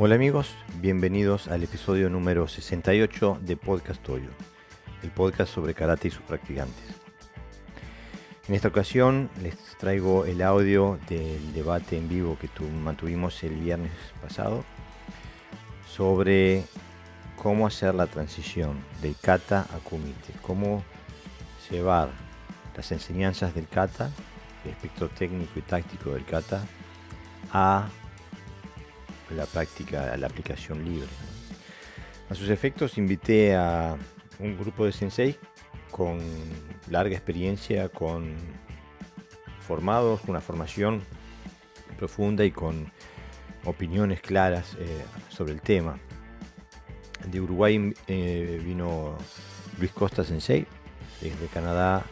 [0.00, 4.30] Hola amigos, bienvenidos al episodio número 68 de Podcast Toyo,
[5.02, 6.84] el podcast sobre karate y sus practicantes.
[8.46, 12.48] En esta ocasión les traigo el audio del debate en vivo que
[12.80, 13.90] mantuvimos el viernes
[14.22, 14.64] pasado
[15.90, 16.62] sobre
[17.34, 20.84] cómo hacer la transición del kata a kumite, cómo
[21.72, 22.10] llevar
[22.76, 24.12] las enseñanzas del kata,
[24.64, 26.62] el espectro técnico y táctico del kata,
[27.52, 27.88] a
[29.30, 31.08] la práctica, a la aplicación libre.
[32.30, 33.96] A sus efectos invité a
[34.38, 35.36] un grupo de sensei
[35.90, 36.18] con
[36.90, 38.34] larga experiencia, con
[39.60, 41.02] formados, con una formación
[41.96, 42.90] profunda y con
[43.64, 44.86] opiniones claras eh,
[45.28, 45.98] sobre el tema.
[47.26, 49.18] De Uruguay eh, vino
[49.78, 50.66] Luis Costa Sensei,
[51.20, 52.04] desde Canadá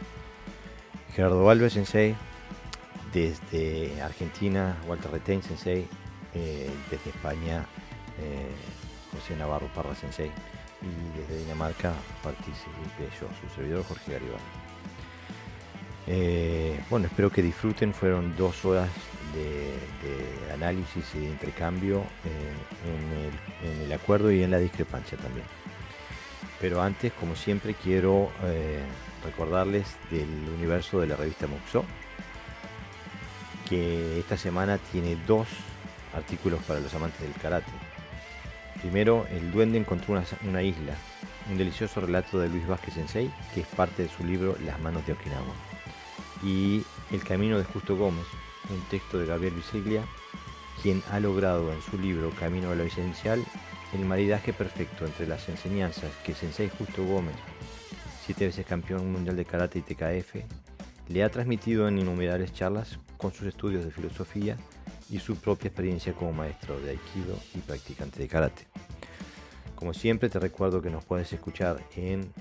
[1.13, 2.15] Gerardo Alves Sensei,
[3.13, 5.87] desde Argentina Walter Retain Sensei,
[6.33, 7.65] eh, desde España
[8.19, 8.49] eh,
[9.11, 10.31] José Navarro Parra Sensei
[10.81, 14.43] y desde Dinamarca participé yo, su servidor Jorge Garibaldi.
[16.07, 18.89] Eh, bueno, espero que disfruten, fueron dos horas
[19.33, 22.03] de, análisis y de intercambio
[22.85, 25.45] en el, acuerdo y en la discrepancia también.
[26.59, 28.31] Pero antes, como siempre, quiero
[29.23, 31.83] recordarles del universo de la revista Muxo,
[33.67, 35.47] que esta semana tiene dos
[36.13, 37.71] artículos para los amantes del karate.
[38.81, 40.95] Primero, el duende encontró una, isla,
[41.49, 45.05] un delicioso relato de Luis Vázquez Sensei, que es parte de su libro Las manos
[45.05, 45.53] de Okinawa.
[46.43, 48.25] Y El camino de Justo Gómez,
[48.69, 50.03] un texto de Gabriel Viseglia,
[50.81, 53.43] quien ha logrado en su libro Camino a lo esencial
[53.93, 57.35] el maridaje perfecto entre las enseñanzas que Sensei Justo Gómez,
[58.23, 60.35] siete veces campeón mundial de karate y TKF,
[61.07, 64.57] le ha transmitido en innumerables charlas con sus estudios de filosofía
[65.09, 68.67] y su propia experiencia como maestro de Aikido y practicante de karate.
[69.75, 72.31] Como siempre te recuerdo que nos puedes escuchar en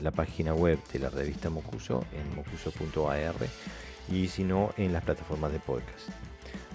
[0.00, 3.34] la página web de la revista Mocuso en mocuso.ar
[4.10, 6.08] y si no en las plataformas de podcast.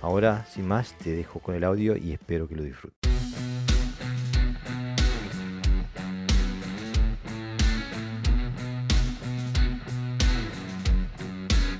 [0.02, 2.98] Ahora, sin más, te dejo con el audio y espero que lo disfrutes.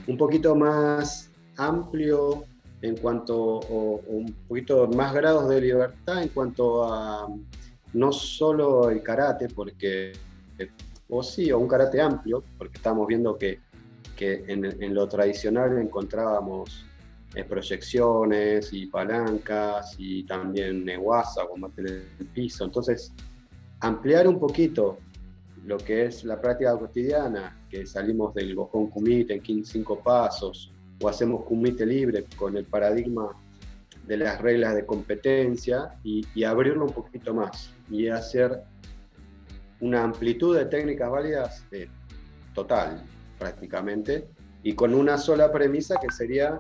[0.06, 2.44] Un poquito más amplio
[2.82, 7.28] en cuanto, o, un poquito más grados de libertad en cuanto a
[7.94, 10.14] no solo el karate, porque,
[11.10, 13.60] o sí, o un karate amplio, porque estamos viendo que,
[14.16, 16.86] que en, lo tradicional encontrábamos
[17.36, 21.88] eh, proyecciones y palancas y también neguasa, combate en
[22.20, 22.64] el piso.
[22.66, 23.12] Entonces,
[23.82, 25.00] ampliar un poquito
[25.66, 31.10] lo que es la práctica cotidiana, que salimos del bojón kumite en cinco pasos, o
[31.10, 33.32] hacemos kumite libre con el paradigma
[34.06, 38.64] de las reglas de competencia y, abrirlo un poquito más y hacer
[39.80, 41.88] una amplitud de técnicas válidas eh,
[42.54, 43.04] total
[43.38, 44.28] prácticamente
[44.64, 46.60] y con una sola premisa que sería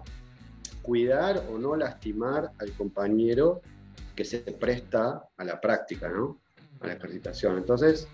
[0.82, 3.62] cuidar o no lastimar al compañero
[4.16, 6.40] que se presta a la práctica, ¿no?
[6.82, 7.58] a la ejercitación.
[7.58, 8.08] Entonces,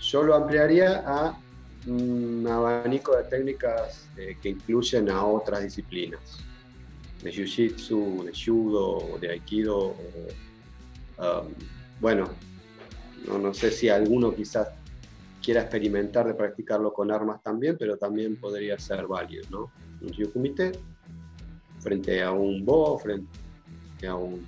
[0.00, 1.38] yo lo ampliaría a
[1.86, 6.38] un abanico de técnicas eh, que incluyen a otras disciplinas,
[7.22, 9.94] de jiu-jitsu, de judo, de aikido.
[11.18, 11.52] Um,
[12.00, 12.28] bueno,
[13.26, 14.68] no, sé si alguno quizás
[15.42, 19.70] quiera experimentar de practicarlo con armas también, pero también podría ser válido, ¿no?
[20.00, 20.72] Un kumite
[21.80, 23.28] frente a un bo, frente
[24.06, 24.44] a un...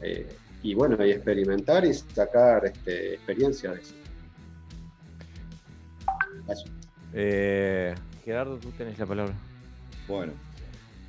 [0.00, 0.26] Eh,
[0.62, 3.94] y bueno, y experimentar y sacar este, experiencia de eso.
[7.12, 7.94] Eh,
[8.24, 9.34] Gerardo, tú tenés la palabra.
[10.06, 10.32] Bueno.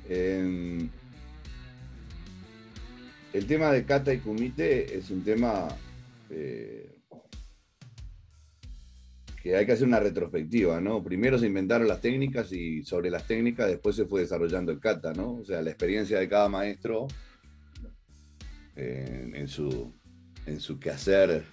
[0.08, 0.88] Em,
[3.32, 5.68] el tema de kata y kumite es un tema
[6.28, 6.98] eh,
[9.42, 11.02] que hay que hacer una retrospectiva, ¿no?
[11.02, 15.12] Primero se inventaron las técnicas y sobre las técnicas después se fue desarrollando el kata,
[15.12, 15.34] ¿no?
[15.34, 17.08] O sea, la experiencia de cada maestro
[18.74, 19.92] en, su,
[20.46, 21.44] en su quehacer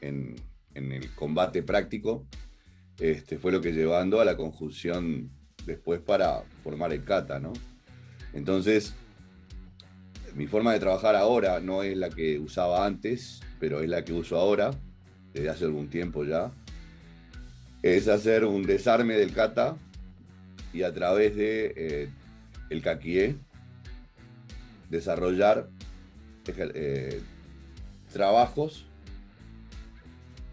[0.00, 0.34] en,
[0.74, 2.26] en el combate práctico
[2.98, 5.30] este, fue lo que llevando a la conjunción
[5.66, 7.52] después para formar el kata, ¿no?
[8.32, 8.94] Entonces,
[10.34, 14.12] mi forma de trabajar ahora no es la que usaba antes, pero es la que
[14.12, 14.70] uso ahora,
[15.32, 16.52] desde hace algún tiempo ya.
[17.82, 19.76] Es hacer un desarme del kata
[20.72, 22.08] y a través de eh,
[22.70, 23.36] el kakie
[24.88, 25.68] desarrollar
[26.46, 27.20] eh,
[28.12, 28.86] trabajos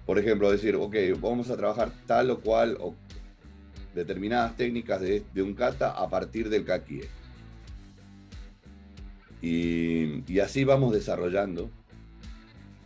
[0.09, 2.95] por ejemplo, decir, ok, vamos a trabajar tal o cual o
[3.93, 7.07] determinadas técnicas de, un kata a partir del kakie.
[9.39, 11.69] Y así vamos desarrollando,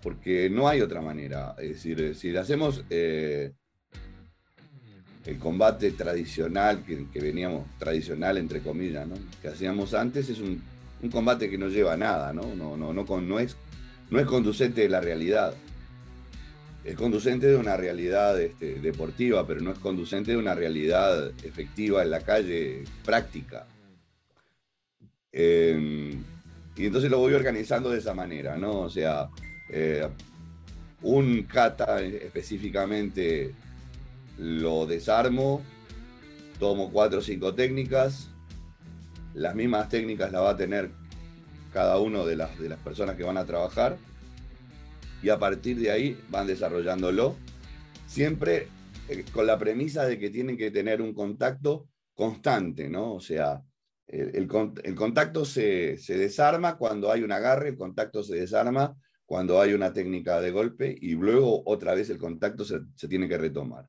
[0.02, 1.56] porque no hay otra manera.
[1.60, 3.54] Es decir, si hacemos eh,
[5.26, 9.08] el combate tradicional, que, veníamos, tradicional entre comillas,
[9.42, 10.62] que hacíamos antes, es un,
[11.10, 12.34] combate que no lleva a nada.
[12.34, 13.56] No, no, no, no, es,
[14.10, 15.54] no es conducente de la realidad.
[16.84, 22.04] Es conducente de una realidad este, deportiva, pero no es conducente de una realidad efectiva
[22.04, 23.66] en la calle, práctica.
[25.32, 26.22] Em,
[26.76, 28.82] y entonces lo voy organizando de esa manera, ¿no?
[28.82, 29.30] O sea,
[29.70, 30.08] eh,
[31.02, 33.54] un kata específicamente
[34.38, 35.62] lo desarmo,
[36.60, 38.30] tomo cuatro o cinco técnicas,
[39.34, 40.92] las mismas técnicas las va a tener
[41.72, 43.98] cada uno de las, de las personas que van a trabajar
[45.24, 47.38] y a partir de ahí van desarrollándolo,
[48.06, 48.68] siempre
[49.08, 53.14] eh, con la premisa de que tienen que tener un contacto constante, ¿no?
[53.14, 53.64] O sea,
[54.06, 54.48] el,
[54.96, 60.42] contacto se, desarma cuando hay un agarre, el contacto se desarma cuando hay una técnica
[60.42, 63.88] de golpe y luego otra vez el contacto se, se tiene que retomar.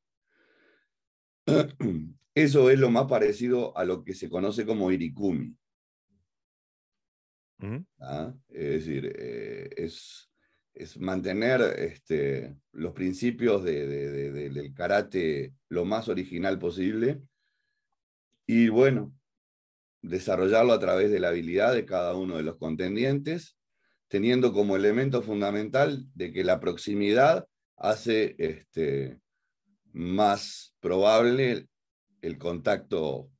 [2.35, 5.57] Eso es lo más parecido a lo que se conoce como irikumi.
[8.01, 8.35] ¿Ah?
[8.49, 10.31] Es decir, eh, es,
[10.99, 17.21] mantener este, los principios del karate lo más original posible
[18.47, 19.15] y bueno,
[20.03, 23.57] desarrollarlo a través de la habilidad de cada uno de los contendientes,
[24.09, 29.19] teniendo como elemento fundamental de que la proximidad hace este,
[29.93, 31.69] más probable
[32.21, 33.31] el contacto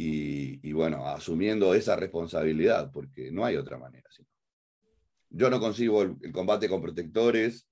[0.00, 4.07] y, bueno, asumiendo esa responsabilidad, porque no hay otra manera.
[5.30, 7.68] Yo no consigo el, combate con protectores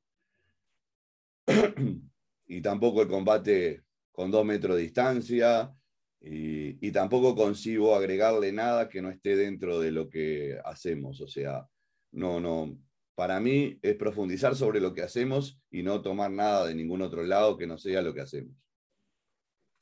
[2.47, 3.83] y tampoco el combate
[4.13, 5.73] con dos metros de distancia
[6.21, 11.21] y, y, tampoco consigo agregarle nada que no esté dentro de lo que hacemos.
[11.21, 11.69] O sea,
[12.13, 12.79] no, no,
[13.17, 17.25] para mí es profundizar sobre lo que hacemos y no tomar nada de ningún otro
[17.25, 18.55] lado que no sea lo que hacemos.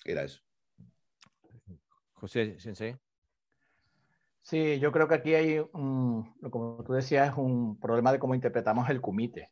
[0.05, 0.41] Era eso.
[2.13, 2.97] José Sensei.
[4.45, 8.89] Sí, yo creo que aquí hay, un, como tú decías, un problema de cómo interpretamos
[8.91, 9.51] el kumite.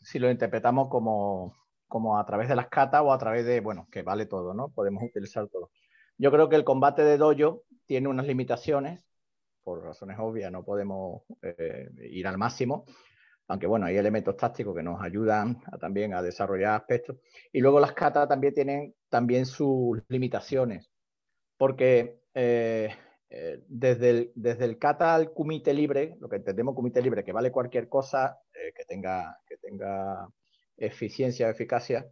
[0.00, 1.54] Si lo interpretamos como,
[1.86, 4.70] como a través de las katas o a través de, bueno, que vale todo, ¿no?
[4.70, 5.70] Podemos utilizar todo.
[6.18, 9.04] Yo creo que el combate de dojo tiene unas limitaciones
[9.64, 12.84] por razones obvias no podemos eh, ir al máximo,
[13.48, 17.16] aunque bueno, hay elementos tácticos que nos ayudan también a desarrollar aspectos.
[17.52, 20.90] Y luego las catas también tienen también sus limitaciones,
[21.56, 22.94] porque eh,
[23.30, 27.32] eh, desde, el, desde el kata al kumite libre, lo que entendemos kumite libre, que
[27.32, 30.28] vale cualquier cosa que, tenga, que tenga
[30.76, 32.06] eficiencia o eficacia,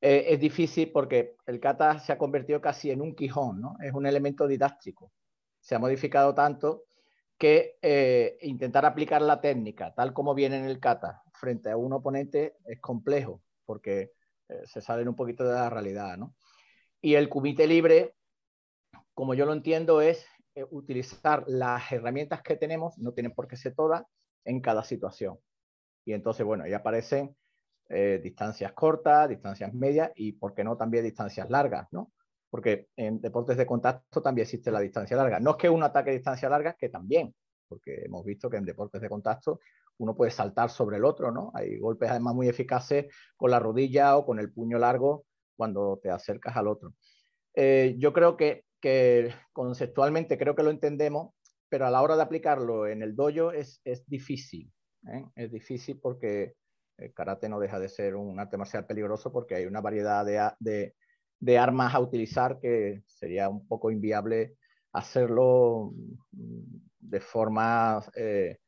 [0.00, 3.76] es difícil porque el kata se ha convertido casi en un quijón, ¿no?
[3.82, 5.12] Es un elemento didáctico
[5.60, 6.84] se ha modificado tanto
[7.38, 11.92] que eh, intentar aplicar la técnica tal como viene en el kata frente a un
[11.92, 14.12] oponente es complejo porque
[14.48, 16.16] eh, se salen un poquito de la realidad.
[16.16, 16.34] ¿no?
[17.00, 18.14] Y el kumite libre,
[19.20, 20.24] como yo lo entiendo, es
[20.54, 24.04] eh, utilizar las herramientas que tenemos, no tienen por qué ser todas,
[24.44, 25.38] en cada situación.
[26.06, 27.36] Y entonces, bueno, ahí aparecen
[28.22, 32.12] distancias cortas, distancias medias y, ¿por qué no, también distancias largas, ¿no?
[32.50, 35.38] porque en deportes de contacto también existe la distancia larga.
[35.40, 37.34] No es que un ataque distancia larga, que también,
[37.68, 39.60] porque hemos visto que en deportes de contacto
[39.98, 41.52] uno puede saltar sobre el otro, ¿no?
[41.54, 43.06] Hay golpes además muy eficaces
[43.36, 46.94] con la rodilla o con el puño largo cuando te acercas al otro.
[47.54, 48.64] Eh, yo creo que,
[49.52, 51.34] conceptualmente creo que lo entendemos,
[51.68, 54.72] pero a la hora de aplicarlo en el dojo es, difícil.
[55.08, 55.24] ¿eh?
[55.36, 56.54] Es difícil porque
[56.98, 60.24] el karate no deja de ser un arte marcial peligroso porque hay una variedad
[60.58, 60.94] de,
[61.38, 64.56] de armas a utilizar que sería un poco inviable
[64.92, 65.92] hacerlo
[66.30, 68.58] de forma eh,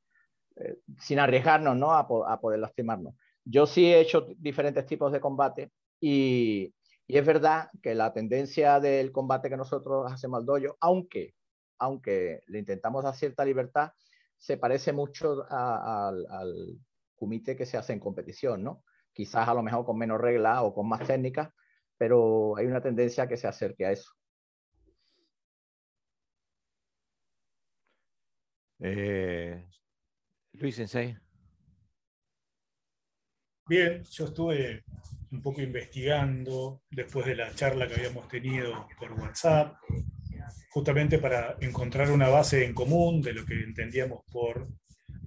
[0.57, 1.93] eh, sin arriesgarnos ¿no?
[1.93, 2.07] a,
[2.41, 3.15] poder lastimarnos.
[3.45, 6.73] Yo sí he hecho diferentes tipos de combate y,
[7.09, 11.35] es verdad que la tendencia del combate que nosotros hacemos al dojo, aunque,
[11.79, 13.93] aunque le intentamos dar cierta libertad,
[14.39, 16.79] se parece mucho al, al
[17.15, 18.85] kumite que se hace en competición, ¿no?
[19.13, 21.51] Quizás a lo mejor con menos reglas o con más técnicas,
[21.97, 24.11] pero hay una tendencia que se acerque a eso.
[28.81, 29.65] Eh,
[30.55, 31.17] Luis Sensei.
[33.69, 34.83] Bien, yo estuve
[35.33, 39.77] un poco investigando después de la charla que habíamos tenido por WhatsApp,
[40.71, 44.69] justamente para encontrar una base en común de lo que entendíamos por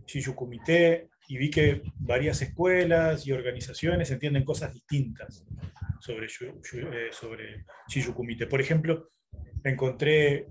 [0.05, 5.43] Shiyu Kumite, y vi que varias escuelas y organizaciones entienden cosas distintas
[5.99, 8.45] sobre, eh, sobre Shiyu Kumite.
[8.45, 9.09] Por ejemplo,
[9.63, 10.47] encontré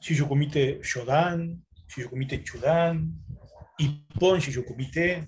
[0.00, 3.12] Shiyu Kumite Shodan, Shiyokumite Chudan,
[3.78, 5.26] Ippon Shiyokumite.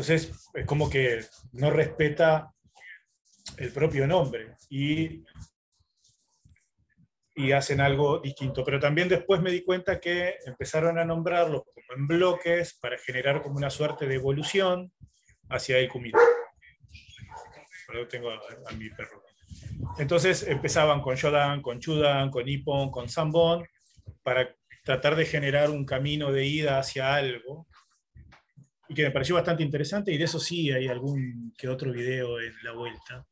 [0.00, 1.20] Entonces, es como que
[1.52, 2.54] no respeta
[3.58, 5.22] el propio nombre y,
[7.52, 8.64] hacen algo distinto.
[8.64, 13.42] Pero también después me di cuenta que empezaron a nombrarlos como en bloques para generar
[13.42, 14.90] como una suerte de evolución
[15.50, 16.18] hacia el kumite.
[18.08, 19.22] tengo a, mi perro.
[19.98, 23.66] Entonces empezaban con Shodan, con Chudan, con Ippon, con Sambon,
[24.22, 27.66] para tratar de generar un camino de ida hacia algo
[28.90, 32.40] y que me pareció bastante interesante y de eso sí hay algún que otro video
[32.40, 33.24] en la vuelta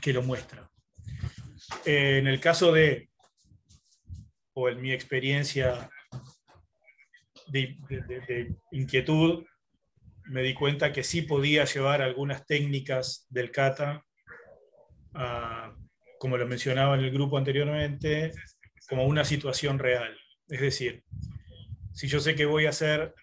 [0.00, 0.66] que lo muestra.
[1.84, 3.10] Eh, en el caso de,
[4.54, 5.90] o en mi experiencia
[7.48, 7.76] de,
[8.72, 9.44] inquietud,
[10.24, 14.02] me di cuenta que sí podía llevar algunas técnicas del kata,
[16.18, 18.32] como lo mencionaba en el grupo anteriormente,
[18.88, 20.16] como una situación real.
[20.48, 21.04] Es decir,
[21.92, 23.14] si yo sé que voy a hacer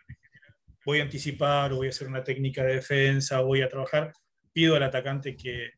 [0.85, 4.13] voy a anticipar voy a hacer una técnica de defensa voy a trabajar,
[4.51, 5.71] pido al atacante que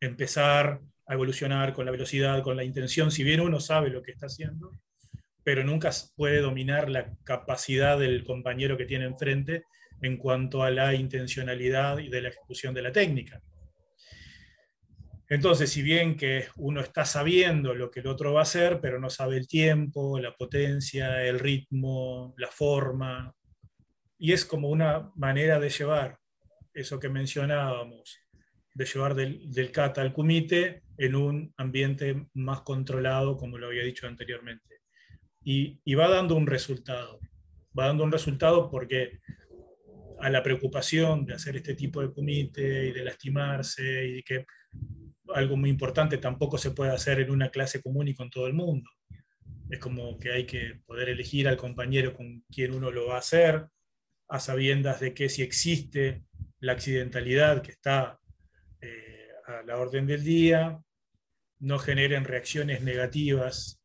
[0.00, 4.12] empezar a evolucionar con la velocidad, con la intención, si bien uno sabe lo que
[4.12, 4.70] está haciendo,
[5.42, 9.64] pero nunca puede dominar la capacidad del compañero que tiene enfrente
[10.00, 13.40] en cuanto a la intencionalidad y de la ejecución de la técnica.
[15.28, 19.00] Entonces, si bien que uno está sabiendo lo que el otro va a hacer, pero
[19.00, 23.34] no sabe el tiempo, la potencia, el ritmo, la forma,
[24.18, 26.18] y es como una manera de llevar
[26.72, 28.18] eso que mencionábamos,
[28.74, 33.84] de llevar del, del kata al kumite en un ambiente más controlado, como lo había
[33.84, 34.80] dicho anteriormente.
[35.42, 37.20] Y, y, va dando un resultado.
[37.78, 39.20] Va dando un resultado porque
[40.20, 44.46] a la preocupación de hacer este tipo de kumite y de lastimarse y que
[45.34, 48.54] algo muy importante tampoco se puede hacer en una clase común y con todo el
[48.54, 48.88] mundo.
[49.70, 53.18] Es como que hay que poder elegir al compañero con quien uno lo va a
[53.18, 53.66] hacer,
[54.34, 56.24] a sabiendas de que si existe
[56.58, 58.18] la accidentalidad que está
[58.80, 60.76] eh, a la orden del día,
[61.60, 63.80] no generen reacciones negativas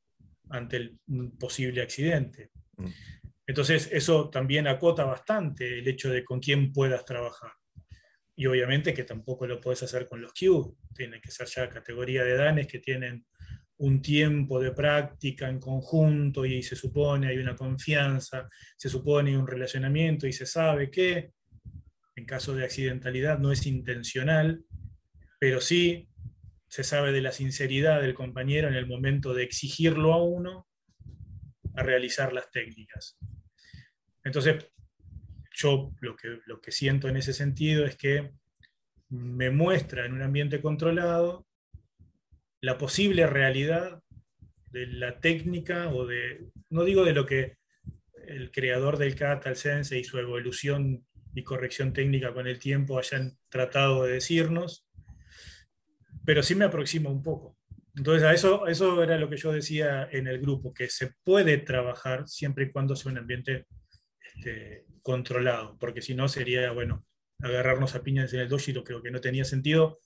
[0.49, 0.99] ante el
[1.39, 2.49] posible accidente.
[2.77, 2.87] Mm.
[3.45, 7.51] Entonces, eso también acota bastante el hecho de con quién puedas trabajar.
[8.35, 12.23] Y obviamente que tampoco lo puedes hacer con los Q, tiene que ser ya categoría
[12.23, 13.23] de danes que tienen
[13.79, 19.47] un tiempo de práctica en conjunto y se supone hay una confianza, se supone un
[19.47, 21.31] relacionamiento y se sabe que
[22.15, 24.65] en caso de accidentalidad no es intencional,
[25.39, 26.09] pero sí
[26.67, 30.67] se sabe de la sinceridad del compañero en el momento de exigirlo a uno
[31.75, 33.17] a realizar las técnicas.
[34.25, 34.69] Entonces,
[35.55, 38.33] yo lo que, lo que siento en ese sentido es que
[39.07, 41.47] me muestra en un ambiente controlado
[42.61, 44.01] la posible realidad
[44.71, 47.57] de la técnica o de, no digo de lo que
[48.27, 52.99] el creador del kata, el sensei y su evolución y corrección técnica con el tiempo
[52.99, 54.87] hayan tratado de decirnos,
[56.25, 57.57] pero sí me aproxima un poco.
[57.95, 61.57] Entonces, a eso, eso era lo que yo decía en el grupo, que se puede
[61.57, 63.65] trabajar siempre y cuando sea un ambiente
[64.35, 67.05] este, controlado, porque si no sería, bueno,
[67.39, 69.99] agarrarnos a piñas en el doji, lo creo que no tenía sentido,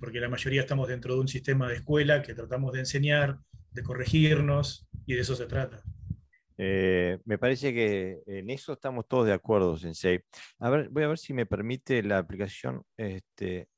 [0.00, 3.38] porque la mayoría estamos dentro de un sistema de escuela que tratamos de enseñar,
[3.70, 5.82] de corregirnos, y de eso se trata.
[6.56, 10.20] Eh, me parece que en eso estamos todos de acuerdo, Sensei.
[10.58, 12.82] A ver, voy a ver si me permite la aplicación.
[12.96, 13.68] Este,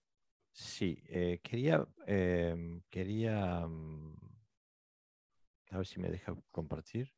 [0.53, 4.17] sí, eh, quería, em, quería, mm,
[5.71, 7.13] a ver si me deja compartir.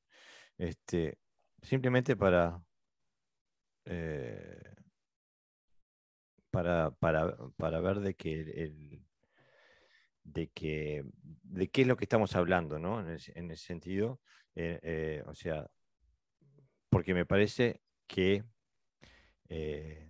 [0.58, 1.18] Este,
[1.62, 2.62] simplemente para,
[3.86, 4.74] eh,
[6.54, 9.04] para, para, para ver de que el,
[10.22, 11.04] de que
[11.42, 13.00] de qué es lo que estamos hablando, ¿no?
[13.00, 14.20] En, ese, sentido,
[14.54, 15.68] eh, eh, o sea,
[16.90, 18.44] porque me parece que
[19.48, 20.08] eh,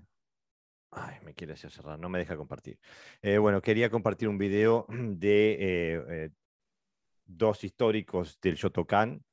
[0.91, 2.79] ay, me quiere hacer cerrar, no me deja compartir.
[3.41, 6.31] bueno, quería compartir un video de
[7.25, 9.25] dos históricos del Shotokan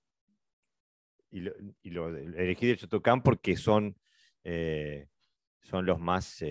[1.30, 1.53] y lo,
[1.84, 1.89] y
[2.38, 3.98] elegí del Shotokan porque son,
[4.44, 6.41] son los más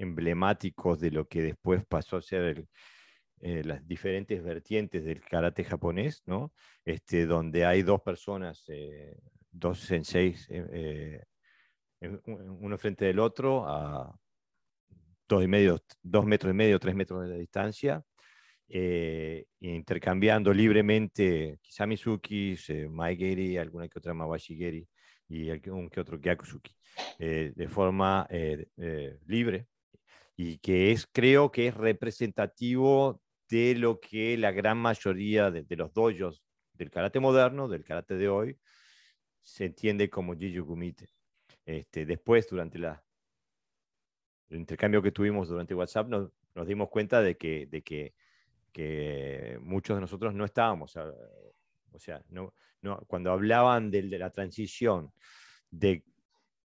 [0.00, 2.66] emblemáticos de lo que después pasó a ser
[3.42, 6.52] eh, las diferentes vertientes del karate japonés, ¿no?
[6.84, 9.16] Este, donde hay dos personas, eh,
[9.50, 11.22] dos senseis, eh,
[12.26, 14.14] uno frente del otro, a
[15.28, 18.02] dos, y medio, dos metros y medio, tres metros de distancia,
[19.60, 22.56] intercambiando libremente Kisamizuki,
[22.88, 24.86] Maegeri, alguna que otra Mawashigeri
[25.28, 26.72] y algún que otro Gyakusuki,
[27.18, 28.26] de forma
[29.26, 29.66] libre,
[30.42, 33.20] y que es, creo que es representativo
[33.50, 36.42] de lo que la gran mayoría de, los dojos
[36.72, 38.58] del karate moderno, del karate de hoy,
[39.42, 41.10] se entiende como Jiu Kumite.
[41.66, 43.04] Este, después, durante la,
[44.48, 48.14] el intercambio que tuvimos durante WhatsApp, nos, nos dimos cuenta de que, de que,
[48.72, 54.30] que, muchos de nosotros no estábamos, o sea, no, no, cuando hablaban de, de la
[54.30, 55.12] transición
[55.70, 56.02] de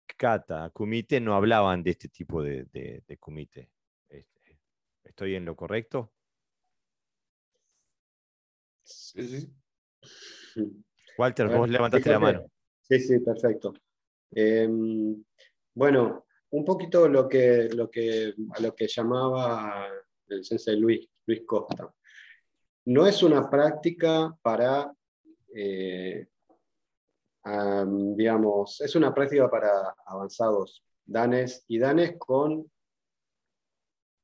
[0.06, 3.70] kata kumite, no hablaban de este tipo de, de, de kumite.
[4.08, 4.58] Este,
[5.02, 6.12] ¿Estoy en lo correcto?
[8.82, 9.54] Sí, sí.
[11.16, 12.50] Walter, vos levantaste la mano.
[12.82, 13.72] Sí, sí, perfecto.
[14.30, 14.68] Eh,
[15.74, 19.88] bueno, un poquito lo que, lo que, a lo que llamaba
[20.28, 21.92] el sensei Luis, Luis Costa.
[22.86, 24.92] No es una práctica para,
[25.54, 26.26] eh,
[27.44, 32.70] digamos, es una práctica para avanzados danes y danes con,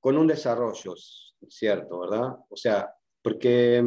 [0.01, 0.95] con un desarrollo,
[1.49, 2.01] ¿cierto?
[2.01, 2.37] ¿Verdad?
[2.49, 3.85] O sea, porque,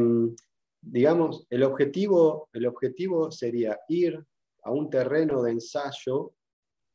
[0.82, 4.24] digamos, el objetivo, el objetivo sería ir
[4.64, 6.34] a un terreno de ensayo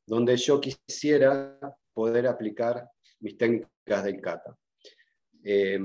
[0.07, 1.59] donde yo quisiera
[1.93, 2.89] poder aplicar
[3.21, 4.57] mis técnicas del kata.
[5.43, 5.79] Eh,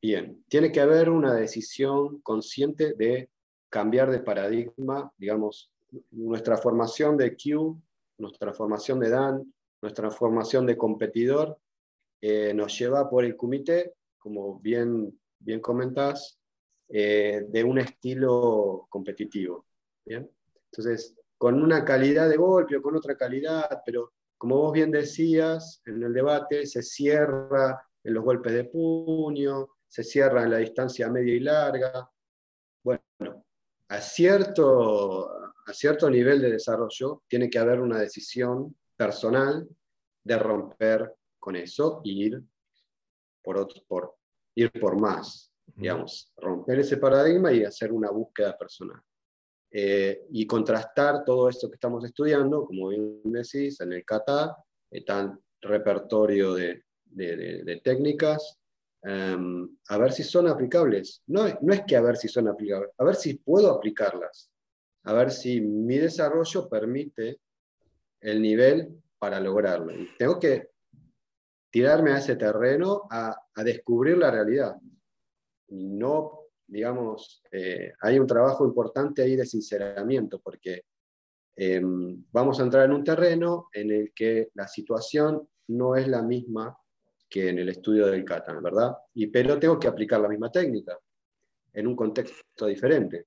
[0.00, 3.28] bien, tiene que haber una decisión consciente de
[3.68, 5.70] cambiar de paradigma, digamos,
[6.10, 7.80] nuestra formación de Q,
[8.18, 11.58] nuestra formación de Dan, nuestra formación de competidor,
[12.20, 16.38] eh, nos lleva por el comité, como bien, bien comentás,
[16.88, 19.66] eh, de un estilo competitivo.
[20.04, 20.30] ¿bien?
[20.70, 25.82] Entonces, con una calidad de golpe o con otra calidad, pero como vos bien decías
[25.86, 31.08] en el debate, se cierra en los golpes de puño, se cierra en la distancia
[31.08, 32.10] media y larga.
[32.82, 33.44] Bueno,
[33.88, 39.68] a cierto, a cierto nivel de desarrollo tiene que haber una decisión personal
[40.24, 42.42] de romper con eso e ir
[43.42, 44.16] por, otro, por,
[44.54, 49.00] ir por más, digamos, romper ese paradigma y hacer una búsqueda personal.
[49.72, 54.56] Eh, y contrastar todo esto que estamos estudiando, como bien decís, en el kata,
[54.90, 58.58] eh, tan repertorio de, de, de, técnicas,
[59.04, 61.22] um, a ver si son aplicables.
[61.28, 64.49] No, no es que a ver si son aplicables, a ver si puedo aplicarlas,
[65.04, 67.40] a ver si mi desarrollo permite
[68.20, 69.92] el nivel para lograrlo.
[69.92, 70.70] Y tengo que
[71.70, 74.76] tirarme a ese terreno a, a descubrir la realidad.
[75.68, 80.84] No digamos, eh, hay un trabajo importante ahí de sinceramiento, porque
[81.56, 86.22] eh, vamos a entrar en un terreno en el que la situación no es la
[86.22, 86.76] misma
[87.28, 88.92] que en el estudio del kata, ¿verdad?
[89.14, 90.96] Y, pero tengo que aplicar la misma técnica
[91.72, 93.26] en un contexto diferente.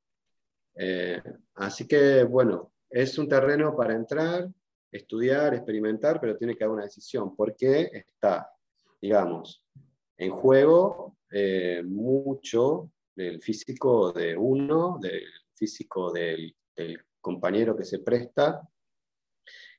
[0.76, 1.22] Eh,
[1.56, 4.50] así que, bueno, es un terreno para entrar,
[4.92, 8.50] estudiar, experimentar, pero tiene que haber una decisión, porque está,
[9.02, 9.66] digamos,
[10.18, 15.24] en juego eh, mucho del físico de uno, del
[15.56, 16.56] físico del,
[17.22, 18.68] compañero que se presta,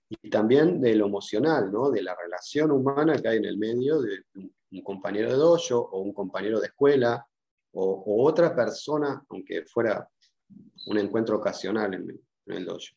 [0.09, 1.91] y también de lo emocional, ¿no?
[1.91, 6.01] de la relación humana que hay en el medio de un, compañero de dojo o
[6.01, 7.27] un compañero de escuela
[7.73, 10.09] o, otra persona, aunque fuera
[10.87, 12.95] un encuentro ocasional en, el dojo.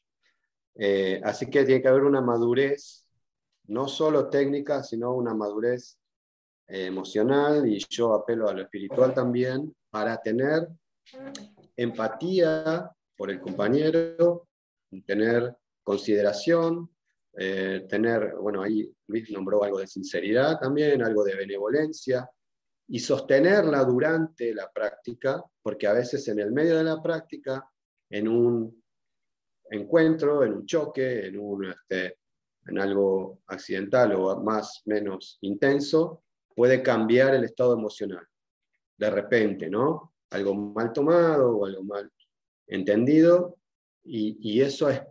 [0.76, 3.06] Eh, así que tiene que haber una madurez,
[3.68, 5.98] no solo técnica, sino una madurez
[6.68, 10.68] eh, emocional y yo apelo a lo espiritual también, para tener
[11.76, 14.48] empatía por el compañero,
[15.06, 16.90] tener consideración,
[17.40, 22.30] eh, tener, bueno, ahí Luis nombró algo de sinceridad también, algo de benevolencia,
[22.88, 27.70] y sostenerla durante la práctica, porque a veces en el medio de la práctica,
[28.10, 28.84] en un
[29.70, 32.20] encuentro, en un choque, en, un, este,
[32.66, 36.24] en algo accidental o más menos intenso,
[36.56, 38.26] puede cambiar el estado emocional
[38.98, 40.14] de repente, ¿no?
[40.32, 42.12] Algo mal tomado o algo mal
[42.66, 43.58] entendido,
[44.04, 45.02] y, eso es,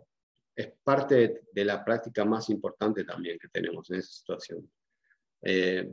[0.55, 4.71] es parte de, de, la práctica más importante también que tenemos en esa situación.
[5.41, 5.87] Eh,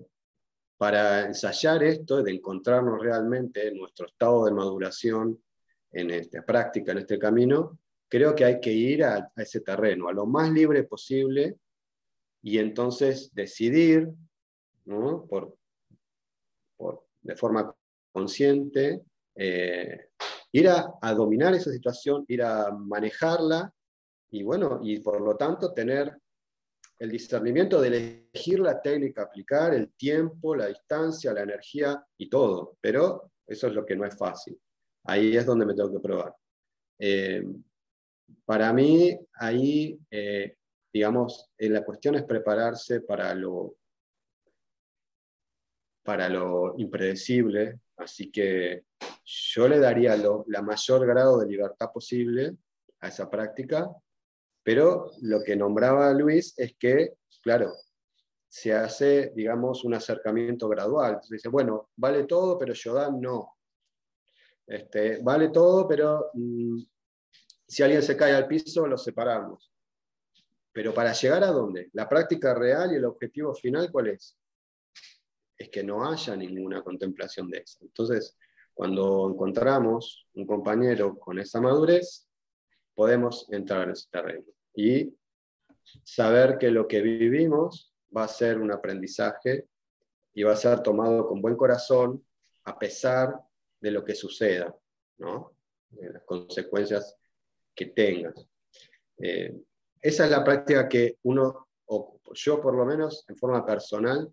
[0.85, 5.43] para ensayar esto, de encontrarnos realmente en nuestro estado de maduración
[5.91, 10.13] en esta práctica, en este camino, creo que hay que ir a, ese terreno, a
[10.13, 11.57] lo más libre posible,
[12.43, 14.11] y entonces decidir,
[14.85, 15.25] ¿no?
[15.25, 15.57] por,
[16.77, 17.75] por, de forma
[18.13, 19.05] consciente,
[19.37, 20.11] eh,
[20.53, 23.73] ir a, a, dominar esa situación, ir a manejarla
[24.29, 26.15] y bueno, y por lo tanto tener
[26.99, 32.77] el discernimiento de elegir la técnica aplicar, el tiempo, la distancia, la energía y todo.
[32.81, 34.59] Pero eso es lo que no es fácil.
[35.05, 36.35] Ahí es donde me tengo que probar.
[36.99, 37.45] Eh,
[38.45, 40.57] para mí, ahí, eh,
[40.93, 43.77] digamos, la cuestión es prepararse para lo,
[46.03, 48.85] para lo impredecible, Así que
[49.25, 52.57] yo le daría lo, la mayor grado de libertad posible
[53.01, 53.89] a esa práctica,
[54.65, 57.75] pero lo que nombraba Luis es que, claro,
[58.49, 61.15] se hace, digamos, un acercamiento gradual.
[61.15, 63.57] Entonces dice, bueno, vale todo, pero Yodan no.
[64.67, 66.83] Este, vale todo, pero mm,
[67.67, 69.71] si alguien se cae al piso, lo separamos.
[70.73, 71.91] Pero para llegar a dónde?
[71.93, 74.39] La práctica real y el objetivo final, ¿cuál es?
[75.59, 77.81] Es que no haya ninguna contemplación de eso.
[77.83, 78.39] Entonces,
[78.73, 82.29] cuando encontramos un compañero con esa madurez,
[82.95, 85.15] podemos entrar en ese terreno y
[86.03, 89.67] saber que lo que vivimos va a ser un aprendizaje
[90.33, 92.25] y va a ser tomado con buen corazón
[92.65, 93.35] a pesar
[93.81, 94.75] de lo que suceda,
[95.19, 95.53] ¿no?
[95.91, 97.17] de las consecuencias
[97.75, 98.33] que tenga.
[99.19, 99.55] Eh,
[100.01, 104.33] esa es la práctica que uno, o yo por lo menos en forma personal,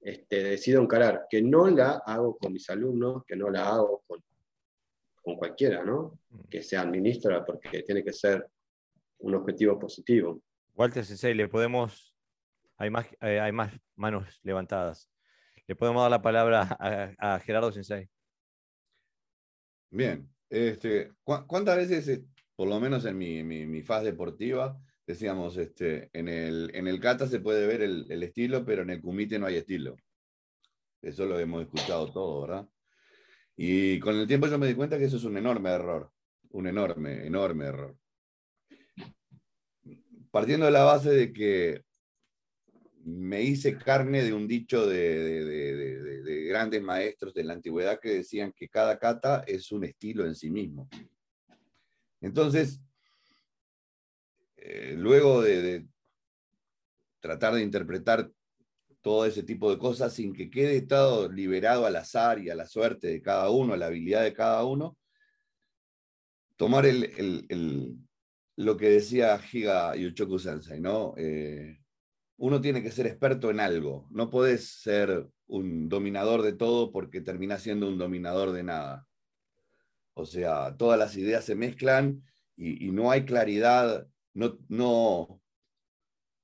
[0.00, 4.22] este, decido encarar, que no la hago con mis alumnos, que no la hago con,
[5.24, 6.20] con cualquiera, ¿no?
[6.28, 6.40] Mm.
[6.50, 8.46] Que se administra porque tiene que ser
[9.18, 10.42] un objetivo positivo.
[10.74, 12.14] Walter Sensei, le podemos,
[12.76, 15.10] hay más, eh, hay más manos levantadas.
[15.66, 16.76] Le podemos dar la palabra
[17.18, 18.08] a, Gerardo Sensei.
[19.90, 26.10] Bien, este, ¿cuántas veces, eh, por lo menos en mi, mi, faz deportiva, decíamos, este,
[26.12, 29.46] en, el, en el kata se puede ver el, estilo, pero en el kumite no
[29.46, 29.96] hay estilo.
[31.00, 32.68] Eso lo hemos escuchado todo, ¿verdad?
[33.56, 36.10] Y con el tiempo yo me di cuenta que eso es un enorme error,
[36.50, 37.96] un enorme, enorme error.
[40.30, 41.84] Partiendo de la base de que
[43.04, 48.52] me hice carne de un dicho de, de, grandes maestros de la antigüedad que decían
[48.52, 50.88] que cada kata es un estilo en sí mismo.
[52.20, 52.80] Entonces,
[54.56, 55.86] eh, luego de,
[57.20, 58.30] tratar de interpretar
[59.04, 62.66] todo ese tipo de cosas sin que quede todo liberado al azar y a la
[62.66, 64.96] suerte de cada uno, a la habilidad de cada uno,
[66.56, 67.98] tomar el,
[68.56, 71.12] lo que decía Higa Yuchoku Sensei, ¿no?
[71.18, 71.78] Eh,
[72.38, 77.20] uno tiene que ser experto en algo, no puedes ser un dominador de todo porque
[77.20, 79.06] termina siendo un dominador de nada.
[80.14, 82.22] O sea, todas las ideas se mezclan
[82.56, 85.40] y, y no hay claridad no, no,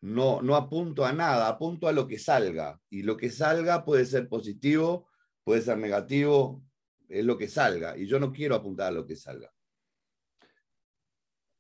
[0.00, 2.80] no, no apunto a nada, apunto a lo que salga.
[2.88, 5.08] Y lo que salga puede ser positivo,
[5.44, 6.64] puede ser negativo,
[7.08, 7.96] es lo que salga.
[7.96, 9.52] Y yo no quiero apuntar a lo que salga.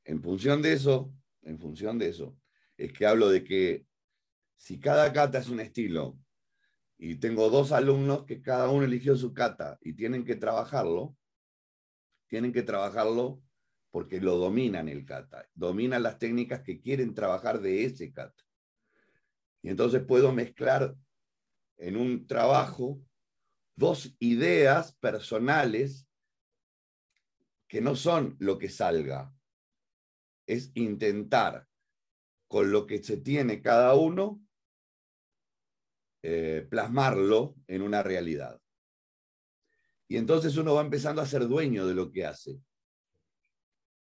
[0.04, 2.36] En función de eso, en función de eso,
[2.76, 3.86] es que hablo de que
[4.56, 6.18] si cada cata es un estilo
[6.98, 11.16] y tengo dos alumnos que cada uno eligió su cata y tienen que trabajarlo,
[12.26, 13.42] tienen que trabajarlo
[13.90, 18.44] porque lo dominan el kata, dominan las técnicas que quieren trabajar de ese kata.
[19.62, 20.96] Y entonces puedo mezclar
[21.76, 23.00] en un trabajo
[23.74, 26.06] dos ideas personales
[27.66, 29.32] que no son lo que salga,
[30.46, 31.66] es intentar
[32.48, 34.42] con lo que se tiene cada uno
[36.22, 38.60] eh, plasmarlo en una realidad.
[40.08, 42.60] Y entonces uno va empezando a ser dueño de lo que hace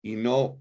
[0.02, 0.61] y no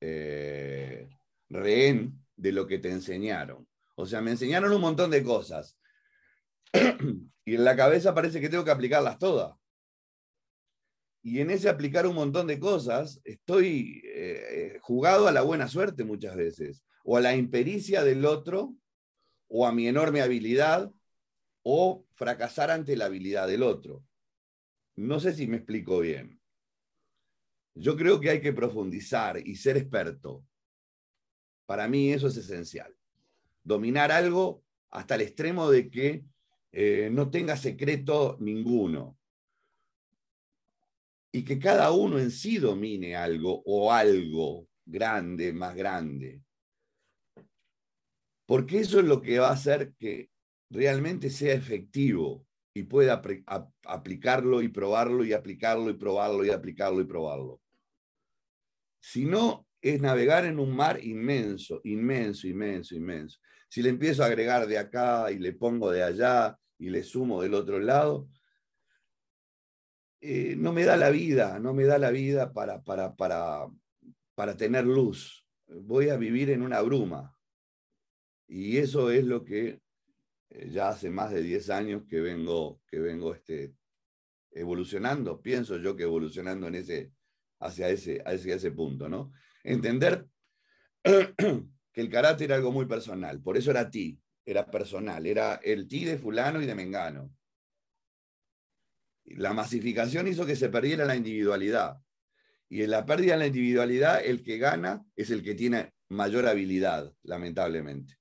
[0.00, 1.08] eh,
[1.48, 3.66] rehén de lo que te enseñaron.
[3.94, 5.78] O sea, me enseñaron un montón de cosas
[7.44, 9.54] y en la cabeza parece que tengo que aplicarlas todas.
[11.22, 16.02] Y en ese aplicar un montón de cosas estoy eh, jugado a la buena suerte
[16.04, 18.74] muchas veces, o a la impericia del otro,
[19.46, 20.90] o a mi enorme habilidad,
[21.62, 24.02] o fracasar ante la habilidad del otro.
[24.96, 26.41] No sé si me explico bien.
[27.74, 30.44] Yo creo que hay que profundizar y ser experto.
[31.66, 32.94] Para mí eso es esencial.
[33.64, 36.24] Dominar algo hasta el extremo de que
[36.72, 39.18] eh, no tenga secreto ninguno.
[41.32, 46.42] Y que cada uno en sí domine algo o algo grande, más grande.
[48.44, 50.28] Porque eso es lo que va a hacer que
[50.68, 53.22] realmente sea efectivo y pueda
[53.86, 57.61] aplicarlo y probarlo y aplicarlo y probarlo y aplicarlo y probarlo
[59.02, 63.40] sino es navegar en un mar inmenso, inmenso, inmenso, inmenso.
[63.68, 67.42] Si le empiezo a agregar de acá y le pongo de allá y le sumo
[67.42, 68.28] del otro lado,
[70.20, 73.66] eh, no me da la vida, no me da la vida para, para, para,
[74.36, 75.44] para tener luz.
[75.66, 77.36] Voy a vivir en una bruma.
[78.46, 79.80] Y eso es lo que
[80.50, 83.74] eh, ya hace más de 10 años que vengo, que vengo este,
[84.52, 87.12] evolucionando, pienso yo que evolucionando en ese,
[87.62, 89.32] hacia ese, hacia ese punto, ¿no?
[89.64, 90.26] Entender
[91.02, 95.88] que el carácter era algo muy personal, por eso era ti, era personal, era el
[95.88, 97.30] ti de fulano y de mengano.
[99.24, 101.98] la masificación hizo que se perdiera la individualidad.
[102.68, 106.46] Y en la pérdida de la individualidad, el que gana es el que tiene mayor
[106.46, 108.18] habilidad, lamentablemente.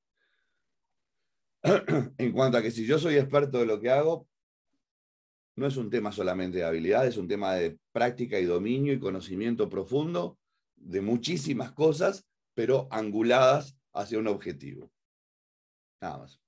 [2.18, 4.28] en cuanto a que si yo soy experto de lo que hago,
[5.62, 9.00] no es un tema solamente de habilidad, es un tema de práctica y dominio y
[9.00, 10.38] conocimiento profundo
[10.76, 14.92] de muchísimas cosas, pero anguladas hacia un objetivo.
[16.02, 16.42] Nada más.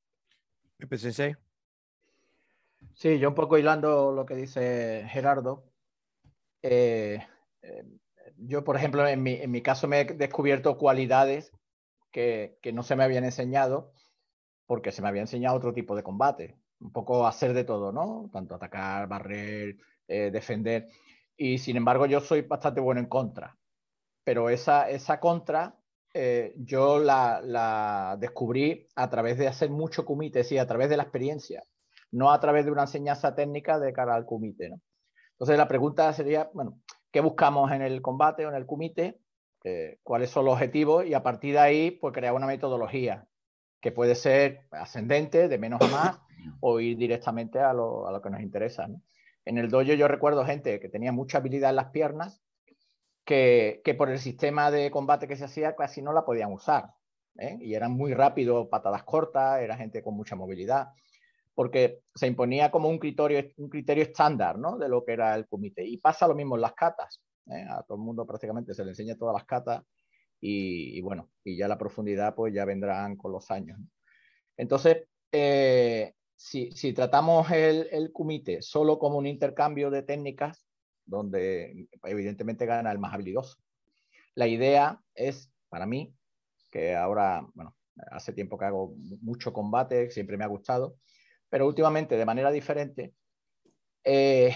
[0.97, 1.35] Sensei.
[2.95, 5.63] Sí, yo un poco hilando lo que dice Gerardo.
[6.63, 7.19] Eh,
[7.61, 7.85] eh,
[8.37, 11.51] yo, por ejemplo, en mi, en mi, caso me he descubierto cualidades
[12.11, 13.93] que, que, no se me habían enseñado
[14.65, 16.57] porque se me había enseñado otro tipo de combate.
[16.83, 18.29] Un poco hacer de todo, ¿no?
[18.31, 20.89] Tanto atacar, barrer, eh, defender.
[21.37, 23.57] Y sin embargo, yo soy bastante bueno en contra.
[24.23, 25.75] Pero esa, esa contra
[26.13, 30.97] eh, yo la, la, descubrí a través de hacer mucho kumite, sí, a través de
[30.97, 31.63] la experiencia,
[32.11, 34.69] no a través de una enseñanza técnica de cara al kumite.
[34.69, 34.79] ¿no?
[35.31, 36.79] Entonces la pregunta sería, bueno,
[37.11, 39.19] ¿qué buscamos en el combate o en el kumite?
[39.63, 41.05] Eh, ¿Cuáles son los objetivos?
[41.05, 43.25] Y a partir de ahí, pues crear una metodología
[43.83, 46.19] que puede ser ascendente, de menos a más,
[46.61, 48.87] o ir directamente a lo, a lo que nos interesa.
[49.43, 52.41] En el dojo yo recuerdo gente que tenía mucha habilidad en las piernas
[53.25, 56.93] que, que, por el sistema de combate que se hacía casi no la podían usar.
[57.37, 57.57] ¿eh?
[57.59, 60.93] Y eran muy rápidos, patadas cortas, era gente con mucha movilidad,
[61.53, 64.77] porque se imponía como un criterio, un criterio estándar ¿no?
[64.77, 65.85] de lo que era el comité.
[65.85, 67.21] Y pasa lo mismo en las catas.
[67.47, 67.65] ¿eh?
[67.69, 69.83] A todo el mundo prácticamente se le enseña todas las catas
[70.45, 73.79] y, bueno, y ya la profundidad pues ya vendrán con los años.
[74.57, 80.67] Entonces, eh, si, si, tratamos el, el kumite solo como un intercambio de técnicas,
[81.05, 83.55] donde evidentemente gana el más habilidoso.
[84.35, 86.13] La idea es, para mí,
[86.69, 87.77] que ahora, bueno,
[88.11, 90.97] hace tiempo que hago mucho combate, siempre me ha gustado,
[91.49, 93.13] pero últimamente de manera diferente,
[94.03, 94.53] eh,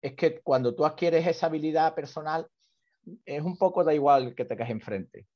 [0.00, 2.48] es que cuando tú adquieres esa habilidad personal,
[3.24, 5.26] es un poco da igual que te caes enfrente.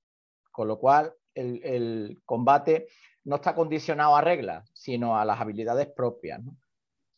[0.51, 2.89] Con lo cual, el, el combate
[3.25, 6.41] no está condicionado a reglas, sino a las habilidades propias.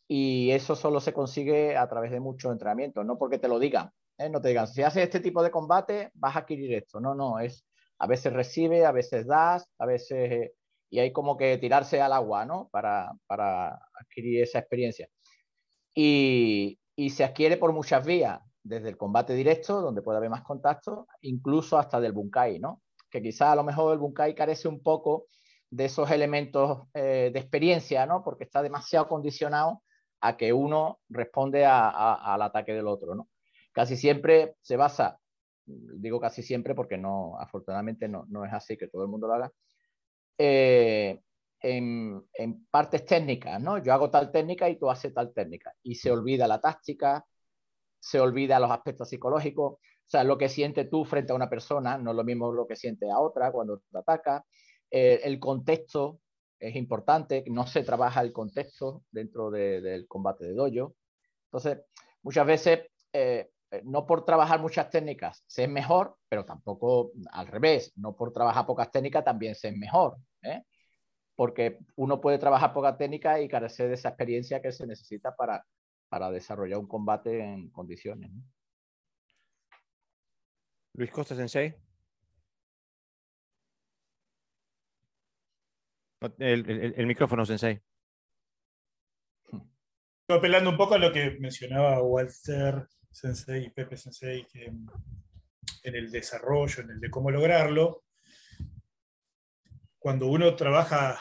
[0.07, 3.91] y eso solo se consigue a través de mucho entrenamiento, no porque te lo digan,
[4.17, 4.29] ¿eh?
[4.29, 7.39] no te digan, si haces este tipo de combate vas a adquirir esto, no, no,
[7.39, 7.65] es
[8.03, 10.51] a veces recibe, a veces das, a veces,
[10.89, 12.69] y hay como que tirarse al agua, ¿no?
[12.69, 15.07] Para, para adquirir esa experiencia.
[15.95, 20.43] Y, y, se adquiere por muchas vías, desde el combate directo, donde puede haber más
[20.43, 22.81] contacto, incluso hasta del bunkai, ¿no?
[23.09, 25.27] Que quizás a lo mejor el bunkai carece un poco
[25.69, 28.23] de esos elementos eh, de experiencia, ¿no?
[28.23, 29.83] Porque está demasiado condicionado
[30.21, 33.13] a que uno responde al ataque del otro.
[33.13, 33.27] ¿no?
[33.73, 35.19] Casi siempre se basa,
[35.65, 39.33] digo casi siempre porque no, afortunadamente no, no es así que todo el mundo lo
[39.33, 39.51] haga,
[40.37, 41.19] eh,
[41.61, 42.25] en,
[42.69, 43.77] partes técnicas, ¿no?
[43.83, 45.73] Yo hago tal técnica y tú haces tal técnica.
[45.83, 47.25] Y se olvida la táctica,
[48.03, 51.97] se olvida los aspectos psicológicos, o sea, lo que sientes tú frente a una persona
[51.97, 54.45] no es lo mismo lo que siente a otra cuando te ataca,
[54.91, 56.19] eh, el contexto
[56.59, 60.95] es importante, no se trabaja el contexto dentro de, del combate de dojo.
[61.45, 61.79] Entonces,
[62.23, 62.79] muchas veces,
[63.13, 63.49] eh,
[63.85, 68.65] no por trabajar muchas técnicas se es mejor, pero tampoco al revés, no por trabajar
[68.65, 70.17] pocas técnicas también se es mejor.
[70.41, 70.63] ¿eh?
[71.35, 75.65] Porque uno puede trabajar pocas técnicas y carecer de esa experiencia que se necesita para,
[76.13, 78.31] para desarrollar un combate en condiciones.
[78.31, 78.43] ¿no?
[80.93, 81.75] Luis Costa Sensei.
[86.37, 87.81] El, el, el, micrófono, Sensei.
[89.51, 95.95] Estoy apelando un poco a lo que mencionaba Walter Sensei y Pepe Sensei, que en
[95.95, 98.03] el desarrollo, en el de cómo lograrlo,
[99.97, 101.19] cuando uno trabaja,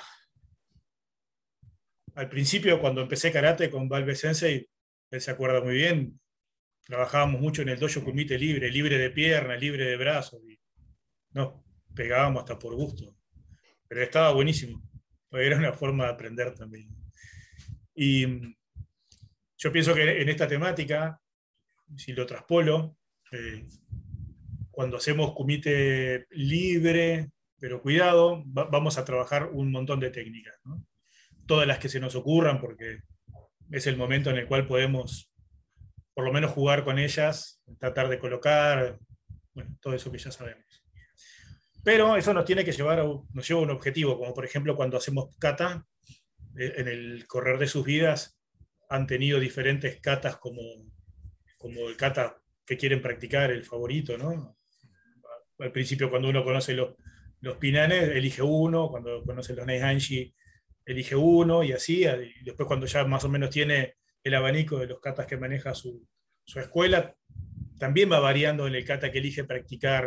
[2.14, 4.68] al principio cuando empecé karate con Valve Sensei,
[5.20, 6.20] se acuerda muy bien,
[6.84, 10.58] trabajábamos mucho en el dojo kumite libre, libre de piernas, libre de brazos, y
[11.30, 13.16] no, pegábamos hasta por gusto,
[13.88, 14.82] pero estaba buenísimo
[15.40, 16.88] era una forma de aprender también.
[17.94, 18.26] Y
[19.56, 21.20] yo pienso que en esta temática,
[21.96, 22.96] si lo traspolo,
[23.30, 23.66] eh,
[24.70, 30.54] cuando hacemos comité libre, pero cuidado, va, vamos a trabajar un montón de técnicas,
[31.46, 33.00] todas las que se nos ocurran, porque
[33.72, 35.32] es el momento en el cual podemos
[36.14, 38.98] por lo menos jugar con ellas, tratar de colocar,
[39.80, 40.64] todo eso que ya sabemos.
[41.82, 44.76] Pero eso nos tiene que llevar a, nos lleva a un objetivo, como por ejemplo
[44.76, 45.84] cuando hacemos kata,
[46.58, 48.38] eh, en el correr de sus vidas
[48.90, 50.60] han tenido diferentes katas como,
[51.56, 54.56] como el kata que quieren practicar, el favorito, ¿no?
[55.58, 56.94] Al principio cuando uno conoce los,
[57.40, 60.34] los pinanes, elige uno, cuando conoce los neihanshi,
[60.84, 62.04] elige uno y así,
[62.44, 66.06] después cuando ya más o menos tiene el abanico de los katas que maneja su,
[66.54, 67.16] escuela,
[67.78, 70.06] también va variando en el kata que elige practicar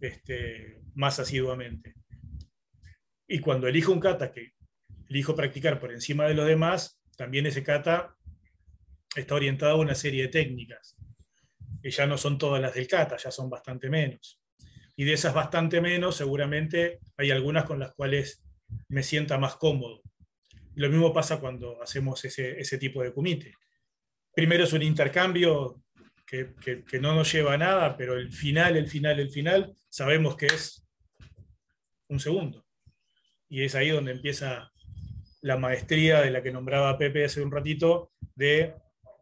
[0.00, 1.94] este, más asiduamente.
[3.28, 4.52] Y cuando elijo un kata que
[5.08, 8.16] elijo practicar por encima de los demás, también ese kata
[9.14, 10.96] está orientado a una serie de técnicas,
[11.82, 14.40] que ya no son todas las del kata, ya son bastante menos.
[14.96, 18.45] Y de esas bastante menos, seguramente hay algunas con las cuales
[18.88, 20.02] me sienta más cómodo.
[20.74, 23.54] Lo mismo pasa cuando hacemos ese, tipo de comité.
[24.34, 25.82] Primero es un intercambio
[26.26, 30.36] que, que, no nos lleva a nada, pero el final, el final, el final, sabemos
[30.36, 30.86] que es
[32.08, 32.66] un segundo.
[33.48, 34.70] Y es ahí donde empieza
[35.40, 38.74] la maestría de la que nombraba Pepe hace un ratito, de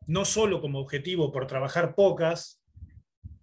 [0.06, 2.62] no solo como objetivo por trabajar pocas,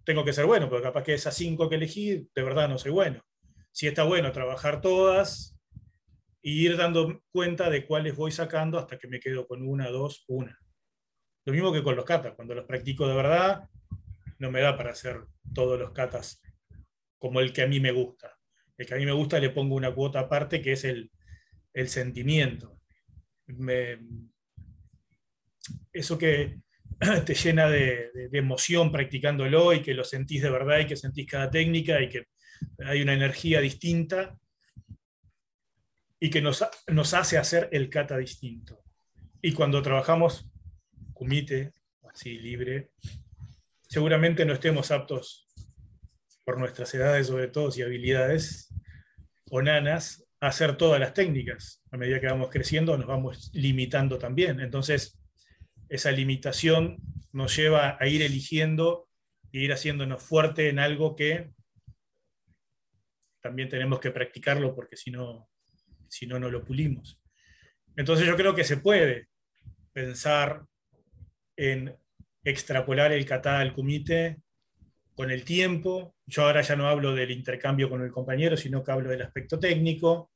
[0.04, 2.90] tengo que ser bueno, porque capaz que esas cinco que elegí, de verdad no soy
[2.90, 3.24] bueno.
[3.70, 5.51] Si está bueno trabajar todas
[6.42, 10.24] y ir dando cuenta de cuáles voy sacando hasta que me quedo con una, dos,
[10.26, 10.58] una.
[11.44, 13.68] Lo mismo que con los katas, cuando los practico de verdad,
[14.38, 15.24] no me da para hacer
[15.54, 16.42] todos los katas
[17.18, 18.36] como el que a mí me gusta.
[18.76, 21.10] El que a mí me gusta le pongo una cuota aparte que es el,
[21.72, 22.80] el sentimiento.
[25.92, 26.60] eso que
[27.26, 31.50] te llena de, emoción practicándolo y que lo sentís de verdad y que sentís cada
[31.50, 32.26] técnica y que
[32.84, 34.36] hay una energía distinta
[36.22, 38.80] y que nos, nos hace hacer el kata distinto.
[39.42, 40.48] Y cuando trabajamos
[41.12, 41.72] kumite,
[42.08, 42.92] así libre,
[43.88, 45.48] seguramente no estemos aptos
[46.44, 48.72] por nuestras edades sobre todo y habilidades
[49.50, 51.82] o nanas hacer todas las técnicas.
[51.90, 54.60] A medida que vamos creciendo nos vamos limitando también.
[54.60, 55.20] Entonces,
[55.88, 56.98] esa limitación
[57.32, 59.08] nos lleva a ir eligiendo
[59.52, 61.50] e ir haciéndonos fuerte en algo que
[63.40, 65.48] también tenemos que practicarlo porque si no,
[66.12, 67.18] si no, no lo pulimos.
[67.96, 69.28] Entonces yo creo que se puede
[69.94, 70.62] pensar
[71.56, 71.96] en
[72.44, 74.42] extrapolar el kata al kumite
[75.14, 76.14] con el tiempo.
[76.26, 79.58] Yo ahora ya no hablo del intercambio con el compañero, sino que hablo del aspecto
[79.58, 80.30] técnico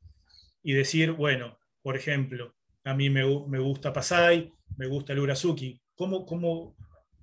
[0.62, 5.78] y decir, bueno, por ejemplo, a mí me, gusta Pasai, me gusta el Urazuki.
[5.94, 6.74] ¿Cómo, cómo,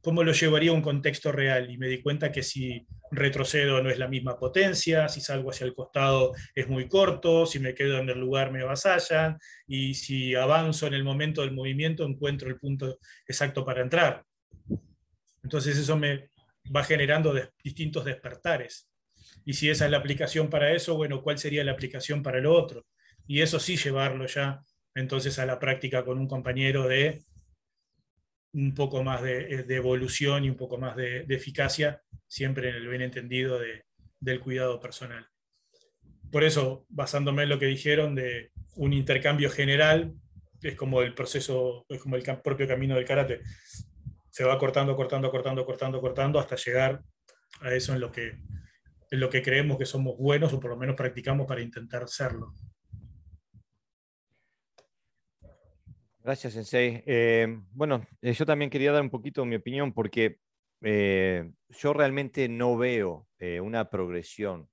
[0.03, 1.71] cómo lo llevaría a un contexto real?
[1.71, 5.65] Y me di cuenta que si retrocedo no es la misma potencia, si salgo hacia
[5.65, 10.35] el costado es muy corto, si me quedo en el lugar me avasallan, y si
[10.35, 14.23] avanzo en el momento del movimiento encuentro el punto exacto para entrar.
[15.41, 16.29] Entonces eso me
[16.75, 18.89] va generando distintos despertares.
[19.45, 22.53] Y si esa es la aplicación para eso, bueno, ¿cuál sería la aplicación para lo
[22.53, 22.85] otro?
[23.27, 24.63] y eso sí llevarlo ya
[24.95, 27.23] entonces a la práctica con un compañero de
[28.53, 33.01] un poco más de, evolución y un poco más de, eficacia, siempre en el bien
[33.01, 33.59] entendido
[34.19, 35.27] del cuidado personal.
[36.31, 40.13] Por eso, basándome en lo que dijeron de un intercambio general,
[40.61, 43.41] es como el proceso, es como el propio camino del karate.
[44.29, 47.01] Se va cortando, cortando, cortando, cortando, cortando, hasta llegar
[47.61, 48.39] a eso en lo que,
[49.11, 52.53] en lo que creemos que somos buenos o por lo menos practicamos para intentar serlo.
[56.23, 57.03] Gracias, Sensei.
[57.05, 60.39] Eh, bueno, eh, yo también quería dar un poquito mi opinión porque
[60.79, 63.27] eh, yo realmente no veo
[63.61, 64.69] una progresión.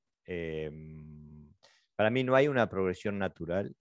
[1.96, 3.74] para mí no hay una progresión natural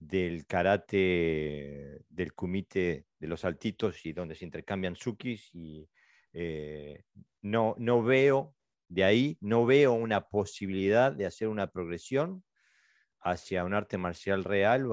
[0.00, 5.88] del karate, del kumite, de los saltitos y donde se intercambian sukis y
[7.42, 8.56] no, no veo
[8.88, 12.42] de ahí, no veo una posibilidad de hacer una progresión
[13.20, 14.88] hacia un arte marcial real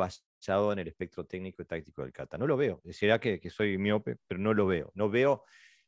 [0.45, 2.37] en el espectro técnico y táctico del kata.
[2.37, 2.81] No lo veo.
[2.91, 4.91] Será que, que soy miope, pero no lo veo.
[4.95, 5.43] No veo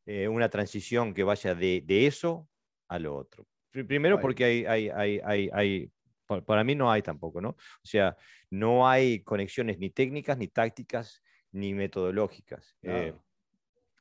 [0.06, 2.50] eh, una transición que vaya de, de, eso
[2.88, 3.46] a lo otro.
[3.72, 5.92] Primero porque hay, hay, hay, hay, hay
[6.46, 7.50] para mí no hay tampoco, ¿no?
[7.50, 8.16] O sea,
[8.50, 12.76] no hay conexiones ni técnicas, ni tácticas, ni metodológicas.
[12.84, 13.14] Eh,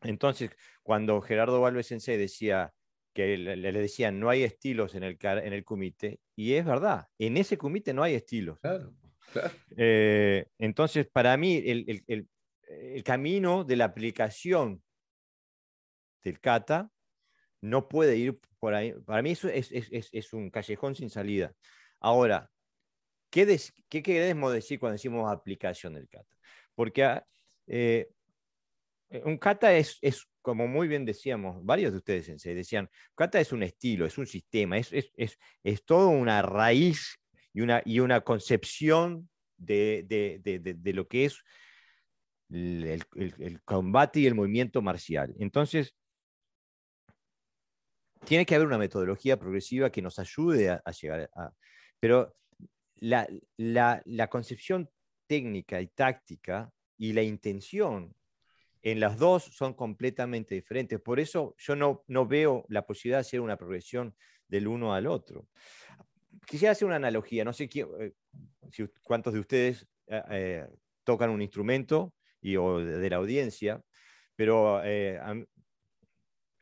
[0.02, 0.50] entonces,
[0.82, 2.72] cuando Gerardo Valves Sensei decía
[3.14, 7.08] que le, le, decían no hay estilos en el, en el comité, y es verdad,
[7.18, 8.58] en ese comité no hay estilos.
[8.60, 8.92] Claro.
[9.76, 12.28] Eh, entonces, para mí, el,
[13.04, 14.82] camino de la aplicación
[16.24, 16.90] del kata
[17.60, 18.92] no puede ir por ahí.
[19.06, 21.54] Para mí eso es, un callejón sin salida.
[22.00, 22.50] Ahora,
[23.30, 23.58] ¿qué,
[23.88, 26.34] ¿qué, queremos decir cuando decimos aplicación del kata?
[26.74, 27.26] Porque ah,
[27.66, 28.10] eh,
[29.24, 30.00] un kata es,
[30.42, 34.76] como muy bien decíamos, varios de ustedes decían, kata es un estilo, es un sistema,
[34.76, 37.18] es, es, es toda una raíz
[37.58, 41.42] y una, y una concepción de, de, lo que es
[42.50, 45.34] el, el, combate y el movimiento marcial.
[45.40, 45.92] Entonces,
[48.24, 51.50] tiene que haber una metodología progresiva que nos ayude a, llegar a...
[51.98, 52.36] Pero
[52.94, 54.88] la, la, la, concepción
[55.26, 58.14] técnica y táctica y la intención
[58.82, 61.00] en las dos son completamente diferentes.
[61.00, 64.14] Por eso yo no, no veo la posibilidad de hacer una progresión
[64.46, 65.48] del uno al otro.
[66.46, 68.12] Quisiera hacer una analogía, no sé eh,
[68.70, 70.66] si, cuántos de ustedes eh, eh,
[71.04, 73.82] tocan un instrumento y, o de, la audiencia,
[74.34, 75.44] pero a, mí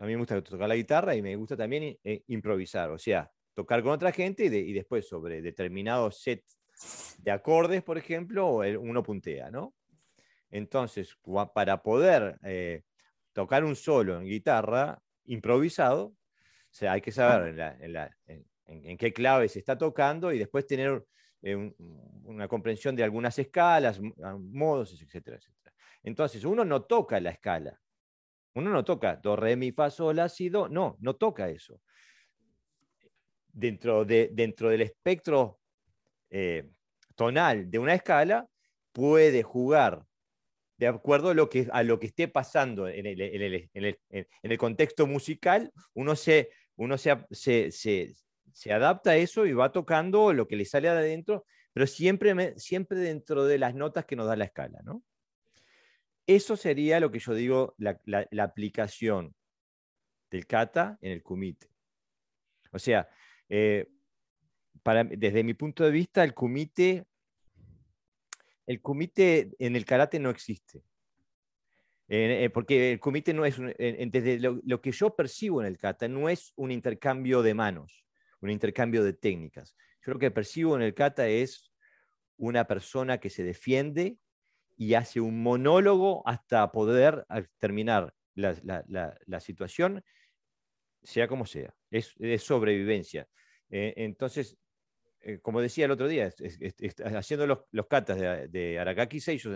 [0.01, 1.99] me gusta tocar la guitarra y me gusta también
[2.29, 6.45] improvisar, o sea, tocar con otra gente y, después sobre determinados set
[7.19, 9.75] de acordes, por ejemplo, uno puntea, ¿no?
[10.51, 11.17] Entonces,
[11.55, 12.39] para poder
[13.33, 17.55] tocar un solo en guitarra improvisado, o sea, hay que saber
[18.67, 21.05] en, qué clave se está tocando y después tener
[21.43, 21.73] eh,
[22.25, 24.01] una comprensión de algunas escalas,
[24.39, 25.75] modos, etcétera, etcétera.
[26.03, 27.81] Entonces, uno no toca la escala.
[28.55, 30.69] Uno no toca do, re, mi, fa, sol, la.
[30.69, 31.81] No, no toca eso.
[33.49, 35.61] Dentro, de, dentro del espectro
[36.31, 36.69] eh,
[37.15, 38.47] tonal de una escala,
[38.93, 40.05] puede jugar
[40.79, 46.99] de acuerdo a lo que, a esté pasando en el, contexto musical, uno se uno
[46.99, 48.15] se, se,
[48.73, 51.45] adapta a eso y va tocando lo que le sale de adentro,
[51.75, 54.81] pero siempre, siempre dentro de las notas que nos da la escala.
[54.83, 55.05] ¿no?
[56.27, 58.01] Eso sería lo que yo digo, la,
[58.43, 59.35] aplicación
[60.31, 61.69] del kata en el kumite.
[62.73, 63.07] O sea,
[63.51, 63.87] eh,
[64.83, 67.05] para, desde mi punto de vista, el kumite,
[68.67, 70.83] el kumite en el karate no existe.
[72.09, 76.31] Eh, porque el comité no es, desde lo, que yo percibo en el kata, no
[76.31, 78.06] es un intercambio de manos,
[78.47, 79.77] un intercambio de técnicas.
[80.05, 81.73] Yo lo que percibo en el kata es
[82.37, 84.19] una persona que se defiende
[84.77, 87.27] y hace un monólogo hasta poder
[87.59, 90.03] terminar la, situación,
[91.03, 91.75] sea como sea.
[91.91, 93.27] Es, sobrevivencia.
[93.71, 94.57] Eh, entonces,
[95.21, 96.31] eh, como decía el otro día,
[97.15, 99.51] haciendo los, los katas de, de Arakaki Seisho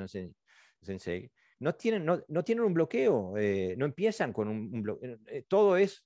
[0.81, 1.31] Sensei,
[1.61, 5.19] no tienen, no, tienen un bloqueo, eh, no empiezan con un, bloqueo.
[5.27, 6.05] Eh, todo es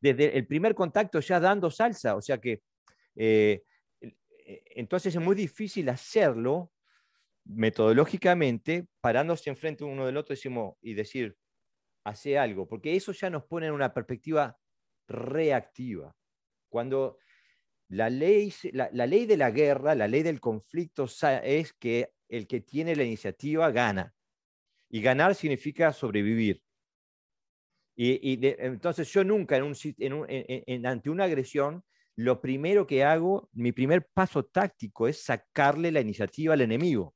[0.00, 2.62] desde el primer contacto ya dando salsa, o sea que
[3.16, 3.62] eh,
[4.74, 6.72] entonces es muy difícil hacerlo
[7.44, 11.36] metodológicamente, parándose enfrente uno del otro decimos, y decir,
[12.04, 14.58] hace algo, porque eso ya nos pone en una perspectiva
[15.08, 16.14] reactiva.
[16.68, 17.18] Cuando
[17.88, 21.06] la ley, la, la ley de la guerra, la ley del conflicto
[21.42, 24.14] es que el que tiene la iniciativa gana.
[24.88, 26.62] Y ganar significa sobrevivir.
[28.02, 29.64] Y, entonces yo nunca en
[30.14, 31.84] un, ante una agresión,
[32.16, 37.14] lo primero que hago, mi primer paso táctico es sacarle la iniciativa al enemigo.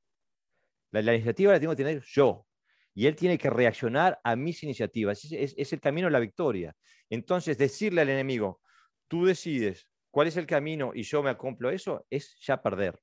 [0.91, 2.45] La, iniciativa la tengo que tener yo.
[2.93, 5.25] Y él tiene que reaccionar a mis iniciativas.
[5.25, 6.75] Es, es el camino a la victoria.
[7.09, 8.61] Entonces decirle al enemigo,
[9.07, 13.01] tú decides cuál es el camino y yo me acomplo eso, es ya perder.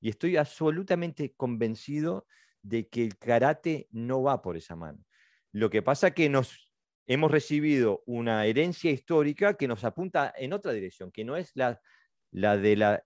[0.00, 2.26] Y estoy absolutamente convencido
[2.62, 5.04] de que el karate no va por esa mano.
[5.52, 6.63] Lo que pasa es que nos
[7.06, 11.80] hemos recibido una herencia histórica que nos apunta en otra dirección, que no es la,
[12.30, 13.04] de la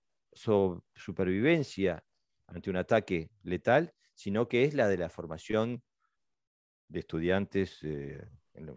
[0.95, 2.03] supervivencia
[2.47, 5.83] ante un ataque letal, sino que es la de la formación
[6.87, 8.25] de estudiantes, eh,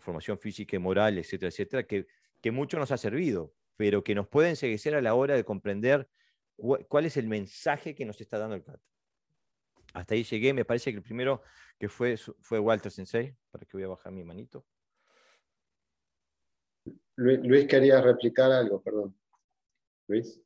[0.00, 2.06] formación física y moral, etcétera, etcétera, que,
[2.50, 6.08] mucho nos ha servido, pero que nos puede enseguecer a la hora de comprender
[6.56, 8.82] cuál es el mensaje que nos está dando el kata.
[9.94, 11.42] Hasta ahí llegué, me parece que el primero
[11.78, 14.66] que fue, fue Walter Sensei, para que voy a bajar mi manito.
[17.16, 19.16] Luis quería replicar algo, perdón.
[20.08, 20.40] Luis.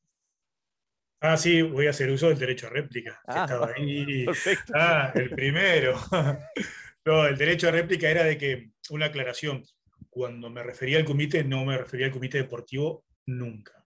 [1.20, 3.20] Ah, sí, voy a hacer uso del derecho a réplica.
[3.26, 4.24] Ah, estaba ahí.
[4.26, 4.72] Perfecto.
[4.74, 5.98] Ah, el primero.
[7.04, 9.64] no, el derecho a réplica era de que, una aclaración,
[10.10, 13.84] cuando me refería al comité, no me refería al comité deportivo nunca.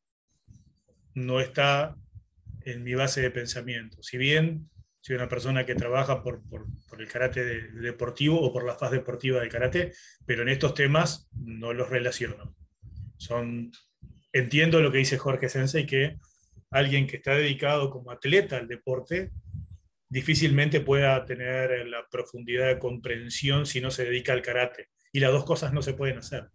[1.14, 1.97] No está
[2.62, 4.03] en mi base de pensamiento.
[4.03, 4.68] Si bien
[5.01, 6.43] soy una persona que trabaja por,
[6.99, 9.93] el karate deportivo o por la faz deportiva del karate,
[10.26, 12.55] pero en estos temas no los relaciono.
[13.21, 13.71] Son,
[14.33, 16.16] entiendo lo que dice Jorge Sensei, que
[16.71, 19.31] alguien que está dedicado como atleta al deporte
[20.09, 24.89] difícilmente pueda tener la profundidad de comprensión si no se dedica al karate.
[25.12, 26.49] Y las dos cosas no se pueden hacer,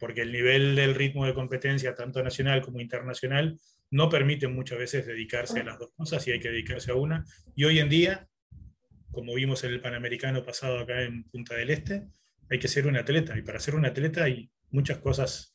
[0.00, 3.56] porque el nivel del ritmo de competencia, tanto nacional como internacional,
[3.92, 7.24] no permiten muchas veces dedicarse a las dos cosas y hay que dedicarse a una.
[7.54, 8.26] Y hoy en día,
[9.12, 12.08] como vimos en el Panamericano pasado acá en Punta del Este,
[12.50, 13.38] hay que ser un atleta.
[13.38, 15.53] Y para ser un atleta hay muchas cosas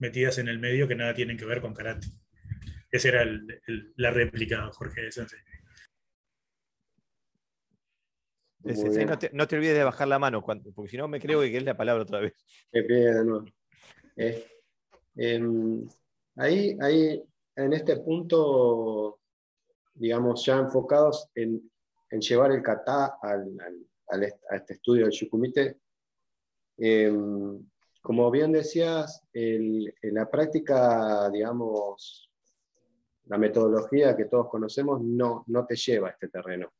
[0.00, 2.08] metidas en el medio que nada tienen que ver con karate.
[2.90, 3.24] Esa era
[3.96, 5.38] la réplica, Jorge de Sensei.
[8.62, 11.56] no, te, no, te, olvides de bajar la mano, porque si no me creo que
[11.56, 12.34] es la palabra otra vez.
[14.16, 14.44] Eh,
[15.16, 15.88] em,
[16.36, 17.22] ahí, ahí
[17.56, 19.20] en este punto,
[19.94, 21.62] digamos, ya enfocados en,
[22.10, 23.56] llevar el kata al,
[24.08, 25.78] a este estudio del Shukumite,
[26.78, 27.64] em,
[28.00, 32.30] como bien decías, en la práctica, digamos,
[33.30, 36.72] la metodología que todos conocemos no, no te lleva a este terreno.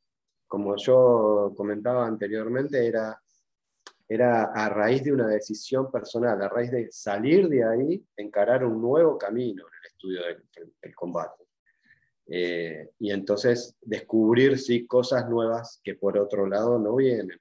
[0.49, 3.23] Como yo comentaba anteriormente, era,
[4.09, 8.83] era a raíz de una decisión personal, a raíz de salir de ahí, encarar un
[8.83, 10.21] nuevo camino en el estudio
[10.83, 11.45] del, combate.
[12.27, 17.41] Eh, y entonces descubrir sí, cosas nuevas que por otro lado no vienen.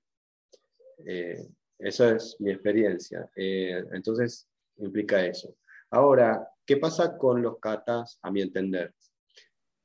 [1.04, 1.48] Eh,
[1.80, 3.30] esa es mi experiencia.
[3.36, 5.56] Eh, entonces, implica eso.
[5.92, 8.94] Ahora, ¿qué pasa con los katas, a mi entender?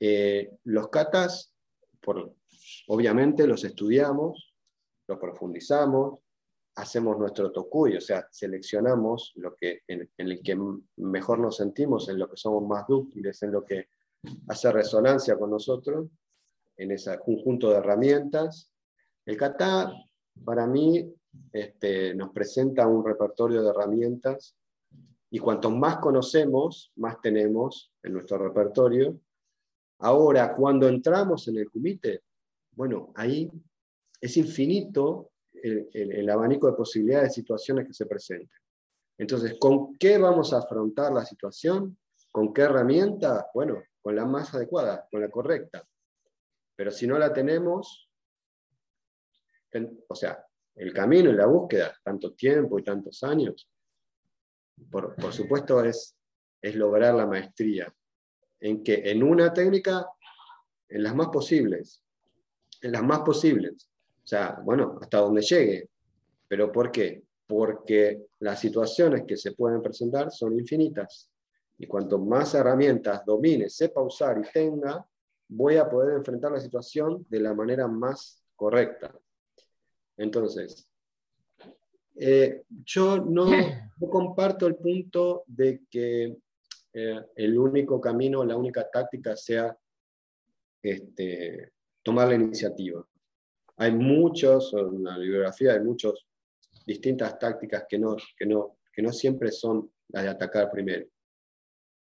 [0.00, 1.54] Eh, los katas,
[2.02, 2.34] por,
[2.88, 4.54] obviamente, los estudiamos,
[5.06, 6.20] los profundizamos,
[6.76, 10.58] hacemos nuestro tokuy, o sea, seleccionamos lo que, en, el que
[10.96, 13.88] mejor nos sentimos, en lo que somos más dúctiles, en lo que
[14.48, 16.08] hace resonancia con nosotros,
[16.76, 18.72] en ese conjunto de herramientas.
[19.24, 19.92] El kata,
[20.44, 21.14] para mí,
[21.52, 24.56] este, nos presenta un repertorio de herramientas
[25.30, 29.20] y cuanto más conocemos, más tenemos en nuestro repertorio.
[29.98, 32.22] Ahora, cuando entramos en el comité,
[32.72, 33.50] bueno, ahí
[34.20, 38.60] es infinito el, el, abanico de posibilidades de situaciones que se presenten.
[39.18, 41.96] Entonces, ¿con qué vamos a afrontar la situación?
[42.30, 43.48] ¿Con qué herramienta?
[43.54, 45.86] Bueno, con la más adecuada, con la correcta.
[46.76, 48.10] Pero si no la tenemos,
[50.08, 50.43] o sea,
[50.76, 53.68] el camino y la búsqueda, tanto tiempo y tantos años,
[54.90, 56.16] por, supuesto es,
[56.60, 57.94] es lograr la maestría,
[58.60, 60.06] en que en una técnica,
[60.88, 62.02] en las más posibles,
[62.82, 63.88] en las más posibles,
[64.24, 65.90] o sea, bueno, hasta donde llegue.
[66.48, 67.24] ¿Pero por qué?
[67.46, 71.30] Porque las situaciones que se pueden presentar son infinitas.
[71.76, 75.06] Y cuanto más herramientas domine, sepa usar y tenga,
[75.48, 79.14] voy a poder enfrentar la situación de la manera más correcta.
[80.16, 80.88] Entonces,
[82.16, 83.46] eh, yo no,
[84.10, 86.36] comparto el punto de que
[86.92, 89.76] eh, el único camino, la única táctica sea
[90.82, 93.04] este, tomar la iniciativa.
[93.76, 96.12] Hay muchos, en la bibliografía hay muchas
[96.86, 101.06] distintas tácticas que no, que, no, que no siempre son las de atacar primero.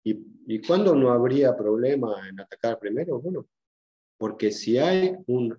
[0.04, 3.22] ¿Y, ¿Y cuándo no habría problema en atacar primero?
[3.22, 3.48] Bueno,
[4.18, 5.58] porque si hay un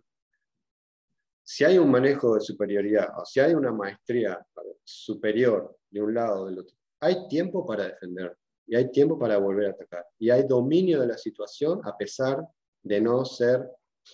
[1.44, 4.44] si hay un manejo de superioridad o si hay una maestría
[4.84, 8.36] superior de un lado o del otro, hay tiempo para defender
[8.66, 10.06] y hay tiempo para volver a atacar.
[10.18, 12.46] Y hay dominio de la situación a pesar
[12.82, 13.68] de no ser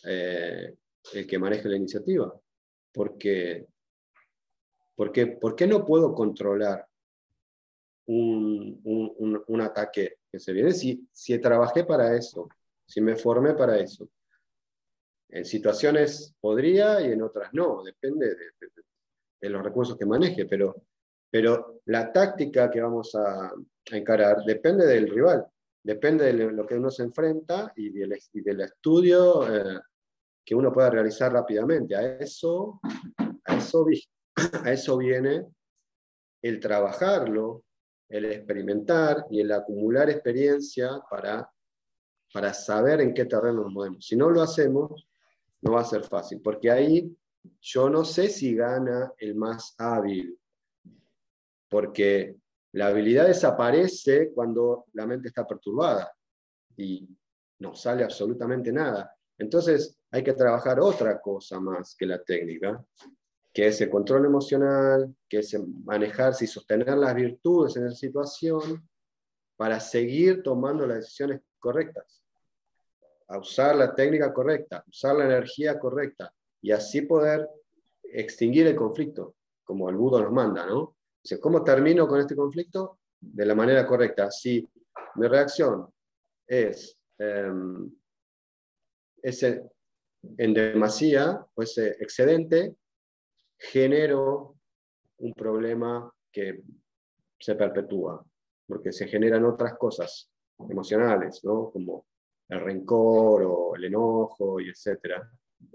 [0.04, 0.74] eh,
[1.12, 2.32] el que maneje la iniciativa.
[2.92, 3.66] Porque,
[4.96, 6.86] porque, ¿Por qué no puedo controlar
[8.06, 12.48] un, un, un, ataque que se viene si, si trabajé para eso,
[12.86, 14.08] si me formé para eso?
[15.30, 18.34] En situaciones podría y en otras no, depende
[19.40, 20.74] de, los recursos que maneje, pero,
[21.30, 23.52] pero la táctica que vamos a,
[23.90, 25.46] encarar depende del rival,
[25.82, 29.80] depende de lo que uno se enfrenta y del, del estudio eh,
[30.44, 31.96] que uno pueda realizar rápidamente.
[31.96, 32.80] A eso,
[33.44, 33.86] a eso,
[34.64, 35.46] a eso viene
[36.42, 37.64] el trabajarlo,
[38.08, 41.50] el experimentar y el acumular experiencia para,
[42.32, 44.06] para saber en qué terreno nos movemos.
[44.06, 45.07] Si no lo hacemos,
[45.62, 47.16] no va a ser fácil, porque ahí
[47.61, 50.38] yo no sé si gana el más hábil,
[51.68, 52.36] porque
[52.72, 56.12] la habilidad desaparece cuando la mente está perturbada
[56.76, 57.09] y
[57.61, 59.14] no sale absolutamente nada.
[59.38, 62.84] Entonces hay que trabajar otra cosa más que la técnica,
[63.52, 68.88] que es el control emocional, que es manejarse y sostener las virtudes en esa situación
[69.56, 72.22] para seguir tomando las decisiones correctas
[73.28, 77.48] a usar la técnica correcta, usar la energía correcta y así poder
[78.02, 80.96] extinguir el conflicto, como el Budo nos manda, ¿no?
[81.40, 83.00] ¿Cómo termino con este conflicto?
[83.20, 84.30] De la manera correcta.
[84.30, 84.66] Si
[85.16, 85.92] mi reacción
[86.46, 87.90] es, em,
[89.22, 92.76] en demasía o ese excedente,
[93.58, 94.56] genero
[95.18, 96.62] un problema que
[97.38, 98.24] se perpetúa,
[98.66, 101.70] porque se generan otras cosas emocionales, ¿no?
[101.70, 102.06] Como
[102.49, 105.30] el rencor o el enojo y etcétera.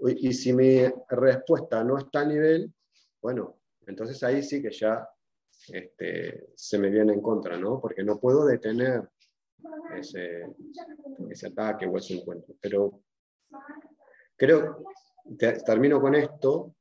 [0.06, 2.72] Y si mi respuesta no está a nivel,
[3.20, 5.08] bueno, entonces ahí sí que ya
[5.68, 7.80] este, se me viene en contra, ¿no?
[7.80, 9.08] Porque no puedo detener
[9.96, 10.46] ese,
[11.30, 12.54] ese ataque o ese encuentro.
[12.60, 13.02] Pero
[14.36, 14.84] creo,
[15.64, 16.74] termino con esto,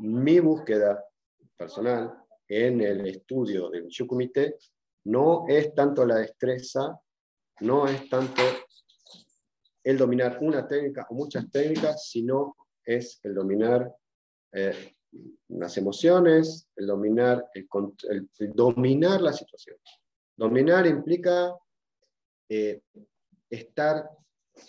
[0.00, 1.04] mi búsqueda
[1.56, 2.12] personal
[2.48, 4.56] en el estudio del Shukumite
[5.04, 7.00] no es tanto la destreza,
[7.60, 8.42] no es tanto
[9.84, 13.92] el dominar una técnica o muchas técnicas, sino es el dominar
[14.52, 14.94] eh,
[15.48, 19.76] las emociones, el dominar, el, dominar la situación.
[20.36, 21.54] Dominar implica
[22.48, 22.82] eh,
[23.50, 24.08] estar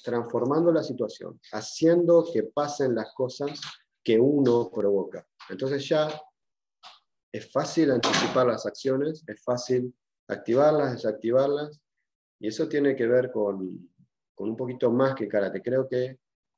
[0.03, 3.59] transformando la situación, haciendo que pasen las cosas
[4.03, 5.25] que uno provoca.
[5.49, 6.09] Entonces ya
[7.31, 9.93] es fácil anticipar las acciones, es fácil
[10.27, 11.81] activarlas, desactivarlas,
[12.39, 13.92] y eso tiene que ver con,
[14.33, 15.61] con un poquito más que karate.
[15.61, 16.17] Creo que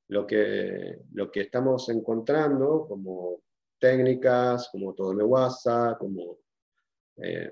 [0.10, 3.42] lo que, lo que estamos encontrando como
[3.80, 6.38] técnicas, como todo WhatsApp, como
[7.18, 7.50] eh,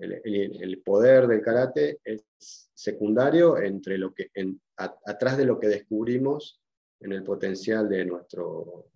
[0.00, 2.24] el, poder del karate es
[2.72, 4.30] secundario entre lo que,
[4.76, 6.60] atrás de lo que descubrimos
[7.00, 8.90] en el potencial de, nuestro,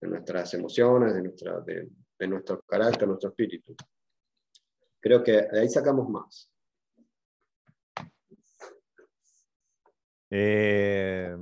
[0.00, 1.88] de nuestras emociones, de, nuestra, de,
[2.18, 3.74] de nuestro carácter, nuestro espíritu.
[5.00, 6.50] Creo que de ahí sacamos más.
[10.30, 11.34] Eh,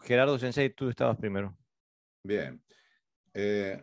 [0.00, 1.56] Gerardo Sensei, tú estabas primero.
[2.24, 2.62] Bien.
[3.34, 3.80] Eh,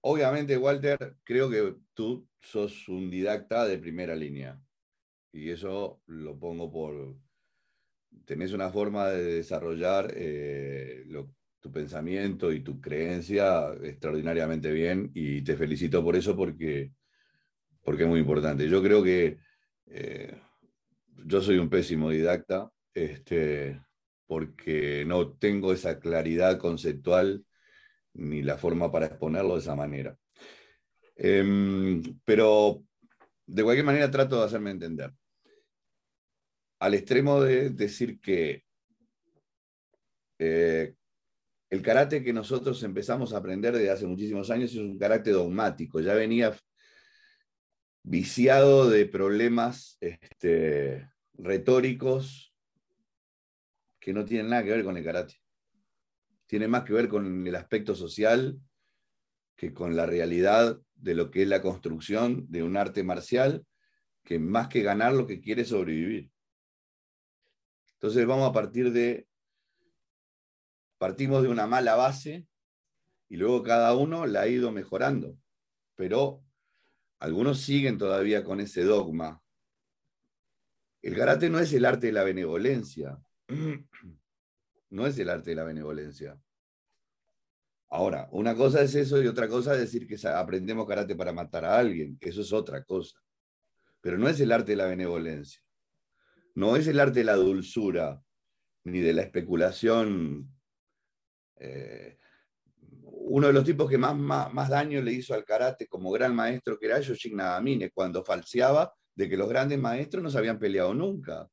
[0.00, 4.60] obviamente, Walter, creo que tú sos un didacta de primera línea.
[5.32, 7.16] Y eso lo pongo por...
[8.24, 11.04] Tenés una forma de desarrollar eh,
[11.60, 16.92] tu pensamiento y tu creencia extraordinariamente bien y te felicito por eso porque,
[17.82, 18.68] porque es muy importante.
[18.68, 19.38] Yo creo que
[21.26, 23.82] yo soy un pésimo didacta este,
[24.26, 27.44] porque no tengo esa claridad conceptual
[28.14, 30.16] ni la forma para exponerlo de esa manera.
[31.16, 32.84] Em, pero
[33.46, 35.12] de cualquier manera trato de hacerme entender.
[36.78, 38.64] Al extremo de decir que
[40.38, 40.94] eh,
[41.70, 46.00] el karate que nosotros empezamos a aprender desde hace muchísimos años es un karate dogmático,
[46.00, 46.56] ya venía
[48.02, 52.53] viciado de problemas este, retóricos
[54.04, 55.40] que no tienen nada que ver con el karate.
[56.44, 58.60] Tiene más que ver con el aspecto social
[59.56, 63.64] que con la realidad de lo que es la construcción de un arte marcial,
[64.22, 66.30] que más que ganar lo que quiere es sobrevivir.
[67.94, 69.26] Entonces vamos a partir de,
[70.98, 72.46] partimos de una mala base
[73.30, 75.38] y luego cada uno la ha ido mejorando,
[75.94, 76.44] pero
[77.20, 79.42] algunos siguen todavía con ese dogma.
[81.00, 83.18] El karate no es el arte de la benevolencia,
[84.90, 86.38] no es el arte de la benevolencia.
[87.88, 91.64] Ahora, una cosa es eso y otra cosa es decir que aprendemos karate para matar
[91.64, 93.18] a alguien, eso es otra cosa.
[94.00, 95.60] Pero no es el arte de la benevolencia.
[96.54, 98.20] No es el arte de la dulzura,
[98.84, 100.50] ni de la especulación.
[101.56, 102.18] Eh,
[103.26, 106.78] uno de los tipos que más, más, daño le hizo al karate como gran maestro
[106.78, 110.92] que era Yoshin Nagamine, cuando falseaba de que los grandes maestros no se habían peleado
[110.94, 111.48] nunca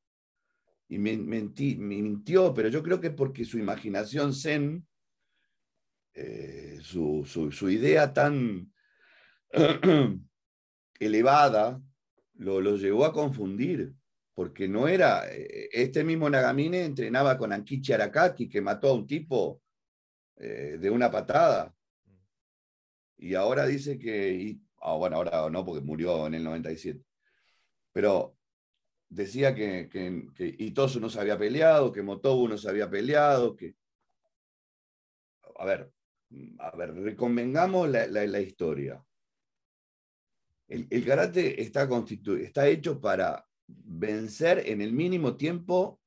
[0.91, 4.85] y me, mintió, pero yo creo que porque su imaginación zen,
[6.13, 7.25] eh, su,
[7.69, 8.69] idea tan
[10.99, 11.81] elevada,
[12.33, 13.93] lo, llevó a confundir,
[14.33, 19.07] porque no era, eh, este mismo Nagamine entrenaba con Ankichi Arakaki, que mató a un
[19.07, 19.61] tipo
[20.35, 21.73] eh, de una patada,
[23.15, 27.01] y ahora dice que, ah, bueno, ahora no, porque murió en el 97,
[27.93, 28.35] pero
[29.11, 33.75] decía que, que, Itosu no se había peleado, que Motobu no se había peleado, que...
[35.59, 35.91] A ver,
[36.59, 39.03] a ver, reconvengamos la, historia.
[40.67, 41.87] El, karate está,
[42.39, 45.99] está hecho para vencer en el mínimo tiempo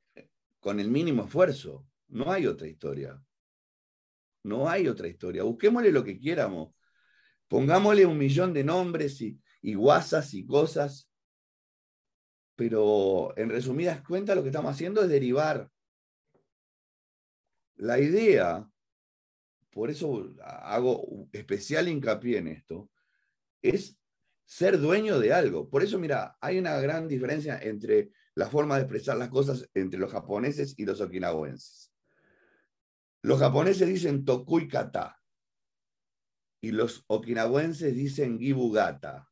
[0.59, 1.87] con el mínimo esfuerzo.
[2.09, 3.23] No hay otra historia.
[4.43, 5.43] No hay otra historia.
[5.43, 6.75] Busquémosle lo que quieramos.
[7.49, 11.11] Pongámosle un millón de nombres y, y guasas y cosas
[12.57, 15.71] pero en resumidas cuentas lo que estamos haciendo es derivar.
[17.77, 18.69] La idea,
[19.71, 22.91] por eso hago especial hincapié en esto,
[23.63, 23.99] es
[24.45, 25.69] ser dueño de algo.
[25.69, 29.99] Por eso, mira, hay una gran diferencia entre la forma de expresar las cosas entre
[29.99, 31.93] los japoneses y los okinawenses.
[33.23, 35.19] Los japoneses dicen tokui kata
[36.61, 39.29] y los okinawenses dicen gibugata.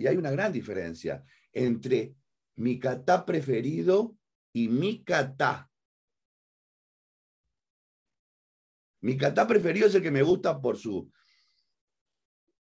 [0.00, 1.22] Y hay una gran diferencia
[1.52, 2.14] entre
[2.56, 4.16] mi kata preferido
[4.50, 5.70] y mi kata.
[9.02, 11.12] Mi kata preferido es el que me gusta por su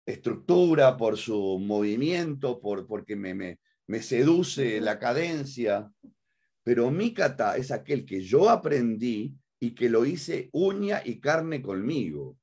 [0.03, 5.91] estructura, por su movimiento, por, porque me, me, me seduce la cadencia.
[6.63, 11.61] Pero mi kata es aquel que yo aprendí y que lo hice uña y carne
[11.61, 12.35] conmigo.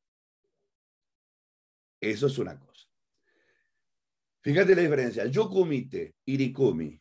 [2.01, 2.74] Eso es una cosa.
[4.45, 5.25] Fíjate la diferencia.
[5.25, 7.01] Yokumite, irikumi.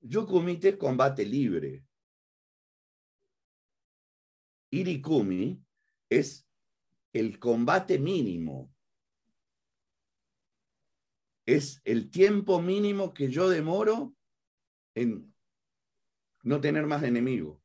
[0.00, 1.86] Yokumite, combate libre.
[4.72, 5.64] Irikumi
[6.10, 6.44] es
[7.12, 8.74] el combate mínimo.
[11.46, 14.16] Es el tiempo mínimo que yo demoro
[14.96, 15.32] en
[16.42, 17.62] no tener más enemigo.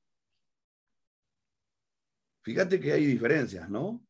[2.43, 4.05] Fíjate que hay diferencias, ¿no?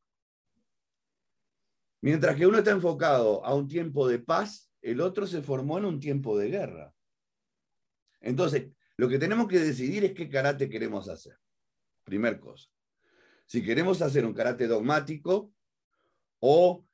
[2.01, 5.85] Mientras que uno está enfocado a un tiempo de paz, el otro se formó en
[5.85, 6.93] un tiempo de guerra.
[8.21, 11.37] Entonces, lo que tenemos que decidir es qué karate queremos hacer.
[12.05, 12.69] Primer cosa.
[13.45, 15.51] Si queremos hacer un karate dogmático
[16.39, 16.85] o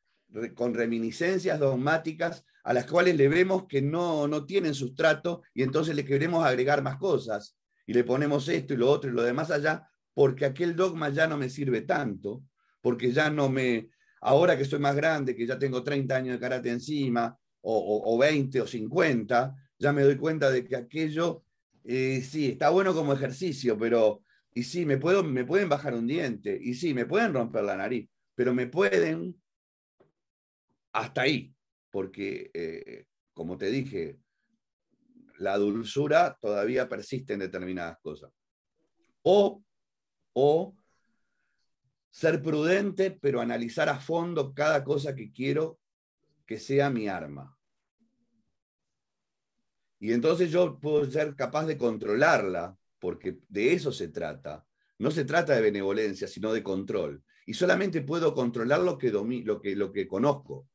[0.56, 5.96] con reminiscencias dogmáticas a las cuales le vemos que no, no tienen sustrato y entonces
[5.96, 9.52] le queremos agregar más cosas y le ponemos esto y lo otro y lo demás
[9.52, 12.44] allá, porque aquel dogma ya no me sirve tanto,
[12.82, 13.89] porque ya no me,
[14.22, 18.61] ahora que soy más grande, que ya tengo 30 años de karate encima, o, 20
[18.61, 21.43] o 50, ya me doy cuenta de que aquello,
[21.84, 24.22] eh, sí, está bueno como ejercicio, pero,
[24.53, 27.78] y sí, me, puedo, me pueden bajar un diente, y sí, me pueden romper la
[27.78, 29.41] nariz, pero me pueden
[30.91, 31.55] hasta ahí,
[31.89, 34.20] porque, eh, como te dije,
[35.39, 38.32] la dulzura todavía persiste en determinadas cosas.
[39.24, 39.64] O,
[40.34, 40.76] o
[42.11, 45.80] ser prudente, pero analizar a fondo cada cosa que quiero
[46.54, 47.58] que sea mi arma.
[49.99, 54.64] Y entonces yo puedo ser capaz de controlarla, porque de eso se trata.
[54.99, 57.24] No se trata de benevolencia, sino de control.
[57.47, 60.68] Y solamente puedo controlar lo que, lo que, lo que conozco.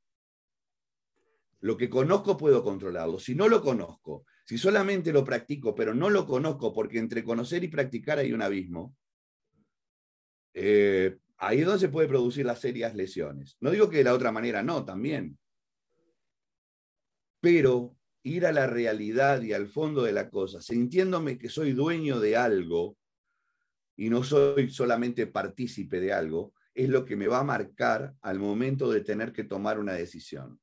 [1.61, 3.21] Lo que conozco puedo controlarlo.
[3.21, 7.63] Si no lo conozco, si solamente lo practico, pero no lo conozco, porque entre conocer
[7.63, 8.97] y practicar hay un abismo,
[10.55, 13.57] eh, ahí es donde se puede producir las serias lesiones.
[13.61, 15.39] No digo que de la otra manera no, también.
[17.41, 22.21] Pero ir a la realidad y al fondo de la cosa, sintiéndome que soy dueño
[22.21, 22.97] de algo
[23.97, 28.39] y no soy solamente partícipe de algo, es lo que me va a marcar al
[28.39, 30.61] momento de tener que tomar una decisión.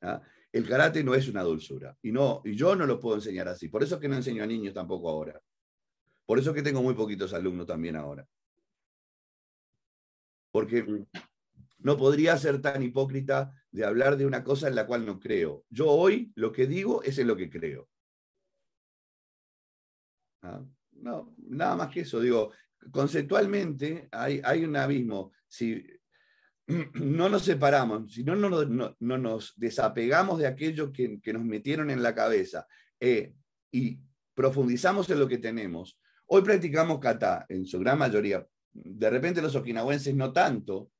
[0.00, 0.22] ¿Ah?
[0.52, 3.68] El karate no es una dulzura y, no, y yo no lo puedo enseñar así.
[3.68, 5.40] Por eso es que no enseño a niños tampoco ahora.
[6.26, 8.26] Por eso es que tengo muy poquitos alumnos también ahora.
[10.52, 11.04] Porque
[11.78, 15.64] no podría ser tan hipócrita de hablar de una cosa en la cual no creo.
[15.68, 17.88] Yo hoy lo que digo es en lo que creo.
[20.42, 20.64] ¿Ah?
[20.92, 22.20] No, nada más que eso.
[22.20, 22.52] Digo,
[22.92, 25.32] conceptualmente hay, hay un abismo.
[25.48, 25.84] Si
[26.94, 32.14] no nos separamos, si no, no, nos desapegamos de aquello que, nos metieron en la
[32.14, 32.68] cabeza
[33.00, 33.34] eh,
[33.72, 33.98] y
[34.34, 39.56] profundizamos en lo que tenemos, hoy practicamos kata en su gran mayoría, de repente los
[39.56, 40.92] okinawenses no tanto,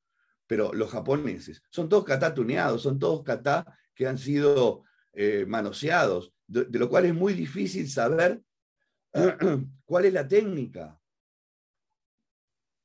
[0.47, 6.33] pero los japoneses son todos kata tuneados, son todos kata que han sido eh, manoseados,
[6.47, 8.43] de, lo cual es muy difícil saber
[9.85, 11.01] cuál es la técnica,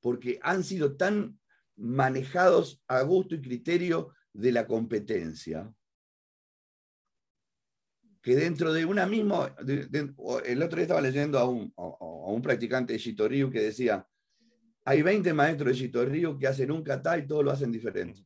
[0.01, 1.39] porque han sido tan
[1.75, 5.73] manejados a gusto y criterio de la competencia,
[8.21, 9.55] que dentro de una misma,
[10.45, 14.05] el otro día estaba leyendo a un, a un practicante de Shitoryu que decía,
[14.89, 18.25] hay 20 maestros de Chito Río que hacen un kata y todos lo hacen diferente.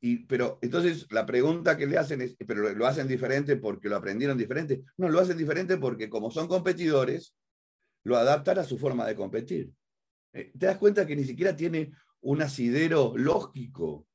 [0.00, 3.94] Y, pero entonces la pregunta que le hacen es, ¿pero lo hacen diferente porque lo
[3.94, 4.82] aprendieron diferente?
[4.96, 7.36] No, lo hacen diferente porque como son competidores,
[8.02, 9.70] lo adaptan a su forma de competir.
[10.32, 11.92] Eh, ¿Te das cuenta que ni siquiera tiene
[12.22, 14.08] un asidero lógico?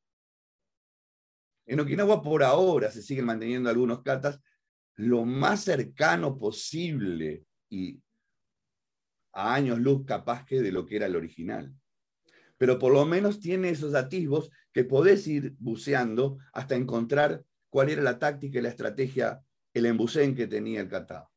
[1.67, 4.41] En Okinawa por ahora se siguen manteniendo algunos katas
[4.95, 7.97] lo más cercano posible y
[9.35, 11.71] a años luz capaz que de lo que era el original.
[12.57, 18.01] Pero por lo menos tiene esos atisbos que podés ir buceando hasta encontrar cuál era
[18.01, 19.41] la táctica y la estrategia,
[19.73, 21.29] el embucén que tenía el kata.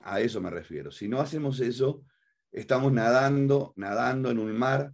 [0.00, 0.90] A eso me refiero.
[0.90, 2.04] Si no hacemos eso,
[2.50, 4.92] estamos nadando, nadando en un mar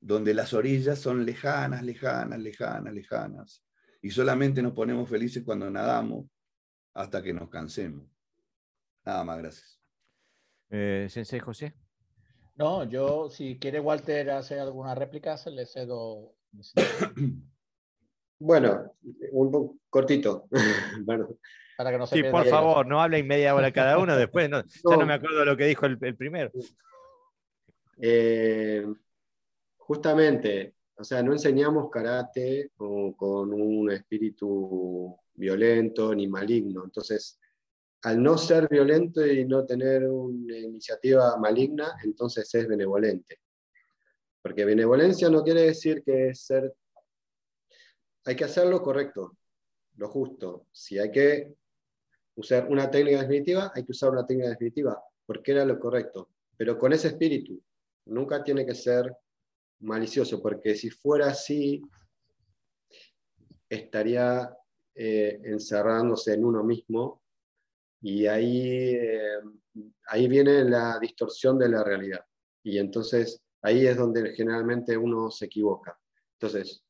[0.00, 3.64] donde las orillas son lejanas, lejanas, lejanas, lejanas.
[4.02, 6.26] Y solamente nos ponemos felices cuando nadamos
[6.94, 8.06] hasta que nos cansemos.
[9.04, 9.77] Nada más, gracias.
[10.70, 11.74] Eh, Sensei José.
[12.56, 16.34] No, yo, si quiere Walter hacer alguna réplica, se le cedo.
[18.40, 18.92] Bueno,
[19.32, 20.46] un cortito.
[21.02, 21.28] bueno.
[21.76, 24.62] Para que no se sí, por favor, no hablen media hora cada uno, después no,
[24.90, 26.50] ya no me acuerdo lo que dijo el, primero.
[28.00, 28.86] Eh,
[29.76, 36.84] justamente, o sea, no enseñamos karate con, con un espíritu violento ni maligno.
[36.84, 37.38] Entonces,
[38.02, 43.40] al no ser violento y no tener una iniciativa maligna, entonces es benevolente.
[44.40, 46.74] Porque benevolencia no quiere decir que es ser...
[48.24, 49.36] Hay que hacer lo correcto,
[49.96, 50.66] lo justo.
[50.70, 51.54] Si hay que
[52.36, 55.02] usar una técnica definitiva, hay que usar una técnica definitiva.
[55.26, 57.60] porque era lo correcto, pero con ese espíritu.
[58.06, 59.14] Nunca tiene que ser
[59.80, 61.82] malicioso, porque si fuera así,
[63.68, 64.50] estaría
[64.94, 67.20] eh, encerrándose en uno mismo
[68.00, 69.40] y ahí, eh,
[70.08, 72.24] ahí viene la distorsión de la realidad.
[72.62, 75.98] Y entonces ahí es donde generalmente uno se equivoca.
[76.40, 76.84] Entonces,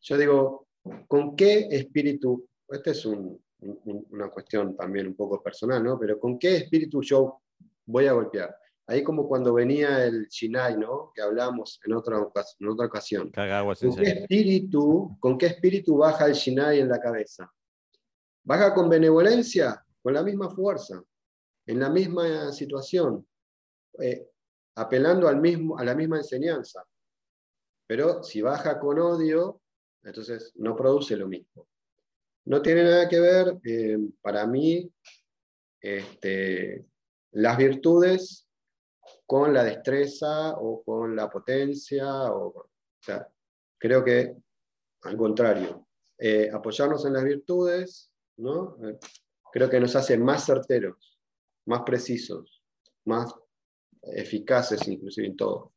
[0.00, 0.68] yo digo,
[1.06, 2.46] ¿con qué espíritu?
[2.68, 5.98] Esta es una cuestión también un poco personal, ¿no?
[5.98, 7.40] Pero ¿con qué espíritu yo
[7.86, 8.54] voy a golpear?
[8.86, 11.12] Ahí como cuando venía el Shinai, ¿no?
[11.14, 12.16] Que hablamos en otra,
[12.58, 13.30] en otra ocasión.
[13.30, 17.50] ¿Con qué, espíritu, ¿Con qué espíritu baja el Shinai en la cabeza?
[18.42, 19.82] ¿Baja con benevolencia?
[20.02, 21.02] Con la misma fuerza,
[21.66, 23.26] en la misma situación,
[24.00, 24.28] eh,
[24.76, 26.84] apelando al mismo, a la misma enseñanza.
[27.86, 29.60] Pero si baja con odio,
[30.02, 31.68] entonces no produce lo mismo.
[32.46, 34.90] No tiene nada que ver, eh, para mí,
[35.80, 36.84] este,
[37.32, 38.48] las virtudes
[39.26, 42.32] con la destreza o con la potencia.
[42.32, 42.68] O,
[43.78, 44.36] creo que
[45.02, 45.86] al contrario,
[46.18, 48.76] eh, apoyarnos en las virtudes, ¿no?
[49.52, 51.18] Eh, creo que nos hace más certeros,
[51.66, 52.62] más precisos,
[53.04, 53.34] más
[54.02, 55.72] eficaces inclusive en todo.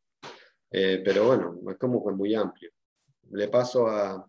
[0.71, 2.71] Eh, pero bueno, es como muy amplio.
[3.31, 4.25] Le paso a...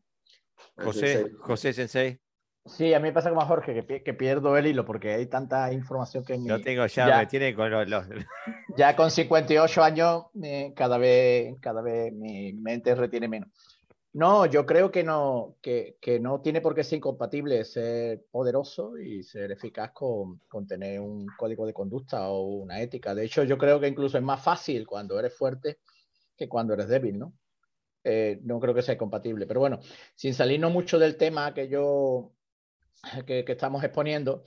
[0.77, 2.21] José, José Sensei.
[2.65, 5.73] Sí, a mí me pasa como a Jorge, que, pierdo el hilo porque hay tanta
[5.73, 6.37] información que...
[6.37, 8.07] Lo tengo ya, me tiene con los...
[8.77, 10.25] Ya con 58 años,
[10.75, 13.49] cada, vez, cada vez mi mente retiene menos.
[14.17, 18.97] No, yo creo que no, que, que, no tiene por qué ser incompatible ser poderoso
[18.97, 23.14] y ser eficaz con, con, tener un código de conducta o una ética.
[23.14, 25.81] De hecho, yo creo que incluso es más fácil cuando eres fuerte
[26.35, 27.35] que cuando eres débil, ¿no?
[28.05, 29.47] Eh, no creo que sea compatible.
[29.47, 29.81] Pero bueno,
[30.14, 32.33] sin salirnos mucho del tema que yo
[33.27, 34.45] que, estamos exponiendo,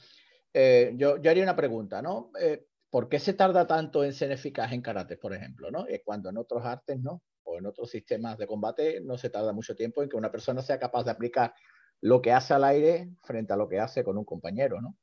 [0.51, 2.31] eh, yo, yo, haría una pregunta, ¿no?
[2.41, 5.85] Eh, ¿Por qué se tarda tanto en ser eficaz en karate, por ejemplo, ¿no?
[6.03, 7.21] cuando en otros artes no,
[7.59, 10.79] en otros sistemas de combate no se tarda mucho tiempo en que una persona sea
[10.79, 11.53] capaz de aplicar
[12.01, 14.97] lo que hace al aire frente a lo que hace con un compañero, ¿no?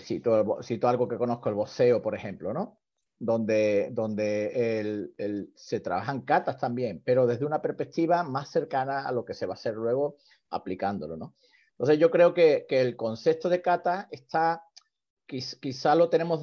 [0.00, 2.78] cito, cito algo que conozco, el boxeo, por ejemplo, ¿no?
[3.18, 9.24] Donde, donde el, se trabajan catas también, pero desde una perspectiva más cercana a lo
[9.24, 10.16] que se va a hacer luego
[10.50, 11.34] aplicándolo, ¿no?
[11.72, 14.64] Entonces yo creo que, el concepto de kata está,
[15.26, 16.40] quizá lo tenemos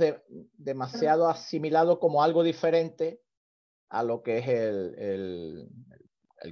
[0.54, 3.22] demasiado asimilado como algo diferente
[3.90, 5.70] a lo que es el,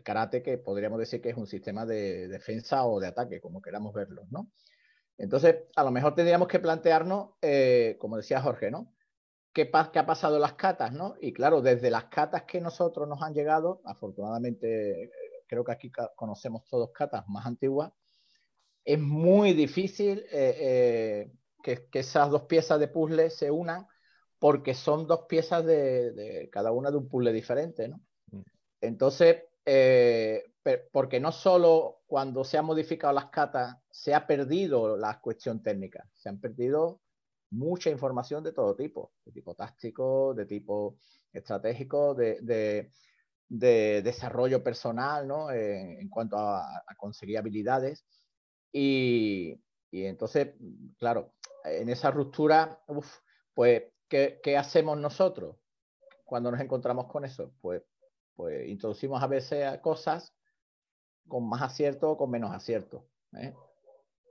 [0.04, 3.94] karate, que podríamos decir que es un sistema de defensa o de ataque, como queramos
[3.94, 4.50] verlo, ¿no?
[5.18, 8.94] Entonces, a lo mejor tendríamos que plantearnos, eh, como decía Jorge, ¿no?
[9.54, 11.16] ¿Qué, ¿Qué, ha pasado en las catas, ¿no?
[11.22, 15.12] Y claro, desde las catas que nosotros nos han llegado, afortunadamente,
[15.48, 17.92] creo que aquí conocemos todos catas más antiguas,
[18.84, 21.32] es muy difícil eh, eh,
[21.64, 23.88] que, esas dos piezas de puzzle se unan
[24.44, 28.02] porque son dos piezas de, cada una de un puzzle diferente, ¿no?
[28.30, 28.41] Mm.
[28.82, 30.44] Entonces, eh,
[30.91, 36.06] porque no solo cuando se han modificado las catas se ha perdido la cuestión técnica,
[36.14, 37.00] se han perdido
[37.52, 40.98] mucha información de todo tipo, de tipo táctico, de tipo
[41.32, 42.91] estratégico, de,
[43.48, 45.52] desarrollo personal, ¿no?
[45.52, 48.04] en cuanto a conseguir habilidades.
[48.74, 49.58] Y,
[49.89, 50.50] entonces,
[50.98, 51.32] claro,
[51.64, 52.84] en esa ruptura,
[53.54, 53.93] pues,
[54.41, 55.57] ¿qué, hacemos nosotros
[56.24, 57.51] cuando nos encontramos con eso?
[57.61, 57.82] Pues,
[58.36, 60.34] pues introducimos a veces cosas
[61.28, 63.53] con más acierto o con menos acierto, ¿eh?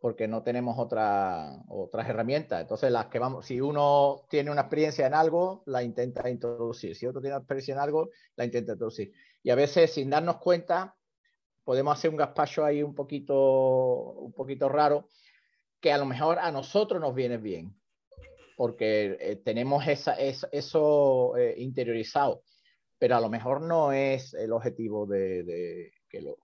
[0.00, 2.60] porque no tenemos otra, otras herramientas.
[2.60, 6.96] Entonces, las que vamos, si uno tiene una experiencia en algo, la intenta introducir.
[6.96, 9.12] Si otro tiene una experiencia en algo, la intenta introducir.
[9.42, 10.96] Y a veces, sin darnos cuenta,
[11.64, 15.08] podemos hacer un gazpacho ahí un poquito, un poquito raro,
[15.80, 17.76] que a lo mejor a nosotros nos viene bien,
[18.56, 22.42] porque eh, tenemos esa, eso eh, interiorizado,
[22.98, 26.38] pero a lo mejor no es el objetivo de, que lo,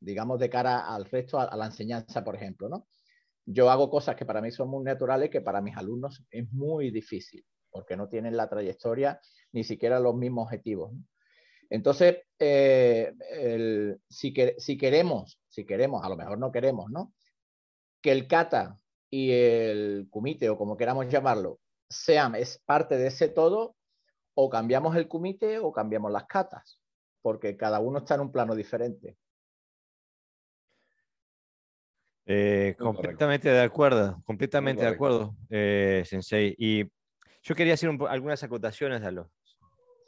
[0.00, 2.86] digamos, de cara al resto, a, la enseñanza, por ejemplo, ¿no?
[3.46, 6.90] Yo hago cosas que para mí son muy naturales, que para mis alumnos es muy
[6.90, 9.20] difícil, porque no tienen la trayectoria
[9.52, 10.92] ni siquiera los mismos objetivos.
[11.68, 13.12] Entonces, eh,
[14.08, 17.14] si, si, queremos, si queremos, a lo mejor no queremos, ¿no?
[18.00, 18.79] Que el kata
[19.10, 21.58] y el kumite, o como queramos llamarlo,
[21.88, 23.76] sean es parte de ese todo,
[24.34, 26.80] o cambiamos el kumite o cambiamos las katas,
[27.20, 29.16] porque cada uno está en un plano diferente.
[32.26, 36.54] Eh, completamente de acuerdo, completamente de acuerdo, eh, Sensei.
[36.56, 36.84] Y
[37.42, 39.26] yo quería hacer algunas acotaciones a los,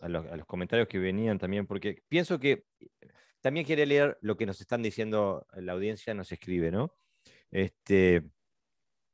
[0.01, 2.65] a los, comentarios que venían también, porque pienso que
[3.41, 6.95] también quiere leer lo que nos están diciendo la audiencia, nos escribe, ¿no?
[7.51, 8.23] Este,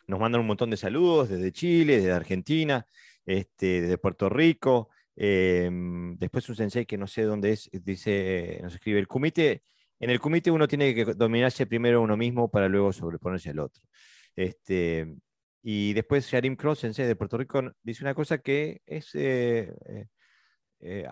[0.09, 2.87] nos mandan un montón de saludos desde Chile, desde Argentina,
[3.25, 4.89] este, desde Puerto Rico.
[5.15, 9.63] Em, después un sensei que no sé dónde es, dice, nos escribe, el comité,
[10.01, 13.83] en el comité uno tiene que dominarse primero uno mismo para luego sobreponerse al otro.
[14.35, 15.15] Este,
[15.63, 19.15] y después Sharim Cross, sensei de Puerto Rico, dice una cosa que es...
[19.15, 20.07] Eh, eh,
[20.81, 21.09] eh,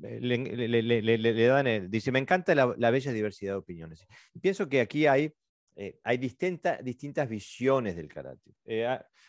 [0.00, 4.04] le, dan, dice, me encanta la, bella diversidad de opiniones.
[4.40, 5.32] pienso que aquí hay,
[6.04, 8.52] hay distintas visiones del karate.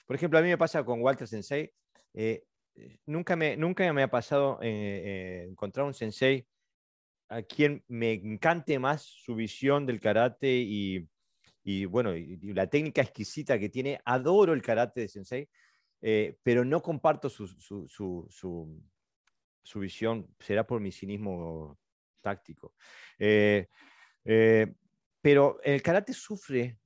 [0.05, 1.71] por ejemplo, a mí me pasa con Walter Sensei,
[3.05, 6.45] nunca, me, nunca me ha pasado encontrar un sensei
[7.29, 11.07] a quien me encante más su visión del karate y,
[11.63, 13.99] y bueno, y, la técnica exquisita que tiene.
[14.05, 15.49] Adoro el karate de Sensei,
[16.01, 18.27] eh, pero no comparto su, su, su,
[19.63, 20.27] su, visión.
[20.39, 21.79] Será por mi cinismo
[22.21, 22.75] táctico.
[23.17, 23.67] Eh,
[24.25, 24.73] eh,
[25.23, 26.77] pero el karate sufre,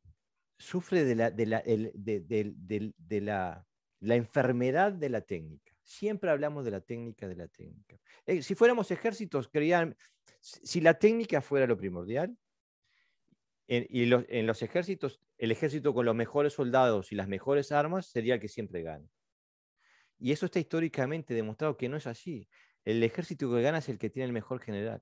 [0.59, 3.65] sufre de la, de la, de, la,
[3.99, 5.73] la enfermedad de la técnica.
[5.81, 7.97] Siempre hablamos de la técnica, de la técnica.
[8.43, 9.97] si fuéramos ejércitos, creían,
[10.39, 12.38] si la técnica fuera lo primordial,
[13.67, 18.05] en, y en los ejércitos, el ejército con los mejores soldados y las mejores armas
[18.05, 19.09] sería el que siempre gana.
[20.19, 22.47] Y eso está históricamente demostrado que no es así.
[22.85, 25.01] El ejército que gana es el que tiene el mejor general.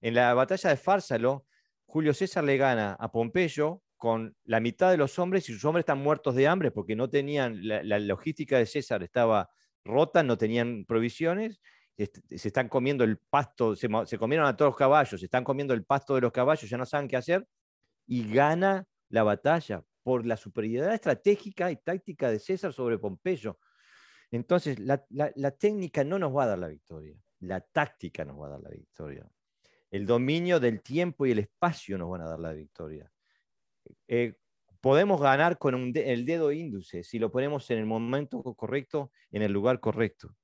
[0.00, 1.48] En la batalla de Fársalo,
[1.86, 5.82] Julio César le gana a Pompeyo con la mitad de los hombres y sus hombres
[5.82, 9.50] están muertos de hambre porque no tenían, la, logística de César estaba
[9.84, 11.60] rota, no tenían provisiones,
[11.96, 15.84] se están comiendo el pasto, se, comieron a todos los caballos, se están comiendo el
[15.84, 17.46] pasto de los caballos, ya no saben qué hacer,
[18.06, 23.58] y gana la batalla por la superioridad estratégica y táctica de César sobre Pompeyo.
[24.30, 24.98] Entonces, la,
[25.52, 28.70] técnica no nos va a dar la victoria, la táctica nos va a dar la
[28.70, 29.26] victoria.
[29.94, 33.08] El dominio del tiempo y el espacio nos van a dar la victoria.
[34.08, 34.34] Eh,
[34.80, 39.52] podemos ganar con el dedo índice si lo ponemos en el momento correcto, en el
[39.52, 40.34] lugar correcto.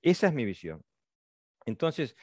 [0.00, 0.82] Esa es mi visión.
[1.66, 2.16] Entonces,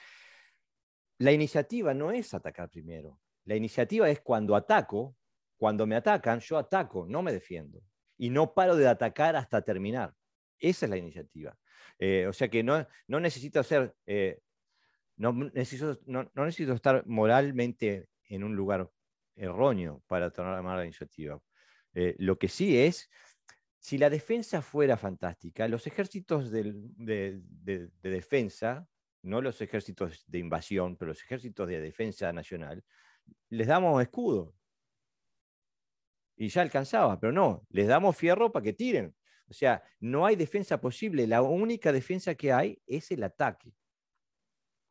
[1.20, 5.16] la iniciativa no es atacar primero, la iniciativa es cuando ataco,
[5.58, 7.80] cuando me atacan, yo ataco, no me defiendo.
[8.18, 10.16] Y no paro de atacar hasta terminar.
[10.58, 11.56] Esa es la iniciativa.
[12.00, 14.40] Eh, o sea que no, no necesito ser, eh,
[15.18, 18.90] no, necesito, no, necesito estar moralmente en un lugar
[19.36, 21.42] erróneo para tomar la iniciativa.
[21.94, 23.10] Eh, lo que sí es,
[23.80, 28.88] si la defensa fuera fantástica, los ejércitos de, de, defensa,
[29.24, 32.84] no los ejércitos de invasión, pero los ejércitos de defensa nacional,
[33.50, 34.56] les damos escudo.
[36.38, 39.16] Y ya alcanzaba, pero no, les damos fierro para que tiren.
[39.48, 41.28] O sea, no hay defensa posible.
[41.28, 43.74] La única defensa que hay es el ataque.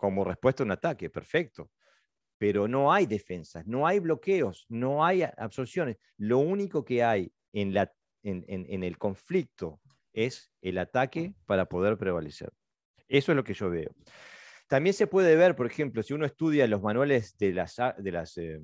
[0.00, 1.70] Como respuesta a un ataque, perfecto.
[2.38, 5.98] Pero no hay defensas, no hay bloqueos, no hay absorciones.
[6.16, 7.92] Lo único que hay en, la,
[8.22, 9.78] en el conflicto
[10.14, 12.50] es el ataque para poder prevalecer.
[13.08, 13.94] Eso es lo que yo veo.
[14.68, 18.38] También se puede ver, por ejemplo, si uno estudia los manuales de las, de las,
[18.38, 18.60] eh,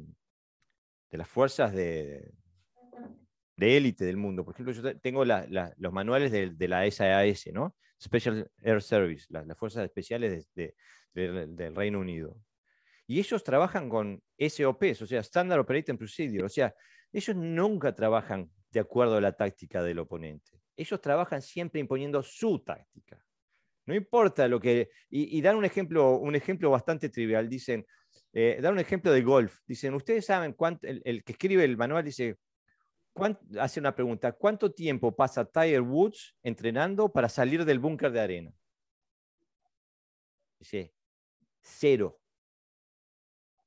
[1.10, 2.32] de las fuerzas de,
[3.56, 4.44] de élite del mundo.
[4.44, 7.74] Por ejemplo, yo tengo los manuales de, la SAS, ¿no?
[8.00, 10.48] Special Air Service, las fuerzas especiales
[11.16, 12.36] del Reino Unido.
[13.06, 16.44] Y ellos trabajan con SOPs, o sea, Standard Operating Procedure.
[16.44, 16.74] O sea,
[17.12, 20.60] ellos nunca trabajan de acuerdo a la táctica del oponente.
[20.76, 23.18] Ellos trabajan siempre imponiendo su táctica.
[23.86, 24.90] No importa lo que...
[25.08, 27.48] Y, dan un ejemplo, un ejemplo bastante trivial.
[27.48, 27.86] Dicen,
[28.32, 29.60] eh, dan un ejemplo de golf.
[29.66, 32.36] Dicen, ustedes saben cuánto, el, que escribe el manual dice,
[33.58, 38.52] hace una pregunta, ¿cuánto tiempo pasa Tiger Woods entrenando para salir del búnker de arena?
[40.58, 40.95] Dice,
[41.66, 42.20] cero.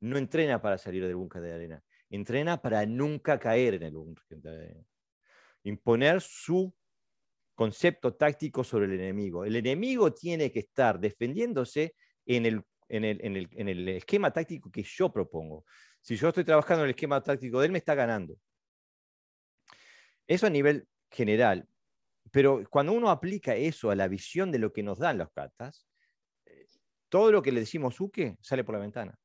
[0.01, 1.83] No entrena para salir del búnker de arena.
[2.09, 4.85] Entrena para nunca caer en el búnker de arena.
[5.63, 6.73] Imponer su
[7.53, 9.43] concepto táctico sobre el enemigo.
[9.43, 11.93] El enemigo tiene que estar defendiéndose
[12.25, 15.65] en el, en el, esquema táctico que yo propongo.
[15.99, 18.37] Si yo estoy trabajando en el esquema táctico de él, me está ganando.
[20.25, 21.67] Eso a nivel general.
[22.31, 25.85] Pero cuando uno aplica eso a la visión de lo que nos dan los katas,
[25.85, 25.88] eh,
[27.09, 29.17] todo lo que le decimos uke sale por la ventana.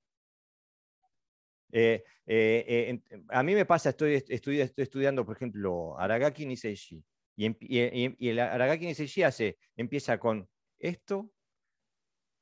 [1.71, 7.05] Eh, eh, a mí me pasa, estoy, estoy, estudiando, por ejemplo, Aragaki Niseishi.
[7.37, 11.33] Y, el Aragaki Niseishi hace, empieza con esto,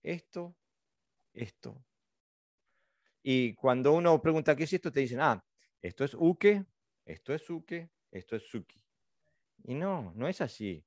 [0.02, 0.54] esto,
[1.32, 1.82] esto.
[3.22, 5.42] Y cuando uno pregunta qué es esto, te dicen, ah,
[5.80, 6.66] esto es uke,
[7.04, 8.82] esto es uke, esto es suki.
[9.64, 10.84] Y no, no es así.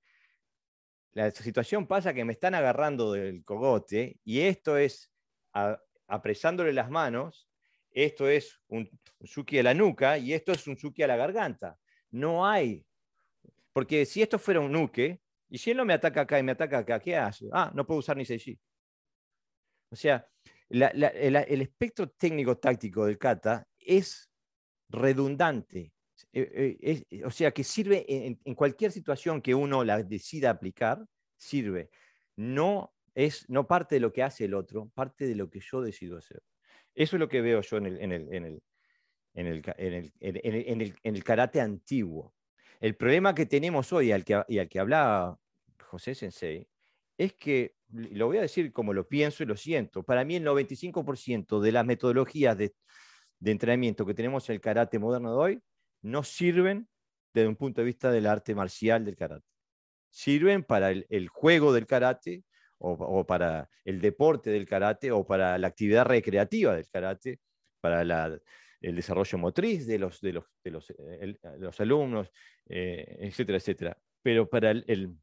[1.15, 5.11] La situación pasa que me están agarrando del cogote y esto es
[6.07, 7.49] apresándole las manos,
[7.91, 8.87] esto es un,
[9.19, 11.79] un suki a la nuca y esto es un suki a la garganta.
[12.11, 12.85] No hay
[13.73, 16.51] Porque si esto fuera un nuke, y si él no me ataca acá y me
[16.51, 17.47] ataca acá, ¿qué hace?
[17.51, 18.59] Ah, no puedo usar ni Seiji.
[19.89, 20.27] O sea,
[20.69, 24.29] el, espectro técnico-táctico del kata es
[24.89, 25.93] redundante.
[26.37, 31.05] Eh, eh, o sea, que sirve en, en, cualquier situación que uno la decida aplicar,
[31.37, 31.89] sirve.
[32.35, 35.81] No es no parte de lo que hace el otro, parte de lo que yo
[35.81, 36.43] decido hacer.
[36.93, 38.61] Eso es lo que veo yo en el, en el, en el,
[39.33, 39.63] en el,
[40.19, 42.35] en el, en el karate antiguo.
[42.81, 45.39] El problema que tenemos hoy, al que, y al que hablaba
[45.79, 46.67] José Sensei,
[47.17, 50.43] es que, lo voy a decir como lo pienso y lo siento, para mí el
[50.43, 52.75] 95% de las metodologías de,
[53.39, 55.61] de entrenamiento que tenemos en el karate moderno de hoy
[56.05, 56.87] no sirven
[57.33, 59.45] desde un punto de vista del arte marcial del karate.
[60.09, 62.43] Sirven para el, juego del karate,
[62.77, 67.39] o, para el deporte del karate o para la actividad recreativa del karate,
[67.81, 68.01] para
[68.81, 72.31] el desarrollo motriz de los, de los, de los, eh, los alumnos,
[72.69, 73.97] eh, etcétera, etcétera.
[74.21, 75.17] Pero para, el,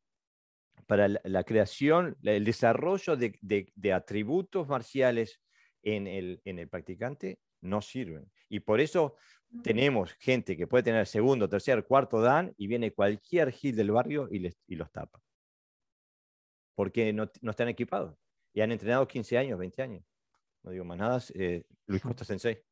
[0.86, 5.40] para la, creación, el desarrollo de, de, atributos marciales
[5.82, 8.30] en el, en el practicante no sirven.
[8.48, 9.16] Y por eso
[9.62, 14.28] tenemos gente que puede tener segundo, tercer, cuarto dan y viene cualquier hit del barrio
[14.30, 15.20] y, les, y los tapa
[16.74, 18.16] porque no, no, están equipados
[18.52, 20.04] y han entrenado 15 años, 20 años.
[20.62, 22.62] No digo más nada, eh, Luis Costa Sensei.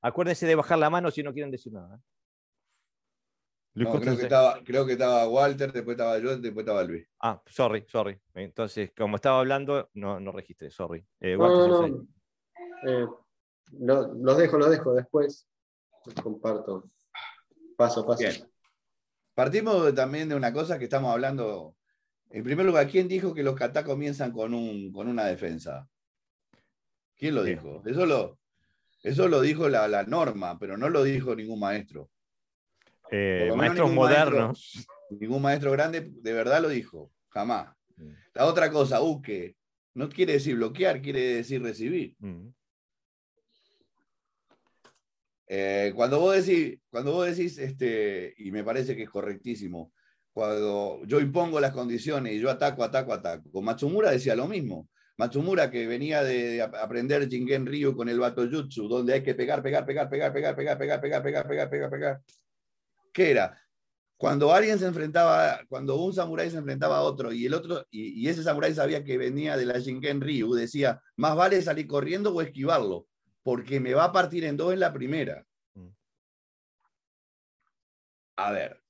[0.00, 1.96] Acuérdense de bajar la mano si no quieren decir nada.
[1.96, 2.00] ¿eh?
[3.74, 7.06] Luis Costa creo, que estaba, creo, que estaba, Walter, después estaba yo, después estaba Luis.
[7.20, 8.18] Ah, sorry, sorry.
[8.34, 11.04] Entonces, como estaba hablando, no, no registré, sorry.
[11.20, 11.86] Eh, no,
[12.82, 13.25] no,
[13.72, 14.14] no.
[14.14, 15.46] Los dejo, los dejo, después
[16.22, 16.90] comparto.
[17.76, 18.20] Paso, paso.
[18.20, 18.34] Bien.
[19.34, 21.76] Partimos también de una cosa que estamos hablando
[22.30, 25.88] en primer lugar, ¿quién dijo que los kata comienzan con, un, con una defensa?
[27.16, 27.82] ¿Quién lo dijo?
[27.86, 28.38] Eso lo,
[29.02, 32.10] eso lo dijo la, norma, pero no lo dijo ningún maestro.
[33.10, 34.86] Eh, maestros modernos.
[35.10, 37.74] ningún maestro grande de verdad lo dijo, jamás.
[37.96, 38.10] Mm.
[38.34, 39.56] La otra cosa, uke,
[39.94, 42.16] no quiere decir bloquear, quiere decir recibir.
[42.18, 42.48] Mm.
[45.48, 49.92] Eh, cuando vos decís, cuando vos decís este, y me parece que es correctísimo,
[50.32, 53.62] cuando yo impongo las condiciones y yo ataco, ataco, ataco.
[53.62, 54.88] Matsumura decía lo mismo.
[55.16, 59.62] Matsumura que venía de, aprender Jingen Ryu con el Bato Jutsu, donde hay que pegar,
[59.62, 62.20] pegar, pegar, pegar, pegar, pegar, pegar, pegar, pegar, pegar, pegar, pegar.
[63.12, 63.58] ¿Qué era?
[64.18, 68.28] Cuando alguien se enfrentaba, cuando un samurái se enfrentaba a otro y el otro, y,
[68.28, 72.42] ese samurái sabía que venía de la Jingen Ryu, decía, más vale salir corriendo o
[72.42, 73.06] esquivarlo,
[73.46, 75.46] porque me va a partir en dos en la primera.
[78.38, 78.82] A ver,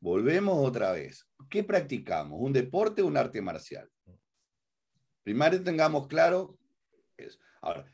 [0.00, 1.26] Volvemos otra vez.
[1.50, 2.38] ¿Qué practicamos?
[2.40, 3.88] ¿Un deporte o un arte marcial?
[5.22, 6.56] Primero tengamos claro
[7.16, 7.38] eso.
[7.60, 7.84] Ahora,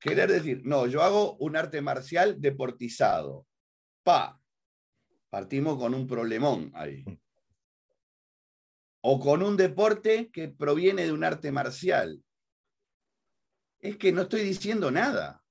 [0.00, 3.46] querer decir, no, yo hago un arte marcial deportizado.
[4.02, 4.40] Pa,
[5.30, 7.04] partimos con un problemón ahí.
[9.00, 12.20] O con un deporte que proviene de un arte marcial.
[13.82, 15.44] Es que no estoy diciendo nada.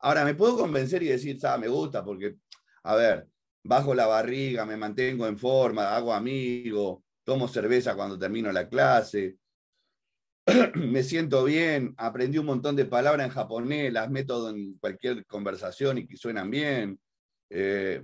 [0.00, 2.36] Ahora, me puedo convencer y decir, ah, me gusta porque,
[2.84, 3.26] a ver,
[3.64, 9.38] bajo la barriga, me mantengo en forma, hago amigo, tomo cerveza cuando termino la clase,
[10.74, 15.98] me siento bien, aprendí un montón de palabras en japonés, las meto en cualquier conversación
[15.98, 17.00] y que suenan bien.
[17.50, 18.02] Eh,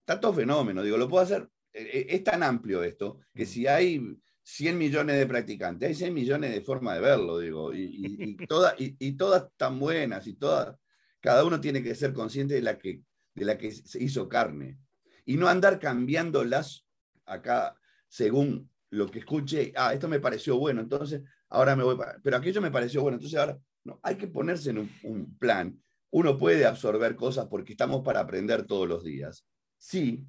[0.00, 1.48] está todo fenómeno, digo, lo puedo hacer.
[1.72, 4.18] Eh, eh, es tan amplio esto que si hay
[4.52, 9.12] 100 millones de practicantes, hay 100 millones de formas de verlo, digo, y, todas, y,
[9.12, 10.76] todas tan buenas, y todas,
[11.20, 13.02] cada uno tiene que ser consciente de la que
[13.34, 14.78] de la que se hizo carne.
[15.24, 16.86] Y no andar cambiándolas
[17.26, 17.76] acá
[18.08, 19.72] según lo que escuche.
[19.76, 22.18] Ah, esto me pareció bueno, entonces ahora me voy para...
[22.22, 25.80] Pero aquello me pareció bueno, entonces ahora no, hay que ponerse en un, plan.
[26.10, 29.46] Uno puede absorber cosas porque estamos para aprender todos los días.
[29.78, 30.26] Sí,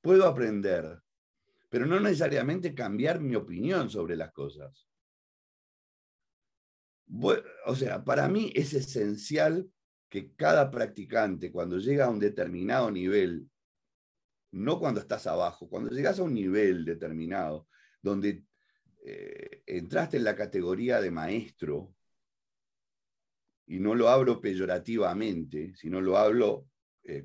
[0.00, 0.98] puedo aprender,
[1.70, 4.86] pero no necesariamente cambiar mi opinión sobre las cosas.
[7.66, 9.70] o sea, para mí es esencial
[10.08, 13.48] que cada practicante, cuando llega a un determinado nivel,
[14.52, 17.68] no cuando estás abajo, cuando llegas a un nivel determinado,
[18.02, 18.44] donde
[19.04, 21.94] eh, entraste en la categoría de maestro,
[23.66, 26.66] y no lo hablo peyorativamente, sino lo hablo
[27.04, 27.24] eh,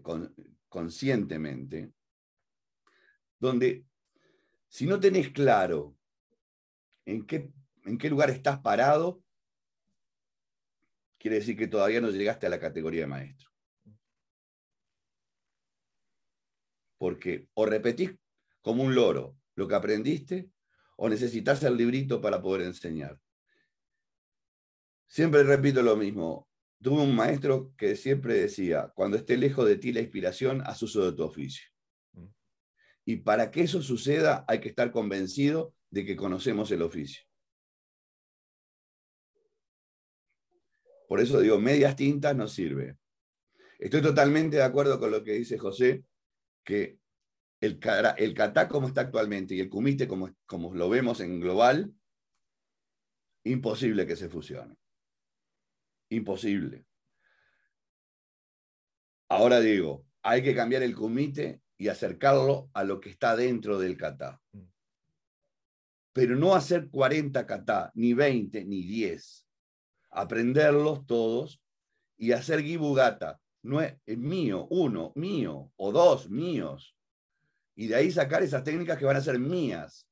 [0.69, 1.91] conscientemente,
[3.39, 3.85] donde
[4.75, 5.97] si no tenés claro
[7.05, 7.49] en qué,
[7.85, 9.23] en qué lugar estás parado,
[11.17, 13.49] quiere decir que todavía no llegaste a la categoría de maestro.
[16.97, 18.17] Porque o repetís
[18.61, 20.49] como un loro lo que aprendiste,
[20.97, 23.17] o necesitas el librito para poder enseñar.
[25.07, 26.49] Siempre repito lo mismo.
[26.81, 31.09] tuve un maestro que siempre decía, cuando esté lejos de ti la inspiración, haz uso
[31.09, 31.74] de tu oficio.
[33.05, 37.23] Y para que eso suceda hay que estar convencido de que conocemos el oficio.
[41.07, 42.97] Por eso digo, medias tintas no sirve.
[43.77, 46.03] Estoy totalmente de acuerdo con lo que dice José,
[46.63, 46.97] que
[47.61, 47.79] el,
[48.17, 48.35] el
[48.67, 51.93] como está actualmente y el Comité como, como lo vemos en global,
[53.43, 54.77] imposible que se fusionen.
[56.09, 56.85] Imposible.
[59.29, 63.97] Ahora digo, hay que cambiar el comité y acercarlo a lo que está dentro del
[63.97, 64.41] kata.
[66.13, 69.47] Pero no hacer 40 kata, ni 20, ni 10.
[70.11, 71.61] Aprenderlos todos
[72.17, 73.39] y hacer gibugata.
[73.63, 76.95] No es, mío, uno, mío, o dos míos.
[77.75, 80.07] Y de ahí sacar esas técnicas que van a ser mías.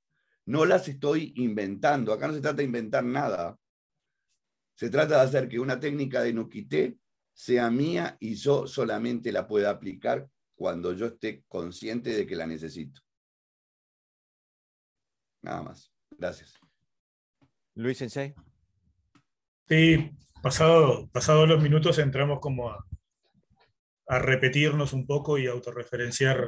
[0.46, 2.12] No las estoy inventando.
[2.12, 3.58] Acá no se trata de inventar nada.
[4.76, 6.98] Se trata de hacer que una técnica de Nukité
[7.32, 12.48] sea mía y yo solamente la pueda aplicar cuando yo esté consciente de que la
[12.48, 13.02] necesito.
[15.42, 15.92] Nada más.
[16.12, 16.54] Gracias.
[17.76, 18.34] Luis Sensei.
[19.68, 20.12] Sí,
[20.42, 22.86] pasado, pasados los minutos entramos como a,
[24.08, 26.48] repetirnos un poco y autorreferenciar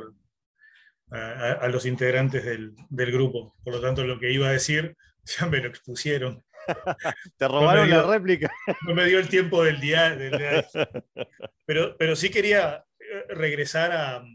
[1.10, 3.56] a, a los integrantes del, del, grupo.
[3.64, 4.96] Por lo tanto, lo que iba a decir
[5.40, 6.44] ya me lo expusieron.
[7.38, 8.52] Te robaron la réplica.
[8.88, 10.18] No me dio el tiempo del día.
[11.66, 12.86] Pero, pero sí quería
[13.30, 14.26] regresar a,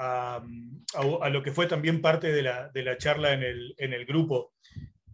[0.00, 4.06] a, lo que fue también parte de la, de la charla en el, en el,
[4.06, 4.54] grupo,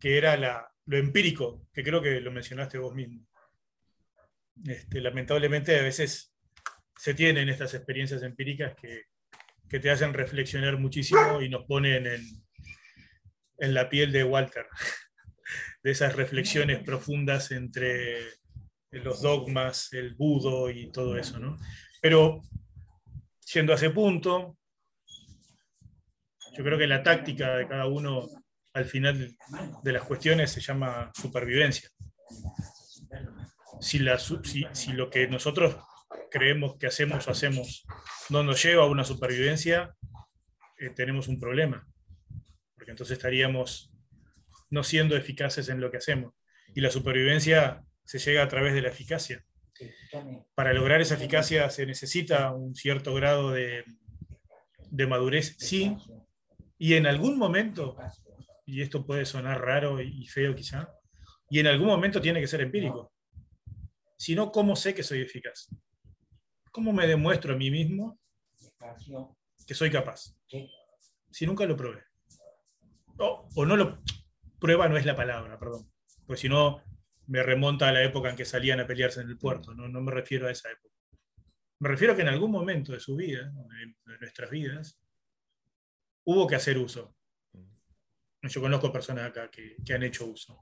[0.01, 3.27] que era la, lo empírico, que creo que lo mencionaste vos mismo.
[4.65, 6.35] Este, lamentablemente a veces
[6.97, 9.05] se tienen estas experiencias empíricas que,
[9.69, 12.23] que te hacen reflexionar muchísimo y nos ponen en,
[13.59, 14.67] en la piel de Walter
[15.83, 18.19] de esas reflexiones profundas entre
[18.91, 21.39] los dogmas, el budo y todo eso.
[21.39, 21.59] ¿no?
[22.01, 22.41] Pero
[23.53, 24.57] yendo a ese punto,
[26.57, 28.29] yo creo que la táctica de cada uno
[28.73, 29.37] al final
[29.83, 31.89] de las cuestiones se llama supervivencia.
[33.81, 34.01] Si,
[34.73, 35.77] si, lo que nosotros
[36.31, 37.87] creemos que hacemos o hacemos
[38.31, 39.95] no nos lleva a una supervivencia,
[40.79, 41.87] eh, tenemos un problema,
[42.75, 43.91] porque entonces estaríamos
[44.71, 46.35] no siendo eficaces en lo que hacemos.
[46.75, 49.45] Y la supervivencia se llega a través de la eficacia.
[50.55, 53.85] Para lograr esa eficacia se necesita un cierto grado de,
[55.09, 55.97] madurez, sí,
[56.79, 57.97] y en algún momento,
[58.65, 60.89] y esto puede sonar raro y feo quizá,
[61.51, 63.13] y en algún momento tiene que ser empírico.
[64.17, 65.69] Si no, ¿cómo sé que soy eficaz?
[66.73, 68.19] ¿Cómo me demuestro a mí mismo
[69.67, 70.35] que soy capaz?
[71.31, 72.03] Si nunca lo probé.
[73.19, 74.03] o no lo,
[74.59, 75.91] prueba no es la palabra, perdón,
[76.27, 76.83] pues si no
[77.29, 80.13] me remonta a la época en que salían a pelearse en el puerto, no, me
[80.13, 80.95] refiero a esa época.
[81.79, 84.99] Me refiero a que en algún momento de su vida, de nuestras vidas,
[86.25, 87.15] hubo que hacer uso.
[88.43, 90.59] Yo conozco personas acá que, que han hecho uso.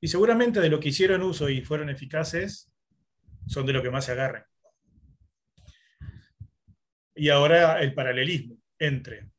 [0.00, 2.72] Y seguramente de lo que hicieron uso y fueron eficaces,
[3.46, 4.44] son de lo que más se agarran.
[7.14, 9.30] Y ahora el paralelismo entre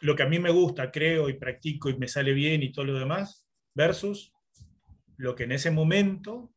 [0.00, 2.86] lo que a mí me gusta, creo y practico y me sale bien y todo
[2.86, 4.32] lo demás, versus
[5.20, 6.50] lo que en ese momento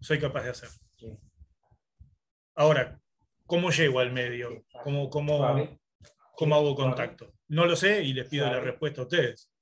[0.00, 0.70] soy capaz de hacer.
[2.54, 2.98] Ahora,
[3.44, 4.64] ¿cómo llego al medio?
[4.82, 5.78] ¿Cómo, cómo,
[6.34, 7.34] cómo hago contacto?
[7.48, 9.52] No lo sé y les pido la respuesta a ustedes.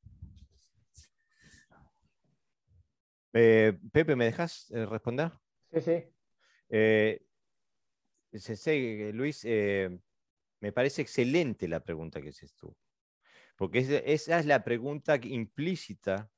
[3.32, 5.32] Eh, Pepe, ¿me dejas eh, responder?
[5.72, 6.04] Sí, sí.
[6.68, 7.22] Eh,
[9.12, 9.98] Luis, eh,
[10.60, 12.74] me parece excelente la pregunta que haces tú,
[13.56, 16.30] porque esa es la pregunta implícita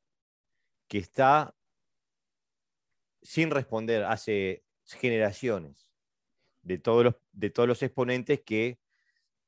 [0.89, 1.55] que está
[3.23, 5.89] sin responder hace generaciones
[6.63, 8.79] de todos los, de todos los exponentes que,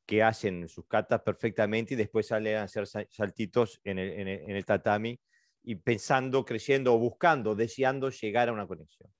[0.06, 4.64] que hacen sus catas perfectamente y después salen a hacer saltitos en el, en el
[4.64, 5.20] tatami
[5.62, 9.10] y pensando, creyendo o buscando, deseando llegar a una conexión.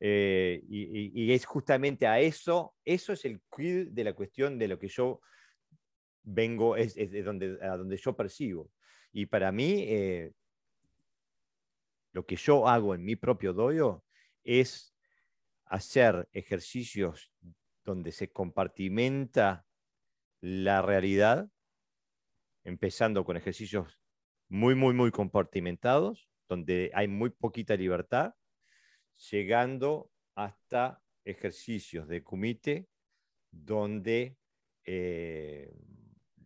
[0.00, 4.78] Eh, y, es justamente a eso, eso es el quid de la cuestión de lo
[4.78, 5.20] que yo
[6.22, 8.70] vengo, es, de donde, a donde yo percibo.
[9.12, 10.32] Y para mí, eh,
[12.14, 14.04] lo que yo hago en mi propio doyo
[14.44, 14.94] es
[15.66, 17.32] hacer ejercicios
[17.84, 19.66] donde se compartimenta
[20.40, 21.50] la realidad,
[22.62, 23.98] empezando con ejercicios
[24.48, 28.34] muy, muy, muy compartimentados, donde hay muy poquita libertad,
[29.30, 32.88] llegando hasta ejercicios de comité
[33.50, 34.36] donde
[34.84, 35.74] eh,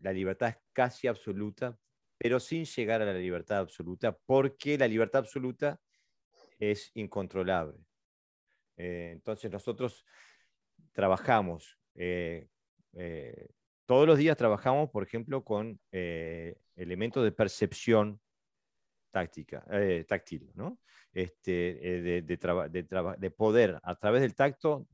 [0.00, 1.78] la libertad es casi absoluta,
[2.18, 5.80] pero sin llegar a la libertad absoluta, porque la libertad absoluta
[6.58, 7.78] es incontrolable.
[8.76, 10.04] Eh, entonces nosotros
[10.92, 12.48] trabajamos, eh,
[12.94, 13.48] eh,
[13.86, 18.20] todos los días trabajamos, por ejemplo, con elementos de percepción
[19.10, 19.64] táctica,
[20.06, 20.78] táctil, ¿no?
[21.12, 21.52] Este,
[22.22, 24.86] de, de, poder a través del tacto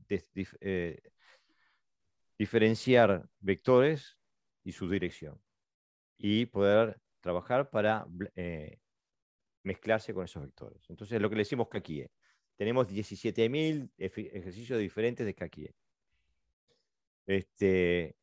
[2.37, 4.17] diferenciar vectores
[4.63, 5.39] y su dirección
[6.17, 8.05] y poder trabajar para
[9.63, 10.87] mezclarse con esos vectores.
[10.89, 12.07] Entonces, lo que le decimos es,
[12.55, 15.73] tenemos 17.000 ejercicios diferentes de Kakie.
[17.25, 18.15] Este,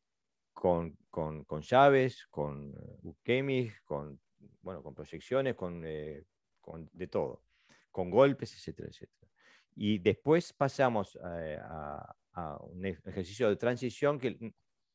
[0.53, 4.21] con, con, con, llaves, con Ukemi, con,
[4.61, 6.23] bueno, con proyecciones, con, eh,
[6.61, 7.43] con, de todo,
[7.91, 9.29] con golpes, etcétera, etcétera.
[9.75, 12.15] Y después pasamos a,
[12.61, 14.53] un ejercicio de transición que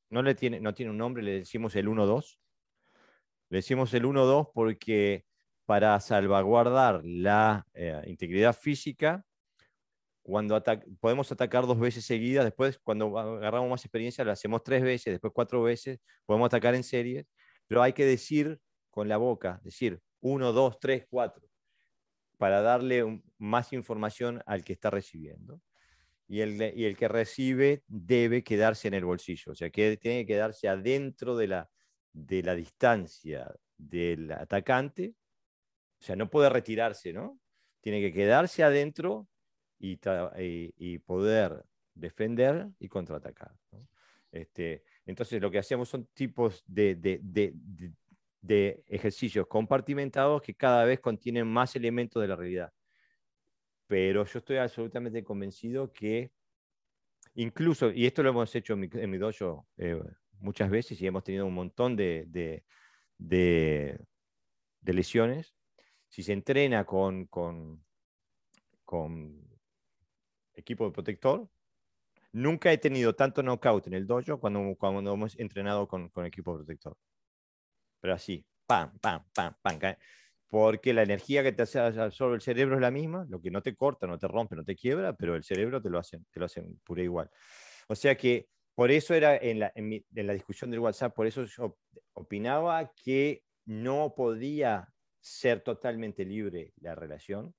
[0.08, 2.38] no, le tiene, no tiene un nombre, le decimos el 1-2.
[3.50, 5.24] Le decimos el 1-2 porque
[5.64, 9.24] para salvaguardar la eh, integridad física,
[10.22, 10.62] cuando
[11.00, 15.32] podemos atacar dos veces seguidas, después cuando agarramos más experiencia lo hacemos tres veces, después
[15.34, 17.26] cuatro veces, podemos atacar en series,
[17.66, 18.58] pero hay que decir
[18.90, 21.48] con la boca, decir uno, dos, tres, cuatro,
[22.36, 25.60] para darle más información al que está recibiendo.
[26.26, 30.26] Y el, y el, que recibe debe quedarse en el bolsillo, o sea, que tiene
[30.26, 31.70] que quedarse adentro de la,
[32.12, 35.14] de la distancia del atacante
[36.00, 37.38] o sea, no puede retirarse, ¿no?
[37.80, 39.28] Tiene que quedarse adentro
[39.78, 39.98] y,
[40.76, 41.64] y, poder
[41.94, 43.52] defender y contraatacar.
[44.30, 47.54] Este, entonces, lo que hacemos son tipos de, de,
[48.40, 52.72] de, ejercicios compartimentados que cada vez contienen más elementos de la realidad.
[53.86, 56.30] Pero yo estoy absolutamente convencido que
[57.34, 60.00] incluso, y esto lo hemos hecho en mi, en dojo eh,
[60.40, 62.26] muchas veces y hemos tenido un montón de,
[64.80, 65.54] de lesiones,
[66.08, 67.84] si se entrena con, con,
[68.84, 69.48] con
[70.54, 71.48] equipo de protector,
[72.32, 76.54] nunca he tenido tanto knockout en el dojo cuando, cuando hemos entrenado con, con equipo
[76.54, 76.96] protector.
[78.00, 79.78] Pero así, pam, pam, pam, pam.
[80.48, 83.60] Porque la energía que te hace absorbe el cerebro es la misma, lo que no
[83.60, 86.40] te corta, no te rompe, no te quiebra, pero el cerebro te lo hace, te
[86.40, 87.30] lo hace pura igual.
[87.88, 88.48] O sea que
[88.78, 91.78] por eso era en la, en, en la discusión del WhatsApp, por eso yo
[92.12, 97.56] opinaba que no podía ser totalmente libre la relación,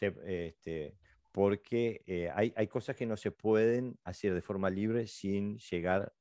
[0.00, 0.96] este,
[1.30, 6.12] porque eh, hay, hay, cosas que no se pueden hacer de forma libre sin llegar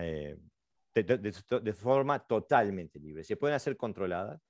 [0.00, 0.36] eh,
[0.92, 3.22] de, forma totalmente libre.
[3.22, 4.42] Se pueden hacer controladas,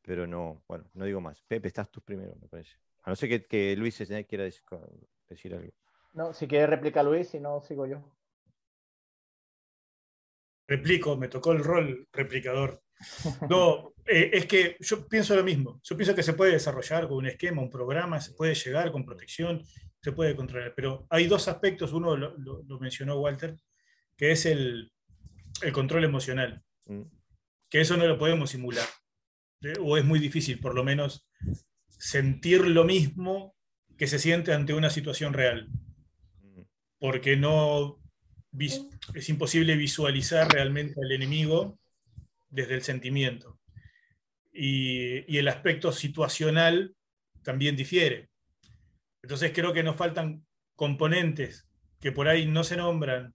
[0.00, 1.42] pero no, bueno, no digo más.
[1.42, 2.78] Pepe, estás tú primero, me parece.
[3.02, 5.70] A no ser que, que Luis quiera decir, algo.
[6.14, 8.02] No, si quiere replica Luis, si no, sigo yo.
[10.66, 12.80] Replico, me tocó el rol replicador.
[13.50, 15.80] No, eh, es que yo pienso lo mismo.
[15.82, 19.04] Yo pienso que se puede desarrollar con un esquema, un programa, se puede llegar con
[19.04, 19.62] protección,
[20.00, 20.72] se puede controlar.
[20.74, 23.56] Pero hay dos aspectos, uno lo, mencionó Walter,
[24.16, 24.92] que es el,
[25.72, 26.62] control emocional.
[26.86, 27.02] Mm.
[27.68, 28.86] Que eso no lo podemos simular.
[29.62, 29.74] ¿eh?
[29.80, 31.26] O es muy difícil, por lo menos,
[31.88, 33.54] sentir lo mismo
[33.96, 35.68] que se siente ante una situación real.
[36.42, 36.62] Mm.
[36.98, 38.03] Porque no
[38.58, 41.78] es imposible visualizar realmente al enemigo
[42.50, 43.60] desde el sentimiento.
[44.52, 46.94] Y, el aspecto situacional
[47.42, 48.30] también difiere.
[49.22, 51.66] Entonces creo que nos faltan componentes
[52.00, 53.34] que por ahí no se nombran,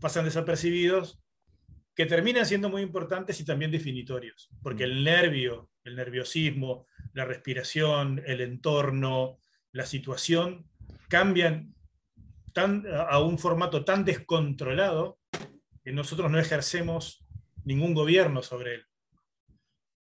[0.00, 1.20] pasan desapercibidos,
[1.94, 8.22] que terminan siendo muy importantes y también definitorios, porque el nervio, el nerviosismo, la respiración,
[8.26, 9.38] el entorno,
[9.72, 10.66] la situación,
[11.08, 11.74] cambian
[12.58, 15.20] tan, a un formato tan descontrolado
[15.84, 17.24] que nosotros no ejercemos
[17.64, 18.84] ningún gobierno sobre él.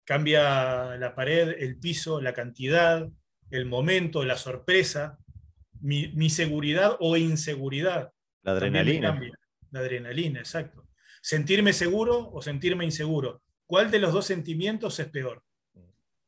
[0.05, 3.09] Cambia la pared, el piso, la cantidad,
[3.49, 5.17] el momento, la sorpresa,
[5.81, 8.11] mi, seguridad o inseguridad.
[8.43, 9.19] La adrenalina.
[9.71, 10.87] La adrenalina, exacto.
[11.23, 13.41] Sentirme seguro o sentirme inseguro.
[13.65, 15.43] ¿Cuál de los dos sentimientos es peor?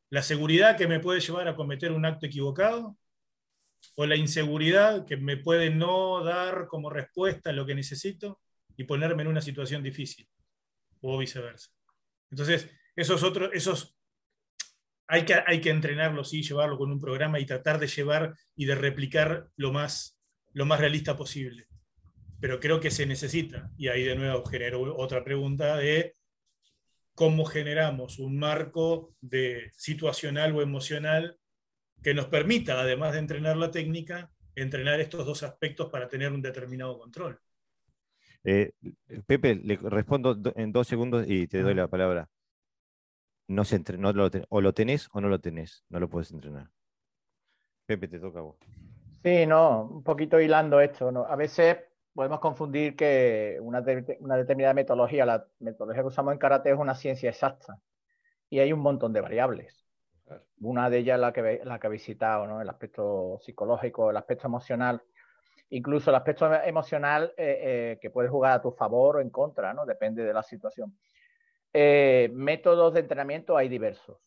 [0.10, 2.98] ¿La seguridad que me puede llevar a cometer un acto equivocado?
[3.96, 8.42] ¿O la inseguridad que me puede no dar como respuesta lo que necesito
[8.76, 10.28] y ponerme en una situación difícil?
[11.06, 11.72] o viceversa.
[12.32, 13.96] Entonces, esos otros, esos
[15.08, 18.66] hay que, hay que entrenarlo, sí, llevarlo con un programa y tratar de llevar y
[18.66, 20.20] de replicar lo más,
[20.54, 21.68] lo más realista posible.
[22.40, 26.16] Pero creo que se necesita, y ahí de nuevo genero otra pregunta de
[27.14, 31.38] cómo generamos un marco de situacional o emocional
[32.06, 36.40] que nos permita, además de entrenar la técnica, entrenar estos dos aspectos para tener un
[36.40, 37.42] determinado control.
[38.44, 38.74] Eh,
[39.26, 42.30] Pepe, le respondo en dos segundos y te doy la palabra.
[43.48, 43.82] No se
[44.50, 46.70] o lo tenés o no lo tenés, no lo puedes entrenar.
[47.88, 48.58] Pepe, te toca a vos.
[49.24, 51.12] Sí, no, un poquito hilando esto.
[51.12, 51.26] ¿no?
[51.26, 51.78] A veces
[52.14, 53.84] podemos confundir que una,
[54.20, 57.82] una, determinada metodología, la metodología que usamos en karate es una ciencia exacta
[58.48, 59.85] y hay un montón de variables.
[60.62, 62.62] Una de ellas la que, la que he visitado, ¿no?
[62.62, 65.02] el aspecto psicológico, el aspecto emocional,
[65.70, 69.74] incluso el aspecto emocional eh, eh, que puede jugar a tu favor o en contra,
[69.74, 69.86] ¿no?
[69.86, 70.98] depende de la situación.
[71.74, 74.18] Eh, métodos de entrenamiento hay diversos.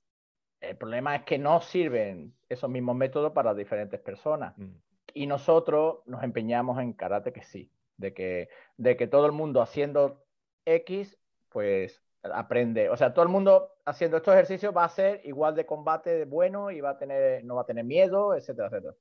[0.61, 4.57] El problema es que no sirven esos mismos métodos para diferentes personas.
[4.59, 4.75] Mm.
[5.15, 9.63] Y nosotros nos empeñamos en karate que sí, de que, de que todo el mundo
[9.63, 10.25] haciendo
[10.65, 11.19] X,
[11.49, 12.89] pues aprende.
[12.91, 16.71] O sea, todo el mundo haciendo estos ejercicios va a ser igual de combate bueno
[16.71, 18.95] y va a tener, no va a tener miedo, etcétera, etcétera.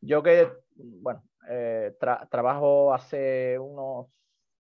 [0.00, 1.96] Yo que, bueno, eh,
[2.30, 4.08] trabajo hace unos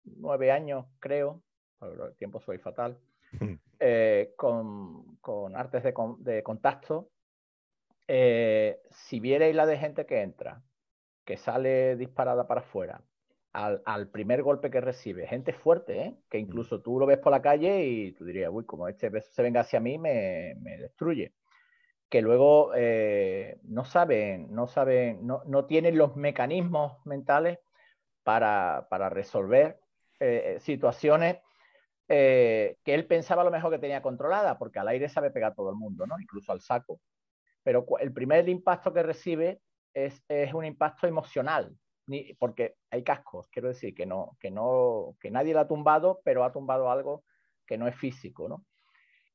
[0.03, 1.41] nueve años, creo,
[1.81, 2.97] el tiempo soy fatal,
[3.80, 7.09] eh, con, con, artes de, de contacto.
[8.07, 10.61] Eh, si vierais la de gente que entra,
[11.26, 13.01] que sale disparada para afuera,
[13.56, 15.27] al, primer golpe que recibe.
[15.27, 16.15] Gente fuerte, ¿eh?
[16.30, 16.41] que mm.
[16.41, 19.61] incluso tú lo ves por la calle y tú dirías, uy, como este se venga
[19.61, 21.34] hacia mí, me, destruye.
[22.10, 27.60] Que luego eh, no saben, no saben, no, no, tienen los mecanismos mentales
[28.23, 29.80] para, para resolver
[30.19, 31.38] eh, situaciones
[32.07, 35.72] que él pensaba a lo mejor que tenía controlada, porque al aire sabe pegar todo
[35.72, 36.19] el mundo, ¿no?
[36.19, 36.99] Incluso al saco.
[37.64, 39.60] Pero el primer impacto que recibe
[39.91, 41.76] es, es un impacto emocional,
[42.07, 46.22] ni, porque hay cascos, quiero decir, que, no, que, no, que nadie lo ha tumbado,
[46.23, 47.23] pero ha tumbado algo
[47.65, 48.65] que no es físico, ¿no?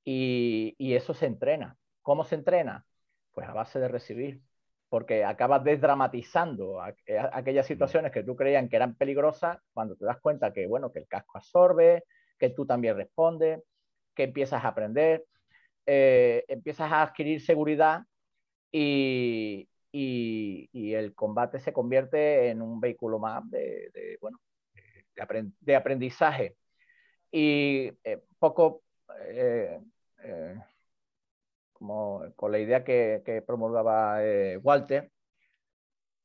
[0.05, 1.77] Y, y eso se entrena.
[2.03, 2.87] ¿Cómo se entrena?
[3.33, 4.41] Pues a base de recibir,
[4.89, 7.69] porque acabas desdramatizando aquellas mm.
[7.69, 11.07] situaciones que tú creían que eran peligrosas cuando te das cuenta que, bueno, que el
[11.07, 12.05] casco absorbe,
[12.39, 13.63] que tú también respondes,
[14.15, 15.25] que empiezas a aprender,
[15.87, 18.03] eh, empiezas a adquirir seguridad
[18.73, 24.41] y, y, el combate se convierte en un vehículo más de, bueno,
[25.61, 26.57] de, aprendizaje.
[27.31, 28.83] Y eh, poco,
[29.29, 29.81] eh,
[30.25, 30.57] eh,
[31.73, 34.21] como con la idea que, promulgaba
[34.63, 35.11] Walter,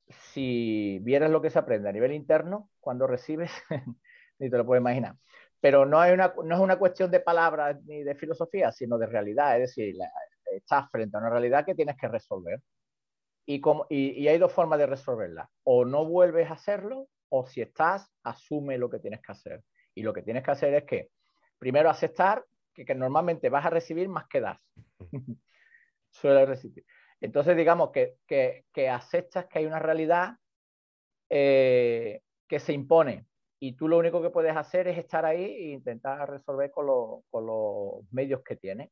[0.08, 3.52] si vieras lo que se aprende a nivel interno, cuando recibes,
[4.40, 5.16] ni te lo puedes imaginar.
[5.60, 9.08] Pero no, hay una, no es una cuestión de palabras ni de filosofía, sino de
[9.08, 9.60] realidad.
[9.60, 9.96] Es decir,
[10.52, 12.62] estás frente a una realidad que tienes que resolver.
[13.46, 15.50] Y, hay dos formas de resolverla.
[15.64, 19.64] O no vuelves a hacerlo, o si estás, asume lo que tienes que hacer.
[19.94, 21.10] Y lo que tienes que hacer es que,
[21.60, 22.44] primero, aceptar
[22.74, 24.60] que, normalmente vas a recibir más que das.
[26.10, 26.86] Suele recibir.
[27.22, 30.38] Entonces, digamos que, que, aceptas que hay una realidad
[31.30, 33.26] eh, que se impone.
[33.60, 38.12] Y tú lo único que puedes hacer es estar ahí e intentar resolver con los
[38.12, 38.90] medios que tienes,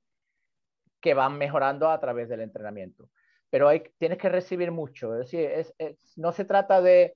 [1.02, 3.10] que van mejorando a través del entrenamiento
[3.54, 5.16] pero hay, tienes que recibir mucho.
[5.16, 5.68] Es decir,
[6.16, 7.16] no se trata de,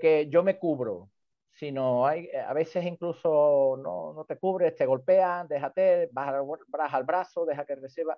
[0.00, 1.10] que yo me cubro,
[1.50, 6.44] sino hay, a veces incluso no, te cubres, te golpean, déjate, baja,
[6.92, 8.16] al brazo, deja que reciba,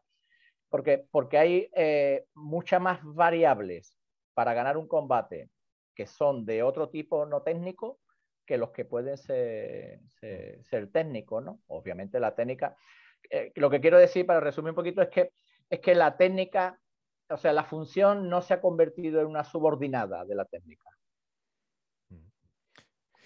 [0.69, 3.97] porque, porque hay eh, muchas más variables
[4.35, 5.49] para ganar un combate
[5.95, 8.01] que son de otro tipo no técnico
[8.45, 11.63] que los que pueden ser, ser, técnicos, ¿no?
[11.69, 12.77] Obviamente la técnica,
[13.31, 15.33] eh, lo que quiero decir para resumir un poquito es que,
[15.71, 16.79] es que la técnica
[17.31, 20.91] o sea, la función no se ha convertido en una subordinada de la técnica.
[22.09, 22.17] Mm.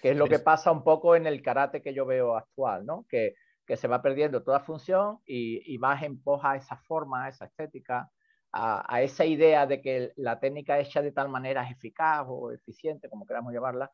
[0.01, 3.05] Que es lo que pasa un poco en el karate que yo veo actual, ¿no?
[3.09, 3.35] Que,
[3.67, 7.45] se va perdiendo toda función y, y vas en poja a esa forma, a esa
[7.45, 8.11] estética,
[8.55, 13.09] a, esa idea de que la técnica hecha de tal manera es eficaz o eficiente,
[13.09, 13.91] como queramos llamarla,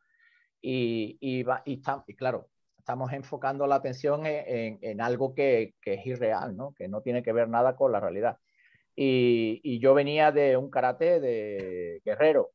[0.60, 2.48] y, y, y, claro,
[2.78, 6.74] estamos enfocando la atención en, en, algo que, que, es irreal, ¿no?
[6.74, 8.38] que no tiene que ver nada con la realidad.
[8.94, 12.50] Y, yo venía de un karate de guerrero,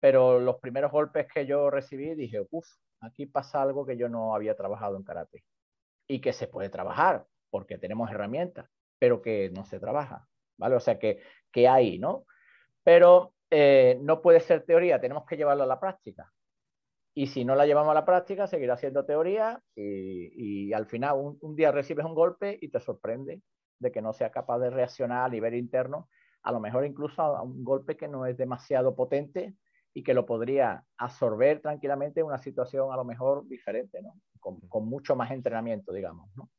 [0.00, 2.66] pero los primeros golpes que yo recibí dije, uff,
[3.00, 5.44] aquí pasa algo que yo no había trabajado en karate
[6.06, 8.68] y que se puede trabajar porque tenemos herramientas,
[8.98, 10.26] pero que no se trabaja,
[10.58, 10.76] ¿vale?
[10.76, 11.20] O sea que,
[11.50, 12.26] que hay, ¿no?
[12.84, 16.32] Pero eh, no puede ser teoría, tenemos que llevarlo a la práctica.
[17.14, 21.56] Y si no la llevamos a la práctica, seguirá siendo teoría y, al final un,
[21.56, 23.40] día recibes un golpe y te sorprende
[23.78, 26.08] de que no sea capaz de reaccionar a nivel interno,
[26.42, 29.54] a lo mejor incluso a un golpe que no es demasiado potente
[29.92, 34.14] y que lo podría absorber tranquilamente en una situación a lo mejor diferente, ¿no?
[34.40, 36.30] con, mucho más entrenamiento, digamos.
[36.36, 36.50] ¿no?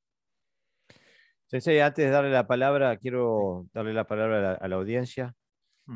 [1.45, 5.33] Sensei, antes de darle la palabra, quiero darle la palabra a la, audiencia.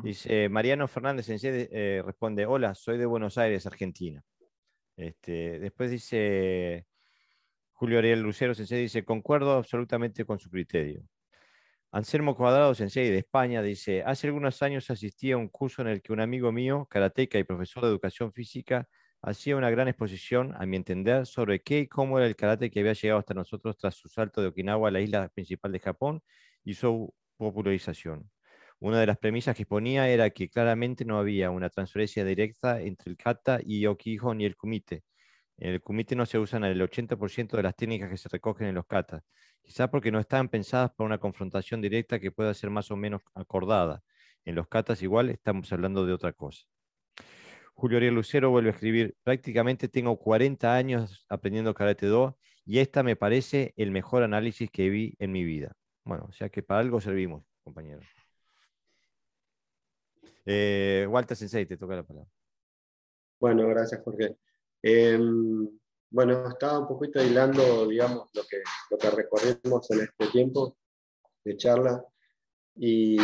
[0.02, 4.22] Dice Mariano Fernández Sensei eh, responde: Hola, soy de Buenos Aires, Argentina.
[4.96, 6.86] Este, después dice
[7.82, 11.02] Julio Ariel Lucero Sensei dice, concuerdo absolutamente con su criterio.
[11.90, 16.00] Anselmo Cuadrado Sensei de España dice, hace algunos años asistí a un curso en el
[16.00, 18.88] que un amigo mío, karateca y profesor de educación física,
[19.20, 22.78] hacía una gran exposición, a mi entender, sobre qué y cómo era el karate que
[22.78, 26.22] había llegado hasta nosotros tras su salto de Okinawa a la isla principal de Japón
[26.62, 28.30] y su popularización.
[28.78, 33.10] Una de las premisas que exponía era que claramente no había una transferencia directa entre
[33.10, 35.02] el kata y okijo ni el kumite.
[35.58, 38.74] En el kumite no se usan el 80% de las técnicas que se recogen en
[38.74, 39.22] los katas,
[39.62, 43.22] quizás porque no están pensadas para una confrontación directa que pueda ser más o menos
[43.34, 44.02] acordada.
[44.44, 46.66] En los katas igual estamos hablando de otra cosa.
[47.74, 53.02] Julio Ariel Lucero vuelve a escribir, prácticamente tengo 40 años aprendiendo Karate Do y esta
[53.02, 55.74] me parece el mejor análisis que vi en mi vida.
[56.04, 58.06] Bueno, o sea que para algo servimos, compañeros.
[60.44, 62.30] Eh, Walter Sensei, te toca la palabra.
[63.40, 64.36] Bueno, gracias Jorge.
[64.82, 65.68] Em,
[66.10, 70.76] bueno, estaba un poquito hilando, digamos, lo que, recorrimos en este tiempo
[71.44, 72.04] de charla.
[72.74, 73.16] Y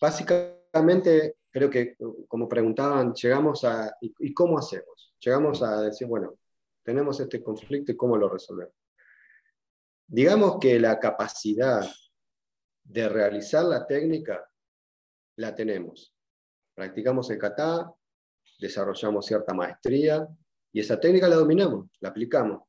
[0.00, 1.96] básicamente, creo que,
[2.28, 5.14] como preguntaban, llegamos a, ¿y, cómo hacemos?
[5.18, 6.34] Llegamos a decir, bueno,
[6.84, 8.74] tenemos este conflicto y cómo lo resolvemos.
[10.06, 11.90] Digamos que la capacidad
[12.84, 14.48] de realizar la técnica
[15.36, 16.14] la tenemos.
[16.74, 17.92] Practicamos el kata,
[18.62, 20.26] desarrollamos cierta maestría,
[20.72, 22.62] y esa técnica la dominamos, la aplicamos.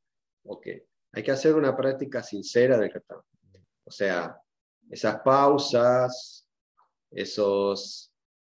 [0.46, 0.68] Ok,
[1.14, 3.24] hay que hacer una práctica sincera del kata.
[3.86, 4.38] O sea,
[4.90, 6.48] esas pausas,
[7.12, 8.12] esos,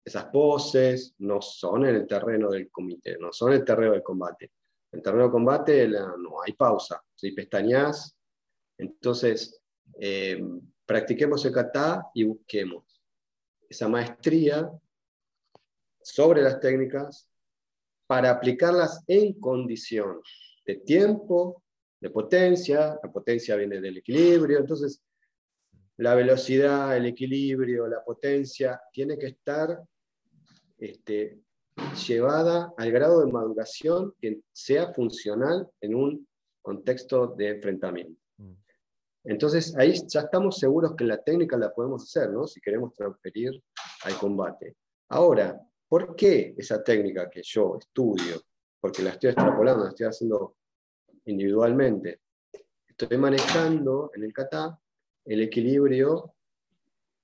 [0.04, 4.46] esas poses, no son en el terreno del comité, no son el terreno del combate.
[4.90, 7.02] En el terreno del combate no hay pausa.
[7.14, 8.16] Si pestañas,
[8.78, 9.60] entonces
[10.00, 10.42] eh,
[10.84, 12.84] practiquemos el kata y busquemos
[13.68, 14.70] esa maestría
[16.06, 17.28] sobre las técnicas
[18.06, 20.20] para aplicarlas en condición
[20.64, 21.64] de tiempo,
[22.00, 25.02] de potencia, la potencia viene del equilibrio, entonces
[25.96, 29.82] la velocidad, el equilibrio, la potencia, tiene que estar
[30.78, 31.40] este,
[32.06, 36.28] llevada al grado de maduración que sea funcional en un
[36.62, 38.20] contexto de enfrentamiento.
[38.36, 38.52] Mm.
[39.24, 42.46] Entonces ahí ya estamos seguros que la técnica la podemos hacer, ¿no?
[42.46, 43.60] Si queremos transferir
[44.04, 44.76] al combate.
[45.08, 48.42] Ahora, ¿Por qué esa técnica que yo estudio,
[48.80, 50.56] porque la estoy extrapolando, la estoy haciendo
[51.26, 52.20] individualmente,
[52.88, 54.78] estoy manejando en el kata
[55.24, 56.34] el equilibrio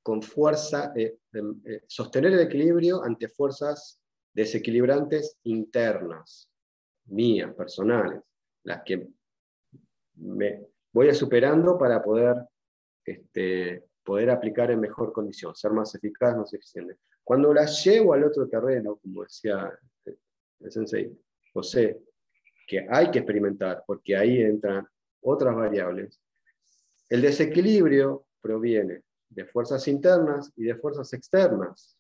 [0.02, 4.01] con fuerza, eh, eh, sostener el equilibrio ante fuerzas
[4.34, 6.48] desequilibrantes internas,
[7.06, 8.20] mías, personales,
[8.64, 9.09] las que
[10.16, 12.36] me voy superando para poder,
[13.05, 16.98] este, poder aplicar en mejor condición, ser más eficaz, más eficiente.
[17.24, 19.72] Cuando la llevo al otro terreno, como decía
[20.60, 21.16] el sensei
[21.52, 22.00] José,
[22.66, 24.86] que hay que experimentar, porque ahí entran
[25.20, 26.20] otras variables,
[27.08, 31.96] el desequilibrio proviene de fuerzas internas y de fuerzas externas.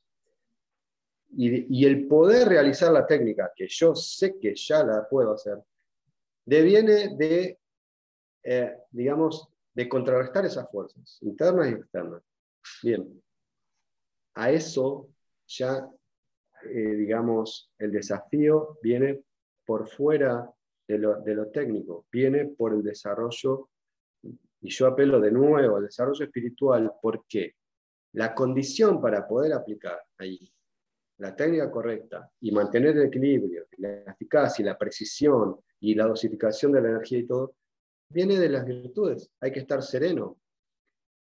[1.34, 5.58] Y, el poder realizar la técnica, que yo sé que ya la puedo hacer,
[6.44, 7.58] deviene de,
[8.42, 12.22] eh, digamos, de contrarrestar esas fuerzas, internas y externas.
[12.82, 13.22] Bien,
[14.34, 15.08] a eso
[15.58, 15.88] ya,
[16.64, 19.22] eh, digamos, el desafío viene
[19.64, 20.50] por fuera
[20.86, 23.70] de lo, técnico, viene por el desarrollo,
[24.22, 27.54] y yo apelo de nuevo al desarrollo espiritual, porque
[28.12, 30.52] la condición para poder aplicar ahí
[31.18, 36.72] la técnica correcta y mantener el equilibrio, la eficacia y la precisión y la dosificación
[36.72, 37.54] de la energía y todo,
[38.08, 39.30] viene de las virtudes.
[39.40, 40.36] Hay que estar sereno,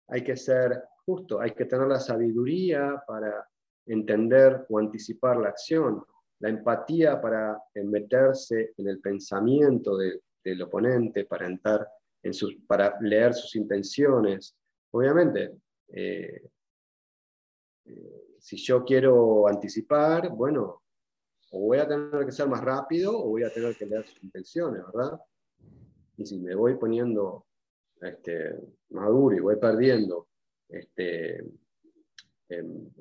[0.09, 3.49] hay que ser justo, hay que tener la sabiduría para
[3.93, 6.05] entender o anticipar la acción,
[6.39, 11.87] la empatía para meterse en el pensamiento del oponente, para, entrar
[12.23, 14.57] en sus, para leer sus intenciones.
[14.93, 15.57] Obviamente,
[15.89, 16.43] eh,
[17.85, 20.83] eh, si yo quiero anticipar, bueno,
[21.53, 24.23] o voy a tener que ser más rápido o voy a tener que leer sus
[24.23, 25.21] intenciones, ¿verdad?
[26.17, 27.47] Y si me voy poniendo
[28.01, 28.57] este,
[28.91, 30.29] maduro y voy perdiendo
[30.69, 31.45] este,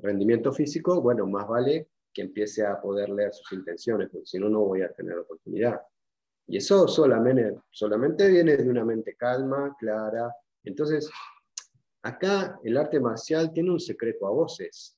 [0.01, 4.49] rendimiento físico, bueno, más vale que empiece a poder leer sus intenciones, porque si no,
[4.49, 5.81] no voy a tener oportunidad.
[6.47, 10.34] Y eso solamente, solamente viene de una mente calma, clara.
[10.63, 11.09] Entonces,
[12.01, 14.97] acá el arte marcial tiene un secreto a voces.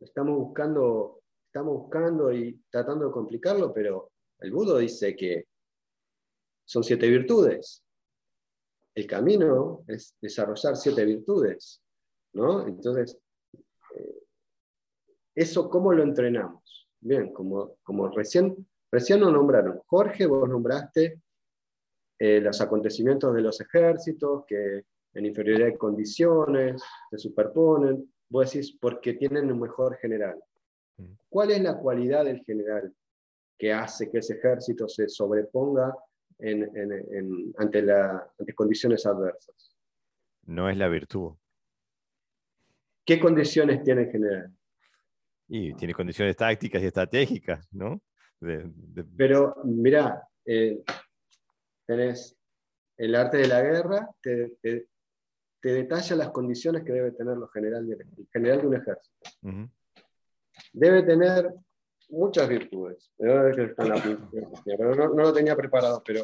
[0.00, 5.46] Estamos buscando, estamos buscando y tratando de complicarlo, pero el Budo dice que
[6.64, 7.84] son siete virtudes.
[8.94, 11.82] El camino es desarrollar siete virtudes.
[12.32, 12.66] ¿no?
[12.66, 13.18] Entonces,
[15.38, 16.88] ¿Eso cómo lo entrenamos?
[16.98, 18.56] Bien, como, como recién,
[18.90, 19.78] recién nos nombraron.
[19.86, 21.22] Jorge, vos nombraste
[22.18, 24.82] eh, los acontecimientos de los ejércitos, que
[25.14, 28.12] en inferioridad de condiciones, se superponen.
[28.28, 30.42] Vos decís, porque tienen un mejor general.
[30.96, 31.12] Mm.
[31.28, 32.92] ¿Cuál es la cualidad del general
[33.56, 35.96] que hace que ese ejército se sobreponga
[37.58, 39.76] ante, la, ante condiciones adversas?
[40.46, 41.34] No es la virtud.
[43.04, 44.57] ¿Qué condiciones tiene el general?
[45.48, 48.00] Y tiene condiciones tácticas y estratégicas, ¿no?
[49.16, 50.82] Pero mira, eh,
[51.86, 52.36] tenés
[52.96, 54.58] el arte de la guerra, te,
[55.62, 59.70] detalla las condiciones que debe tener el general de, general de un ejército.
[60.72, 61.52] Debe tener
[62.10, 63.10] muchas virtudes.
[63.18, 66.22] Pero no, no, lo tenía preparado, pero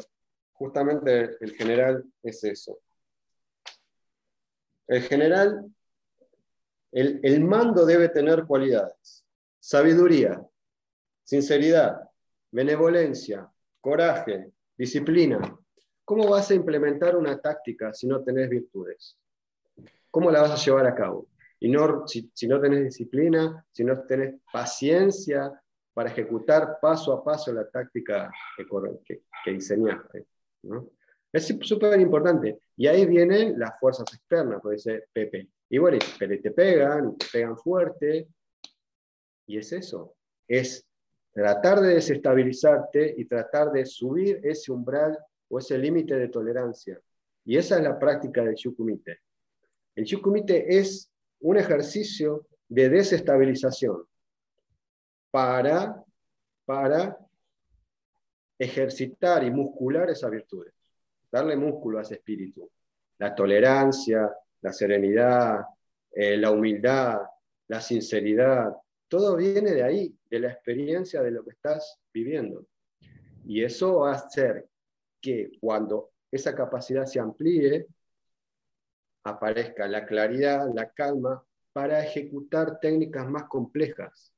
[0.53, 2.79] justamente el general es eso.
[4.87, 5.65] El general
[6.95, 9.25] el, mando debe tener cualidades.
[9.59, 10.41] Sabiduría,
[11.23, 12.09] sinceridad,
[12.51, 13.49] benevolencia,
[13.81, 15.57] coraje, disciplina.
[16.05, 19.17] ¿Cómo vas a implementar una táctica si no tenés virtudes?
[20.09, 21.27] ¿Cómo la vas a llevar a cabo?
[21.59, 25.51] Y no, si, no tenés disciplina, si no tenés paciencia
[25.93, 28.31] para ejecutar paso a paso la táctica
[29.05, 30.27] que, diseñaste.
[31.33, 32.59] Es súper importante.
[32.77, 35.49] Y ahí vienen las fuerzas externas, puede ser Pepe.
[35.69, 38.27] Y bueno, te pegan, te pegan fuerte.
[39.47, 40.15] Y es eso,
[40.47, 40.85] es
[41.31, 45.17] tratar de desestabilizarte y tratar de subir ese umbral
[45.49, 46.99] o ese límite de tolerancia.
[47.43, 49.19] Y esa es la práctica del Shukumite.
[49.95, 51.11] El Shukumite es
[51.41, 54.03] un ejercicio de desestabilización
[55.29, 56.03] para,
[56.65, 57.17] para
[58.57, 60.65] ejercitar y muscular esa virtud,
[61.31, 62.69] darle músculo a ese espíritu.
[63.17, 64.33] La tolerancia,
[64.65, 65.63] la serenidad,
[66.11, 67.19] eh, la humildad,
[67.67, 68.73] la sinceridad,
[69.07, 72.65] todo viene de ahí, de la experiencia de lo que estás viviendo.
[73.45, 74.67] Y eso va a hacer
[75.21, 77.85] que cuando esa capacidad se amplíe,
[79.23, 84.33] aparezca la claridad, la calma, para ejecutar técnicas más complejas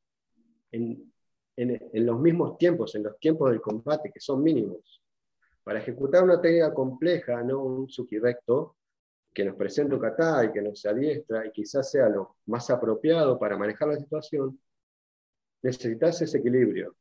[0.71, 1.13] en,
[1.55, 5.01] en, los mismos tiempos, en los tiempos del combate, que son mínimos.
[5.63, 8.76] Para ejecutar una técnica compleja, no un suki recto,
[9.37, 13.55] que nos presenta un y que nos adiestra y quizás sea lo más apropiado para
[13.55, 14.59] manejar la situación,
[15.61, 16.95] necesitas ese equilibrio.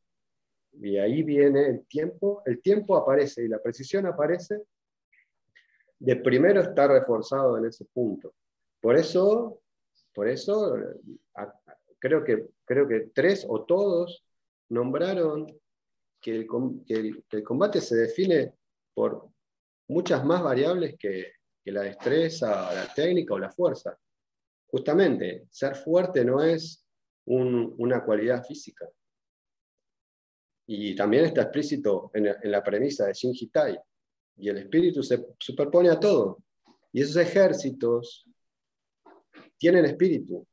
[0.74, 4.60] Y ahí viene el tiempo, el tiempo aparece y la precisión aparece
[5.98, 8.34] de primero estar reforzado en ese punto.
[8.82, 9.62] Por eso,
[10.12, 10.76] por eso
[11.98, 14.26] creo, que, creo que tres o todos
[14.68, 15.58] nombraron
[16.20, 18.52] que el combate se define
[18.92, 19.26] por
[19.88, 21.35] muchas más variables que,
[21.66, 23.98] que la destreza, la técnica o la fuerza.
[24.68, 26.86] Justamente, ser fuerte no es
[27.24, 28.88] una cualidad física.
[30.68, 33.76] Y también está explícito en, la premisa de Shinji Tai.
[34.36, 36.38] Y el espíritu se superpone a todo.
[36.92, 38.24] Y esos ejércitos
[39.58, 40.46] tienen espíritu.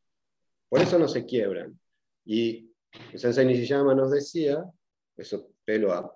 [0.67, 1.79] Por eso no se quiebran.
[2.25, 2.73] Y
[3.13, 4.65] Sensei Nishiyama nos decía,
[5.15, 6.11] eso pelo a,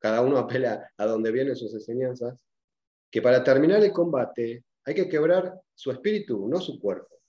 [0.00, 2.38] cada uno apela a donde vienen sus enseñanzas,
[3.12, 7.20] que para terminar el combate hay que quebrar su espíritu, no su cuerpo.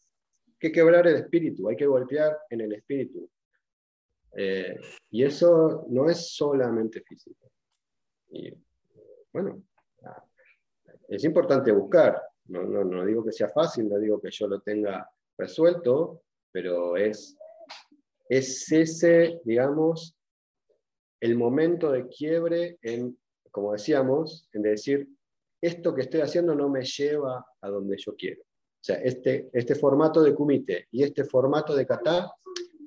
[0.48, 3.30] Hay que quebrar el espíritu, hay que golpear en el espíritu.
[4.36, 4.80] Eh,
[5.12, 7.52] y eso no es solamente físico.
[8.32, 8.52] Y,
[9.34, 9.62] bueno,
[11.10, 12.20] es importante buscar.
[12.46, 15.08] No, no, no digo que sea fácil, no digo que yo lo tenga
[15.38, 17.38] resuelto, pero es,
[18.30, 20.16] es ese, digamos,
[21.20, 23.18] el momento de quiebre en,
[23.52, 25.10] como decíamos, en decir,
[25.64, 28.42] esto que estoy haciendo no me lleva a donde yo quiero.
[28.42, 32.30] O sea, este, este formato de kumite y este formato de kata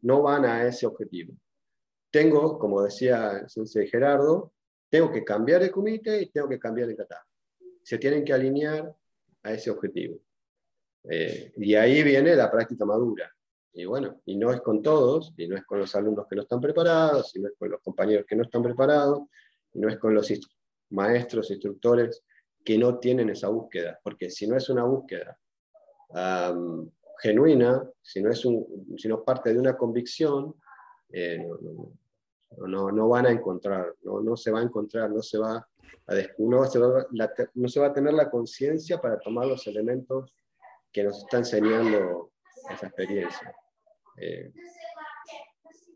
[0.02, 1.34] no van a ese objetivo.
[2.10, 4.52] Tengo, como decía el sensei Gerardo,
[4.90, 7.26] tengo que cambiar el kumite y tengo que cambiar el kata.
[7.82, 8.94] Se tienen que alinear
[9.42, 10.18] a ese objetivo.
[11.04, 13.34] Eh, y ahí viene la práctica madura.
[13.72, 16.42] Y bueno, y no es con todos, y no es con los alumnos que no
[16.42, 19.20] están preparados, y no es con los compañeros que no están preparados,
[19.72, 20.30] y no es con los
[20.90, 22.22] maestros, instructores
[22.66, 25.38] que no tienen esa búsqueda, porque si no es una búsqueda
[27.22, 30.52] genuina, si no, es si no parte de una convicción,
[31.12, 31.46] eh,
[32.58, 35.68] no, no, van a encontrar, no, se va a encontrar, no se va a,
[36.38, 40.34] no, se va, a tener la conciencia para tomar los elementos
[40.92, 42.32] que nos está enseñando
[42.72, 43.54] esa experiencia.
[44.16, 44.52] Eh,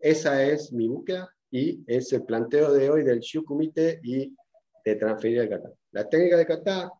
[0.00, 4.36] esa es mi búsqueda y es el planteo de hoy del Shukumite y
[4.84, 5.70] de transferir el kata.
[5.92, 6.92] La técnica de kata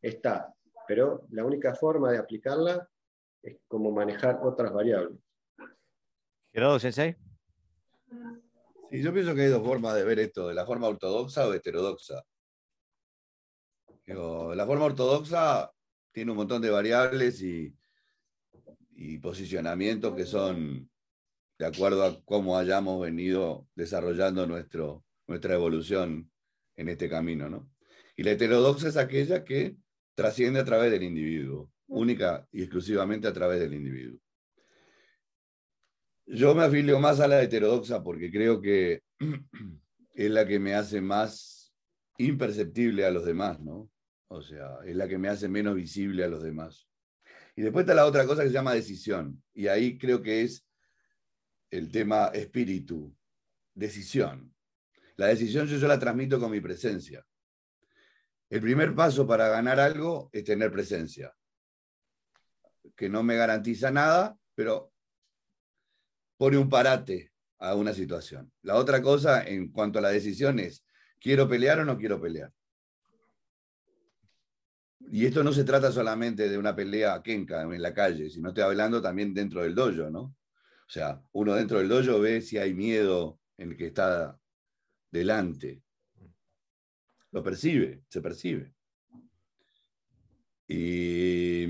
[0.00, 0.54] está,
[0.86, 2.88] pero la única forma de aplicarla
[3.42, 5.18] es como manejar otras variables.
[6.52, 7.16] Gerardo Sensei.
[8.90, 11.52] Sí, yo pienso que hay dos formas de ver esto, de la forma ortodoxa o
[11.52, 12.22] heterodoxa.
[14.06, 15.70] la forma ortodoxa
[16.12, 17.76] tiene un montón de variables y,
[18.92, 20.88] y posicionamientos que son
[21.58, 26.30] de acuerdo a cómo hayamos venido desarrollando nuestro, nuestra evolución
[26.76, 27.48] en este camino.
[27.48, 27.68] ¿no?
[28.16, 29.76] Y la heterodoxa es aquella que
[30.14, 34.18] trasciende a través del individuo, única y exclusivamente a través del individuo.
[36.26, 39.02] Yo me afilio más a la heterodoxa porque creo que
[40.14, 41.74] es la que me hace más
[42.18, 43.90] imperceptible a los demás, ¿no?
[44.28, 46.88] O sea, es la que me hace menos visible a los demás.
[47.54, 49.42] Y después está la otra cosa que se llama decisión.
[49.54, 50.66] Y ahí creo que es
[51.70, 53.14] el tema espíritu,
[53.74, 54.52] decisión.
[55.16, 57.24] La decisión yo, yo la transmito con mi presencia.
[58.48, 61.34] El primer paso para ganar algo es tener presencia,
[62.94, 64.92] que no me garantiza nada, pero
[66.36, 68.52] pone un parate a una situación.
[68.62, 70.84] La otra cosa en cuanto a la decisión es,
[71.18, 72.52] ¿quiero pelear o no quiero pelear?
[75.08, 78.64] Y esto no se trata solamente de una pelea kenka en la calle, sino estoy
[78.64, 80.20] hablando también dentro del dojo, ¿no?
[80.20, 84.38] O sea, uno dentro del dojo ve si hay miedo en el que está
[85.10, 85.82] delante.
[87.36, 88.72] Lo percibe, se percibe.
[90.66, 91.66] Y,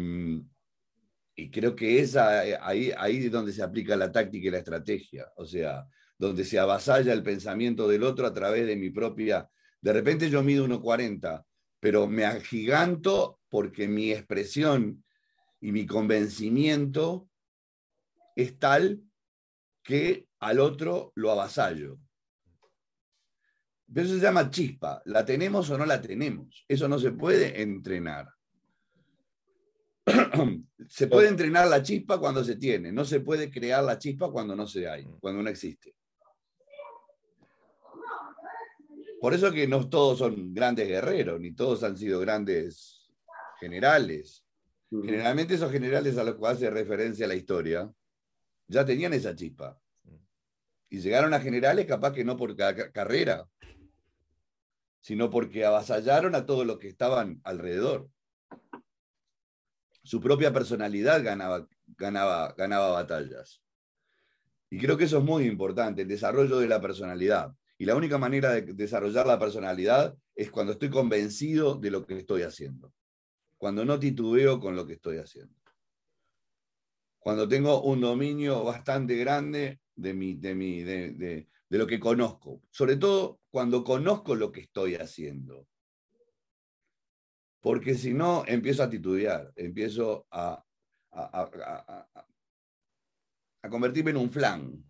[1.34, 5.26] y creo que es ahí, ahí es donde se aplica la táctica y la estrategia.
[5.34, 5.84] O sea,
[6.16, 9.51] donde se avasalla el pensamiento del otro a través de mi propia...
[9.80, 11.44] De repente yo mido 1,40,
[11.80, 15.02] pero me agiganto porque mi expresión
[15.60, 17.28] y mi convencimiento
[18.36, 19.02] es tal
[19.82, 21.98] que al otro lo avasallo.
[23.92, 25.00] Pero eso se llama chispa.
[25.06, 26.64] ¿La tenemos o no la tenemos?
[26.68, 28.28] Eso no se puede entrenar.
[30.88, 34.54] se puede entrenar la chispa cuando se tiene, no se puede crear la chispa cuando
[34.54, 35.94] no se hay, cuando no existe.
[39.20, 43.10] Por eso que no todos son grandes guerreros, ni todos han sido grandes
[43.58, 44.44] generales.
[44.90, 47.90] Generalmente esos generales a los cuales hace referencia la historia
[48.68, 49.80] ya tenían esa chispa.
[50.88, 53.48] Y llegaron a generales capaz que no por carrera,
[55.07, 58.11] sino porque avasallaron a todos los que estaban alrededor.
[60.03, 63.62] Su propia personalidad ganaba, ganaba, ganaba batallas.
[64.69, 67.55] Y creo que eso es muy importante, el desarrollo de la personalidad.
[67.78, 72.19] Y la única manera de desarrollar la personalidad es cuando estoy convencido de lo que
[72.19, 72.93] estoy haciendo,
[73.59, 75.55] cuando no titubeo con lo que estoy haciendo
[77.20, 82.62] cuando tengo un dominio bastante grande de, mi, de, mi, de, de, lo que conozco,
[82.70, 85.66] sobre todo cuando conozco lo que estoy haciendo.
[87.60, 90.64] Porque si no, empiezo a titubear, empiezo a,
[91.10, 92.09] a, a,
[93.62, 94.84] a, convertirme en un flan.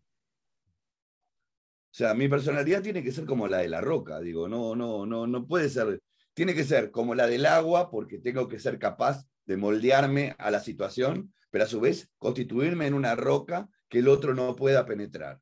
[1.90, 5.06] O sea, mi personalidad tiene que ser como la de la roca, digo, no, no,
[5.06, 6.02] no, no puede ser,
[6.34, 10.50] tiene que ser como la del agua porque tengo que ser capaz de moldearme a
[10.50, 14.84] la situación pero a su vez constituirme en una roca que el otro no pueda
[14.84, 15.40] penetrar.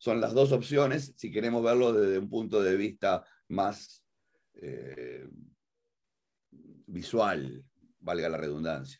[0.00, 4.02] Son las dos opciones si queremos verlo desde un punto de vista más
[4.54, 5.28] eh,
[6.86, 7.62] visual,
[7.98, 8.98] valga la redundancia.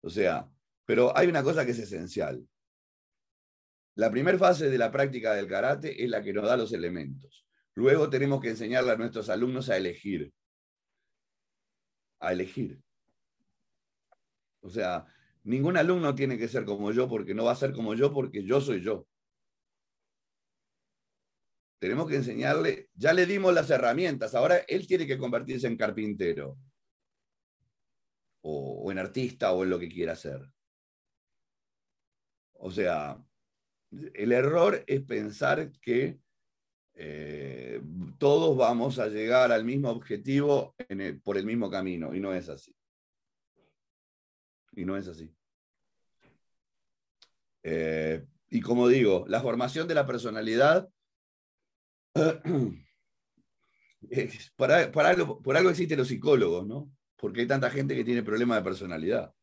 [0.00, 0.50] O sea,
[0.84, 2.44] pero hay una cosa que es esencial.
[3.94, 7.46] La primera fase de la práctica del karate es la que nos da los elementos.
[7.74, 10.32] Luego tenemos que enseñarle a nuestros alumnos a elegir.
[12.18, 12.80] A elegir.
[14.62, 15.06] O sea,
[15.44, 18.42] ningún alumno tiene que ser como yo porque no va a ser como yo porque
[18.42, 19.06] yo soy yo.
[21.80, 26.58] Tenemos que enseñarle, ya le dimos las herramientas, ahora él tiene que convertirse en carpintero
[28.42, 30.42] o, en artista o en lo que quiera hacer.
[32.52, 33.18] O sea,
[33.90, 36.20] el error es pensar que
[36.92, 37.80] eh,
[38.18, 40.74] todos vamos a llegar al mismo objetivo
[41.24, 42.76] por el mismo camino y no es así.
[44.72, 45.34] Y no es así.
[47.62, 50.90] Eh, y como digo, la formación de la personalidad,
[54.56, 56.90] para, por algo existen los psicólogos, ¿no?
[57.16, 59.34] Porque hay tanta gente que tiene problemas de personalidad.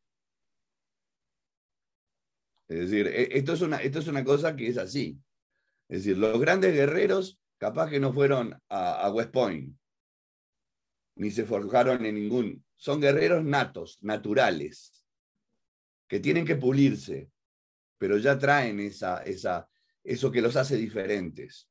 [2.67, 5.19] Es decir, e, esto es, una, esto es una cosa que es así.
[5.87, 9.75] Es decir, los grandes guerreros capaz que no fueron a, a West Point,
[11.15, 12.63] ni se forjaron en ningún.
[12.75, 14.97] Son guerreros natos, naturales
[16.07, 17.29] que tienen que pulirse,
[17.97, 19.69] pero ya traen esa, esa,
[20.03, 21.69] eso que los hace diferentes.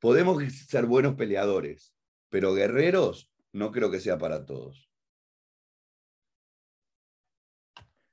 [0.00, 1.94] Podemos ser buenos peleadores,
[2.28, 4.90] pero guerreros no creo que sea para todos.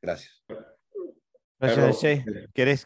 [0.02, 0.44] Gracias.
[1.60, 2.86] Gracias, ¿Quieres,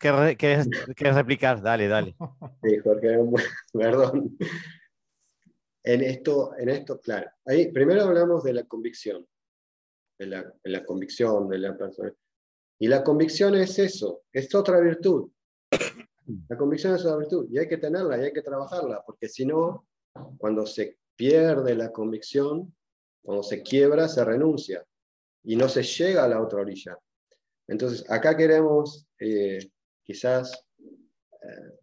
[1.15, 1.61] replicar?
[1.61, 2.15] Dale, dale.
[2.61, 3.17] Sí, Jorge,
[3.73, 4.38] perdón.
[5.84, 7.30] En esto, en esto, claro.
[7.45, 9.26] Ahí, primero hablamos de la convicción.
[10.19, 12.13] en la, en la convicción de la persona.
[12.80, 15.30] Y la convicción es eso, es otra virtud.
[16.47, 19.45] La convicción es otra virtud y hay que tenerla y hay que trabajarla, porque si
[19.45, 19.88] no,
[20.38, 22.76] cuando se pierde la convicción,
[23.22, 24.85] cuando se quiebra, se renuncia
[25.43, 26.97] y no se llega a la otra orilla.
[27.68, 29.72] Entonces, acá queremos eh,
[30.03, 30.65] quizás
[31.41, 31.80] eh,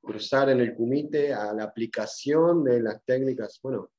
[0.00, 3.58] cruzar en el comité a la aplicación de las técnicas.
[3.62, 3.90] Bueno,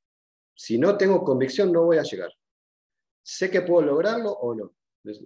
[0.54, 2.30] si no tengo convicción, no voy a llegar.
[3.22, 4.74] ¿Sé que puedo lograrlo o no?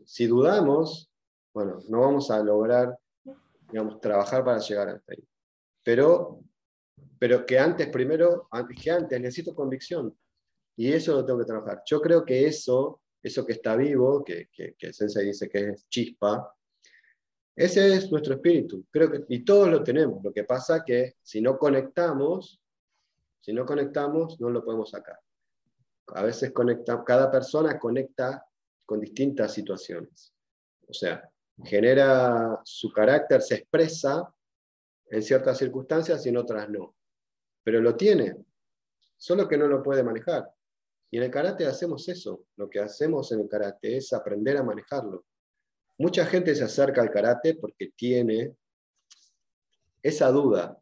[0.05, 1.11] Si dudamos,
[1.55, 2.99] bueno, no vamos a lograr,
[3.73, 5.25] digamos, trabajar para llegar hasta ahí.
[5.83, 6.45] Pero,
[7.19, 10.17] pero que antes, primero, antes que antes, necesito convicción.
[10.77, 11.83] Y eso lo tengo que trabajar.
[11.87, 15.89] Yo creo que eso, eso que está vivo, que, que, que Sensei dice que es
[15.89, 16.55] chispa,
[17.55, 18.87] ese es nuestro espíritu.
[18.91, 20.23] Creo que, y todos lo tenemos.
[20.23, 22.61] Lo que pasa que si no conectamos,
[23.41, 25.19] si no conectamos, no lo podemos sacar.
[26.09, 28.47] A veces conecta, cada persona conecta
[28.85, 30.35] con distintas situaciones.
[30.87, 31.32] O sea,
[31.65, 34.33] genera su carácter, se expresa
[35.07, 36.95] en ciertas circunstancias y en otras no.
[37.63, 38.37] Pero lo tiene,
[39.17, 40.51] solo que no lo puede manejar.
[41.11, 42.47] Y en el karate hacemos eso.
[42.57, 45.27] Lo que hacemos en el karate es aprender a manejarlo.
[45.99, 48.57] Mucha gente se acerca al karate porque tiene
[50.03, 50.79] esa duda.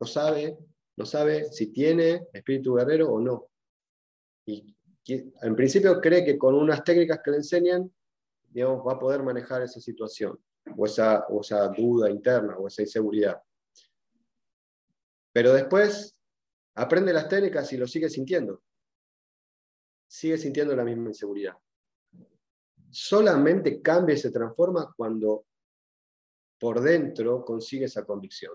[0.00, 0.56] No sabe,
[0.96, 3.48] no sabe si tiene espíritu guerrero o no.
[4.46, 4.74] Y
[5.06, 7.92] en principio cree que con unas técnicas que le enseñan,
[8.52, 10.38] digamos, va a poder manejar esa situación,
[10.76, 13.42] o esa, o esa duda interna, o esa inseguridad.
[15.32, 16.16] Pero después
[16.74, 18.62] aprende las técnicas y lo sigue sintiendo.
[20.06, 21.56] Sigue sintiendo la misma inseguridad.
[22.90, 25.46] Solamente cambia y se transforma cuando
[26.60, 28.52] por dentro consigue esa convicción.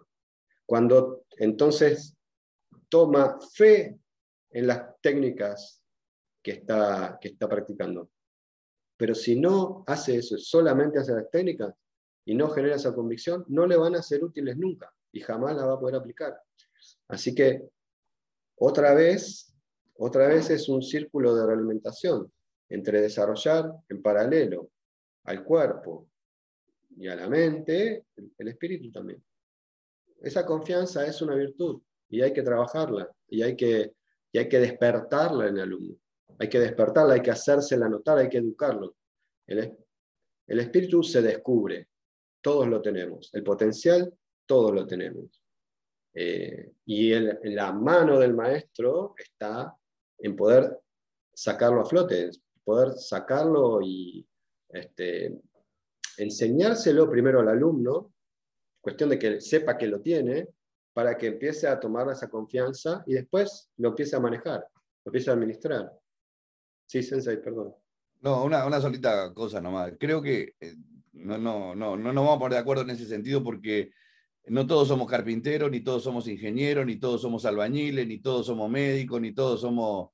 [0.66, 2.16] Cuando entonces
[2.88, 4.00] toma fe
[4.52, 5.82] en las técnicas
[6.44, 8.12] que está, que está practicando.
[8.98, 11.74] Pero si no hace eso, solamente hace las técnicas
[12.26, 15.66] y no genera esa convicción, no le van a ser útiles nunca y jamás la
[15.66, 16.36] va a poder aplicar.
[17.08, 17.70] Así que
[18.58, 19.54] otra vez,
[19.96, 22.32] otra vez es un círculo de realimentación
[22.70, 24.72] entre desarrollar en paralelo
[25.24, 26.10] al cuerpo
[26.98, 28.06] y a la mente,
[28.38, 29.24] el espíritu también.
[30.22, 33.94] Esa confianza es una virtud y hay que trabajarla y hay que,
[34.32, 35.96] y hay que despertarla en el alumno.
[36.40, 38.96] Hay que despertarla, hay que hacérsela notar, hay que educarlo.
[39.46, 39.78] El,
[40.48, 41.90] espíritu se descubre,
[42.42, 43.30] todos lo tenemos.
[43.34, 44.14] El potencial,
[44.46, 45.42] todos lo tenemos.
[46.14, 49.76] Eh, y la mano del maestro está
[50.20, 50.80] en poder
[51.34, 52.32] sacarlo a flote,
[52.64, 54.28] poder sacarlo y
[54.70, 55.40] este,
[56.18, 58.14] enseñárselo primero al alumno,
[58.82, 60.48] cuestión de que sepa que lo tiene,
[60.94, 64.68] para que empiece a tomar esa confianza y después lo empiece a manejar,
[65.06, 65.92] lo empiece a administrar.
[66.88, 67.76] Sí, Sensei, perdón.
[68.22, 69.94] No, una, una solita cosa nomás.
[70.00, 70.76] Creo que eh,
[71.12, 73.92] no, no, no, no nos vamos a poner de acuerdo en ese sentido porque
[74.46, 78.70] no todos somos carpinteros, ni todos somos ingenieros, ni todos somos albañiles, ni todos somos
[78.72, 80.10] médicos, ni todos somos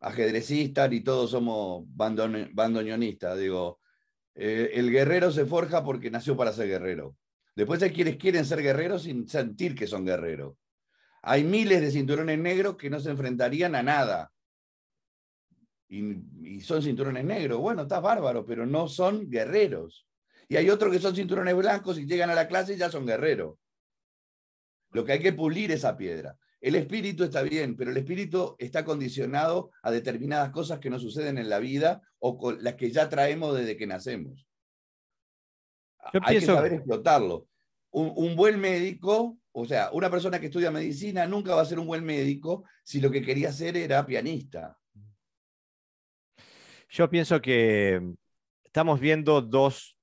[0.00, 3.38] ajedrecistas y todos somos bandoneonistas.
[3.38, 3.80] Digo,
[4.34, 7.16] eh, el guerrero se forja porque nació para ser guerrero.
[7.54, 10.54] Después hay quienes quieren ser guerreros sin sentir que son guerreros.
[11.22, 14.32] Hay miles de cinturones negros que no se enfrentarían a nada.
[15.88, 17.58] Y, y son cinturones negros.
[17.60, 20.06] Bueno, está bárbaro, pero no son guerreros.
[20.48, 23.06] Y hay otros que son cinturones blancos y llegan a la clase y ya son
[23.06, 23.56] guerreros.
[24.90, 26.36] Lo que hay que pulir esa piedra.
[26.60, 31.38] El espíritu está bien, pero el espíritu está condicionado a determinadas cosas que nos suceden
[31.38, 34.46] en la vida o con las que ya traemos desde que nacemos.
[36.22, 37.46] Hay que saber explotarlo.
[37.90, 41.86] Un, buen médico, o sea, una persona que estudia medicina nunca va a ser un
[41.86, 44.78] buen médico si lo que quería ser era pianista.
[46.88, 48.00] Yo pienso que
[48.64, 49.96] estamos viendo dos,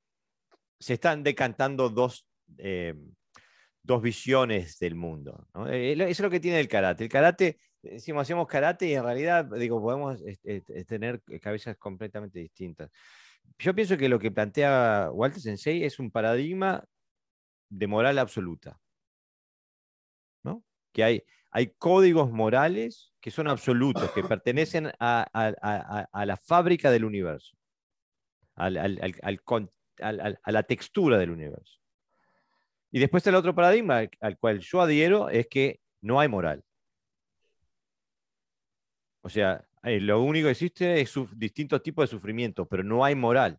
[0.80, 2.94] se están decantando dos eh,
[3.86, 5.48] dos visiones del mundo.
[5.70, 7.04] Eh, eso es lo que tiene el karate.
[7.04, 10.22] El karate, decimos, hacemos karate y en realidad, digo, podemos
[10.88, 12.90] tener cabezas completamente distintas.
[13.60, 16.84] Yo pienso que lo que plantea Walter Sensei es un paradigma
[17.70, 18.80] de moral absoluta.
[20.44, 20.64] ¿no?
[20.92, 21.24] Que hay,
[21.56, 25.26] hay códigos morales que son absolutos, que pertenecen a,
[26.14, 27.56] la fábrica del universo,
[28.58, 31.80] a la textura del universo.
[32.92, 36.62] Y después está el otro paradigma al cual yo adhiero, es que no hay moral.
[39.22, 43.16] O sea, eh, lo único que existe es distintos tipos de sufrimiento, pero no hay
[43.16, 43.58] moral.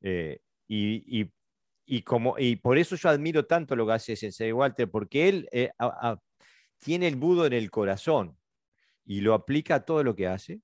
[0.00, 5.28] Eh, y, como, y por eso yo admiro tanto lo que hace Sensei Walter, porque
[5.28, 5.70] él eh,
[6.82, 8.36] tiene el budo en el corazón
[9.04, 10.60] y lo aplica a todo lo que hace.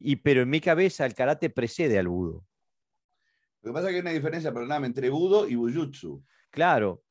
[0.00, 2.46] Y, pero en mi cabeza el karate precede al budo.
[3.62, 6.24] Lo que pasa es que hay una diferencia, perdóname, entre budo y bujutsu.
[6.50, 7.02] Claro.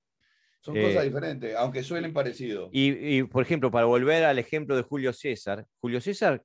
[0.61, 2.69] Son Eh, cosas diferentes, aunque suelen parecidos.
[2.73, 6.43] Y, y, por ejemplo, para volver al ejemplo de Julio César, Julio César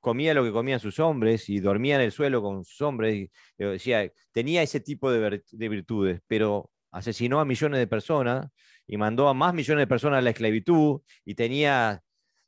[0.00, 3.14] comía lo que comían sus hombres y dormía en el suelo con sus hombres.
[3.14, 3.22] Y,
[3.58, 8.46] eh, decía, tenía ese tipo de, de virtudes, pero asesinó a millones de personas
[8.88, 12.02] y mandó a más millones de personas a la esclavitud y tenía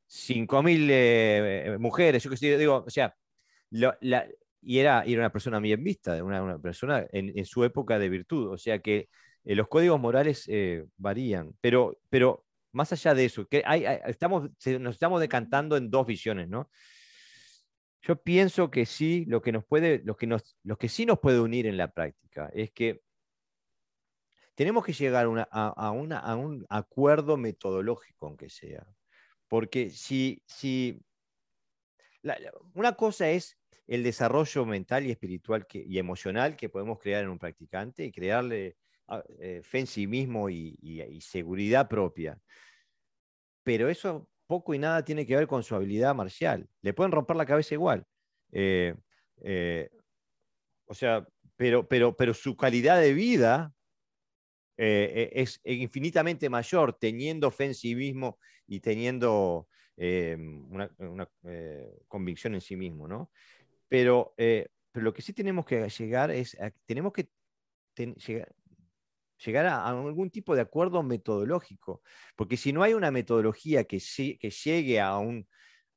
[0.09, 3.15] 5.000 eh, mujeres, yo qué sé, digo, o sea,
[4.63, 8.09] y era, era una persona bien vista, una, una persona en, en su época de
[8.09, 9.09] virtud, o sea que
[9.45, 14.01] eh, los códigos morales eh, varían, pero, pero más allá de eso, que hay, hay-
[14.07, 14.51] estamos,
[14.81, 16.71] nos estamos decantando en dos visiones, ¿no?
[18.03, 21.19] Yo pienso que sí, lo que, nos puede, lo, que nos, lo que sí nos
[21.21, 23.03] puede unir en la práctica es que
[24.61, 28.87] tenemos que llegar una- a- a una- a un acuerdo metodológico, aunque sea.
[29.49, 31.01] Porque si, si
[32.23, 32.39] la-
[32.75, 37.31] una cosa es el desarrollo mental y espiritual que- y emocional que podemos crear en
[37.31, 38.77] un practicante y crearle
[39.13, 42.41] ah, eh, fe en sí mismo y, y- y seguridad propia.
[43.63, 46.69] Pero eso poco y nada tiene que ver con su habilidad marcial.
[46.83, 48.07] Le pueden romper la cabeza igual.
[48.53, 48.95] Eh,
[49.43, 49.91] eh,
[50.87, 51.27] o sea,
[51.57, 53.75] pero, pero, pero su calidad de vida
[54.83, 60.91] eh, es infinitamente mayor teniendo fe en sí mismo y teniendo eh, una,
[61.45, 63.31] eh, convicción en sí mismo, ¿no?
[63.89, 67.29] Pero, eh, pero lo que sí tenemos que llegar es, a- tenemos que
[69.45, 72.03] llegar, a, algún tipo de acuerdo metodológico,
[72.37, 73.99] porque si no hay una metodología que,
[74.41, 75.47] que llegue a un,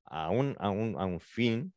[0.05, 1.73] a, un, a, un, a un fin,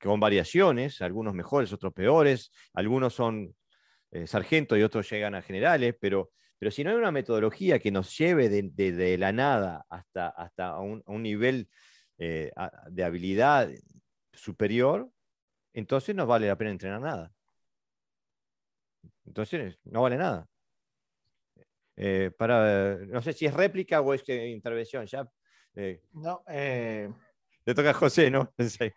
[0.00, 3.54] con variaciones, algunos mejores, otros peores, algunos son
[4.14, 7.90] eh, sargentos y otros llegan a generales, pero, pero si no hay una metodología que
[7.90, 11.68] nos lleve de, de- de la nada hasta, hasta a un, un nivel
[12.18, 12.50] eh,
[12.90, 13.68] de habilidad
[14.32, 15.10] superior,
[15.72, 17.32] entonces no vale la pena entrenar nada.
[19.26, 20.46] Entonces no vale nada.
[21.96, 25.06] Eh, para, no sé si es réplica o es que intervención.
[25.06, 25.28] Ya
[25.76, 27.08] eh, No, eh,
[27.64, 28.52] le toca a José, ¿no?
[28.58, 28.90] Sí.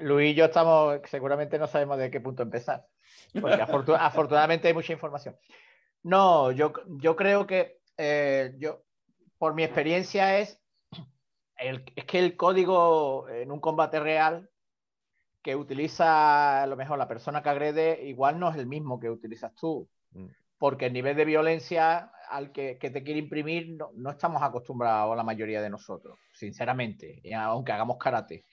[0.00, 2.86] Luis y yo estamos, seguramente no sabemos de qué punto empezar,
[3.32, 5.36] porque afortunadamente hay mucha información.
[6.02, 8.82] No, yo, yo creo que eh, yo,
[9.38, 10.60] por mi experiencia es,
[11.56, 14.48] el, es que el código en un combate real
[15.42, 19.10] que utiliza a lo mejor la persona que agrede igual no es el mismo que
[19.10, 20.26] utilizas tú, Mm.
[20.58, 25.16] porque el nivel de violencia al que, que te quiere imprimir no, no estamos acostumbrados
[25.16, 28.44] la mayoría de nosotros, sinceramente, aunque hagamos karate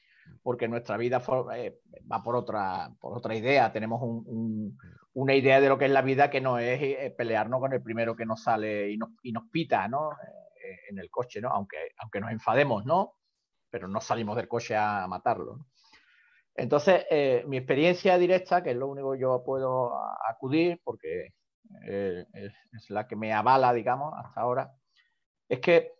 [0.43, 1.21] porque nuestra vida
[1.55, 1.79] eh,
[2.11, 3.71] va por otra, por otra idea.
[3.71, 4.77] Tenemos un- un-
[5.13, 7.81] una idea de lo que es la vida que no es eh, pelearnos con el
[7.81, 9.09] primero que nos sale y nos,
[9.51, 10.11] pita, ¿no?
[10.11, 11.49] Eh, en el coche, ¿no?
[11.49, 13.13] Aunque, aunque nos enfademos, ¿no?
[13.69, 15.65] Pero no salimos del coche a matarlo.
[16.55, 17.05] Entonces,
[17.47, 19.93] mi experiencia directa, que es lo único que yo puedo
[20.27, 21.33] acudir, porque
[21.85, 22.25] es,
[22.89, 24.73] la que me avala, digamos, hasta ahora,
[25.47, 25.91] es que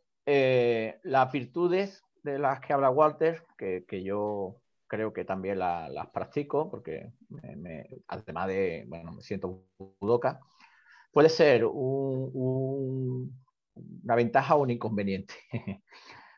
[1.03, 6.07] las virtudes de las que habla Walter, que, que yo creo que también la- las
[6.09, 7.89] practico, porque me- me-
[8.47, 9.65] de, bueno, me siento
[9.99, 10.39] budoka,
[11.11, 13.43] puede ser un- un-
[14.03, 15.35] una ventaja o un inconveniente.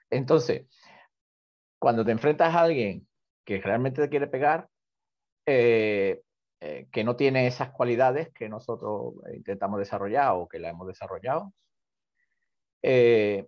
[0.10, 0.68] Entonces,
[1.80, 3.08] cuando te enfrentas a alguien
[3.46, 4.70] que realmente te quiere pegar,
[5.46, 6.22] eh,
[6.62, 11.54] eh, que no tiene esas cualidades que nosotros intentamos desarrollar o que la hemos desarrollado,
[12.82, 13.48] eh,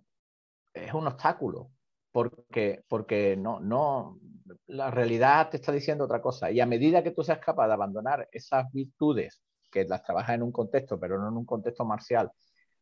[0.74, 1.70] es un obstáculo,
[2.12, 4.20] porque, porque no, no,
[4.66, 6.50] la realidad te está diciendo otra cosa.
[6.50, 9.40] Y a medida que tú seas capaz de abandonar esas virtudes
[9.70, 12.30] que las trabajas en un contexto, pero no en un contexto marcial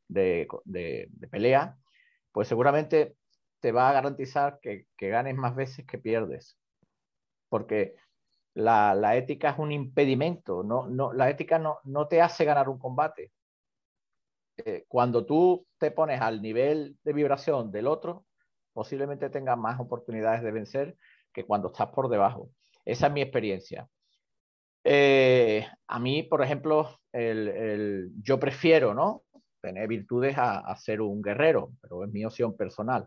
[0.09, 1.79] de, de, pelea,
[2.33, 3.17] pues seguramente
[3.61, 6.59] te va a garantizar que, que ganes más veces que pierdes.
[7.49, 7.95] Porque
[8.55, 12.69] la, la, ética es un impedimento, no, no, la ética no, no te hace ganar
[12.69, 13.33] un combate.
[14.65, 18.27] Eh, cuando tú te pones al nivel de vibración del otro,
[18.81, 20.97] posiblemente tengas más oportunidades de vencer
[21.35, 22.49] que cuando estás por debajo.
[22.83, 23.87] Esa es mi experiencia.
[24.83, 29.25] Eh, a mí, por ejemplo, el, el, yo prefiero ¿no?
[29.61, 33.07] tener virtudes a, a, ser un guerrero, pero es mi opción personal.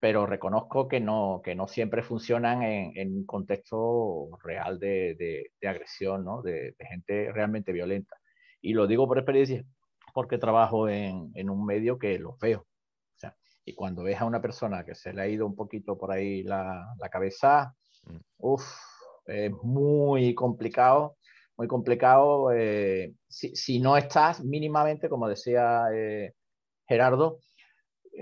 [0.00, 5.14] Pero reconozco que no, que no siempre funcionan en, un contexto real de,
[5.60, 6.42] de, agresión, ¿no?
[6.42, 8.16] de, de, gente realmente violenta.
[8.60, 9.64] Y lo digo por experiencia,
[10.12, 12.66] porque trabajo en, en un medio que los veo.
[13.68, 16.42] Y cuando ves a una persona que se le ha ido un poquito por ahí
[16.42, 17.74] la, la cabeza,
[18.38, 18.64] uff,
[19.26, 21.18] es muy complicado,
[21.58, 22.50] muy complicado.
[22.50, 26.32] Eh, si, si, no estás mínimamente, como decía eh,
[26.86, 27.40] Gerardo,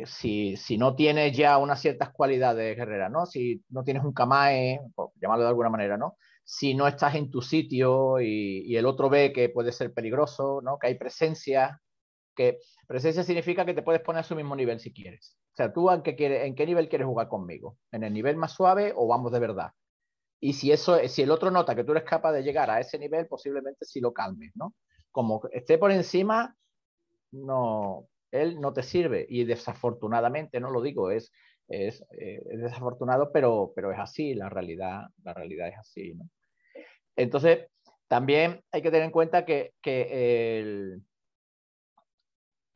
[0.05, 3.25] si, si, no tienes ya unas ciertas cualidades guerreras, ¿no?
[3.25, 6.17] Si no tienes un kamae, por llamarlo de alguna manera, ¿no?
[6.45, 10.61] Si no estás en tu sitio y, y, el otro ve que puede ser peligroso,
[10.61, 10.77] ¿no?
[10.77, 11.81] Que hay presencia,
[12.37, 15.37] que presencia significa que te puedes poner a su mismo nivel si quieres.
[15.53, 19.09] O sea, tú en qué, nivel quieres jugar conmigo, en el nivel más suave o
[19.09, 19.73] vamos de verdad.
[20.39, 22.99] Y si eso, si el otro nota que tú eres capaz de llegar a ese
[22.99, 24.75] nivel, posiblemente sí lo calmes, ¿no?
[25.11, 26.55] Como esté por encima,
[27.33, 29.27] no, él no te sirve.
[29.29, 31.33] Y desafortunadamente, no lo digo, es,
[31.69, 36.15] es, eh, es desafortunado, pero, pero es así, la realidad, la realidad es así.
[37.17, 37.67] Entonces,
[38.09, 41.03] también hay que tener en cuenta que, que el,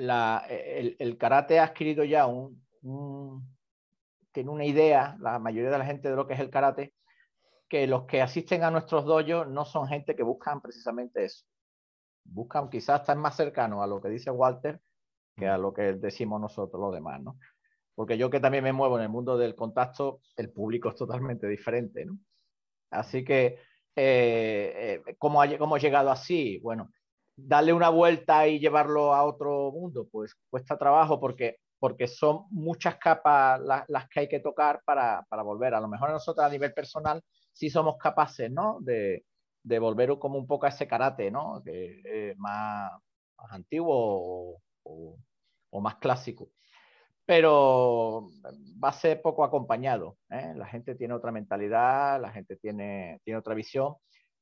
[0.00, 3.46] la, el, el, karate ha adquirido ya un, un,
[4.32, 6.94] tiene una idea, la mayoría de la gente de lo que es el karate,
[7.68, 11.44] que los que asisten a nuestros dojos no son gente que buscan precisamente eso.
[12.24, 14.80] Buscan quizás estar más cercanos a lo que dice Walter
[15.36, 17.38] que a lo que decimos nosotros los demás, ¿no?
[17.94, 21.46] Porque yo que también me muevo en el mundo del contacto, el público es totalmente
[21.46, 22.18] diferente, ¿no?
[22.90, 23.58] Así que,
[23.94, 26.58] eh, eh, ¿cómo, ha, ¿cómo ha llegado así?
[26.58, 26.90] Bueno,
[27.46, 32.98] darle una vuelta y llevarlo a otro mundo, pues cuesta trabajo porque porque son muchas
[32.98, 35.74] capas las, las que hay que tocar para, para, volver.
[35.74, 37.22] A lo mejor nosotros a nivel personal
[37.52, 38.78] sí somos capaces, ¿no?
[38.80, 39.24] De,
[39.62, 41.62] de volver como un poco a ese karate, ¿no?
[41.64, 42.92] Que, eh, más,
[43.48, 45.18] antiguo o, o,
[45.70, 46.50] o, más clásico.
[47.24, 48.28] Pero
[48.82, 50.18] va a ser poco acompañado.
[50.28, 50.52] ¿eh?
[50.56, 53.94] La gente tiene otra mentalidad, la gente tiene, tiene otra visión.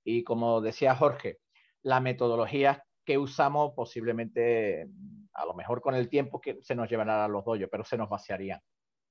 [0.02, 1.38] Y como decía Jorge,
[1.82, 4.86] la metodología que usamos posiblemente
[5.32, 7.96] a lo mejor con el tiempo que se nos llevarán a los doyos, pero se
[7.96, 8.60] nos vaciarían.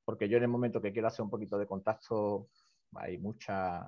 [0.06, 2.48] Porque yo en el momento que quiero hacer un poquito de contacto,
[2.94, 3.88] hay mucha,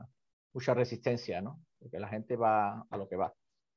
[0.52, 1.62] mucha resistencia, ¿no?
[1.78, 3.32] Porque la gente va a lo que va.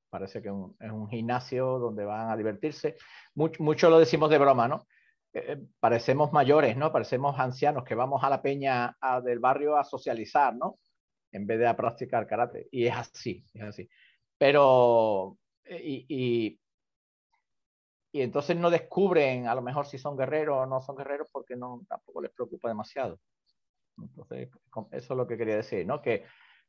[0.08, 2.96] Parece que un, es un gimnasio donde van a divertirse.
[3.34, 4.86] Mucho, mucho lo decimos de broma, ¿no?
[5.34, 6.90] Eh, parecemos mayores, ¿no?
[6.90, 10.78] Parecemos ancianos que vamos a la peña a, del barrio a socializar, ¿no?
[11.30, 12.68] En vez de a practicar karate.
[12.70, 13.90] Y es así, es así.
[14.38, 15.36] Pero,
[15.80, 16.60] y, y,
[18.12, 21.56] y entonces no descubren a lo mejor si son guerreros o no son guerreros porque
[21.56, 23.18] no, tampoco les preocupa demasiado.
[23.98, 24.50] Entonces,
[24.90, 26.02] eso es lo que quería decir, ¿no?
[26.02, 26.24] Que,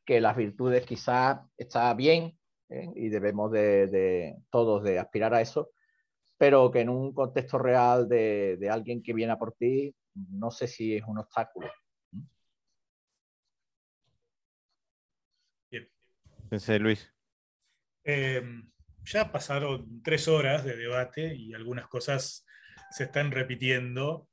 [0.06, 2.38] que las virtudes quizás está bien
[2.70, 2.90] ¿eh?
[2.96, 5.72] y debemos de, de, todos de aspirar a eso,
[6.38, 10.52] pero que en un contexto real de, de, alguien que viene a por ti, no
[10.52, 11.70] sé si es un obstáculo.
[15.70, 15.90] Bien.
[16.50, 17.12] Pensé, Luis.
[18.04, 18.42] Eh,
[19.06, 22.46] ya pasaron tres horas de debate y algunas cosas
[22.92, 24.30] se están repitiendo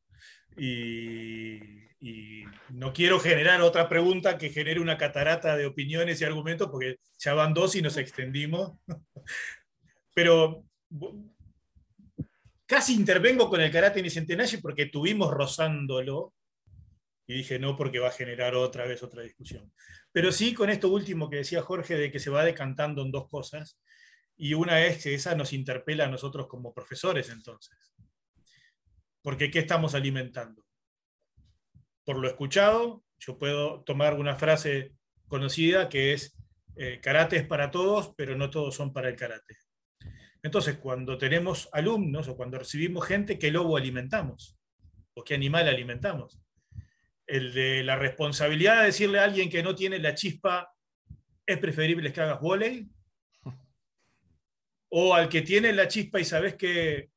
[0.56, 1.56] y,
[2.00, 6.98] y, no quiero generar otra pregunta que genere una catarata de opiniones y argumentos porque
[7.18, 8.72] ya van dos y nos extendimos.
[10.14, 10.64] Pero
[12.66, 16.34] casi intervengo con el karate Nicentenashi porque tuvimos rozándolo
[17.26, 19.72] y dije no porque va a generar otra vez otra discusión.
[20.12, 23.28] Pero sí con esto último que decía Jorge de que se va decantando en dos
[23.28, 23.80] cosas
[24.42, 27.92] y una es que esa nos interpela a nosotros como profesores entonces.
[29.20, 30.64] Porque ¿qué estamos alimentando?
[32.06, 34.94] Por lo escuchado, yo puedo tomar una frase
[35.28, 36.34] conocida que es,
[36.76, 39.58] eh, karate es para todos, pero no todos son para el karate.
[40.42, 44.58] Entonces, cuando tenemos alumnos o cuando recibimos gente, ¿qué lobo alimentamos?
[45.12, 46.40] ¿O qué animal alimentamos?
[47.26, 50.74] El de la responsabilidad de decirle a alguien que no tiene la chispa,
[51.44, 52.88] es preferible que hagas volei,
[54.90, 57.10] o al que tiene la chispa y sabes que,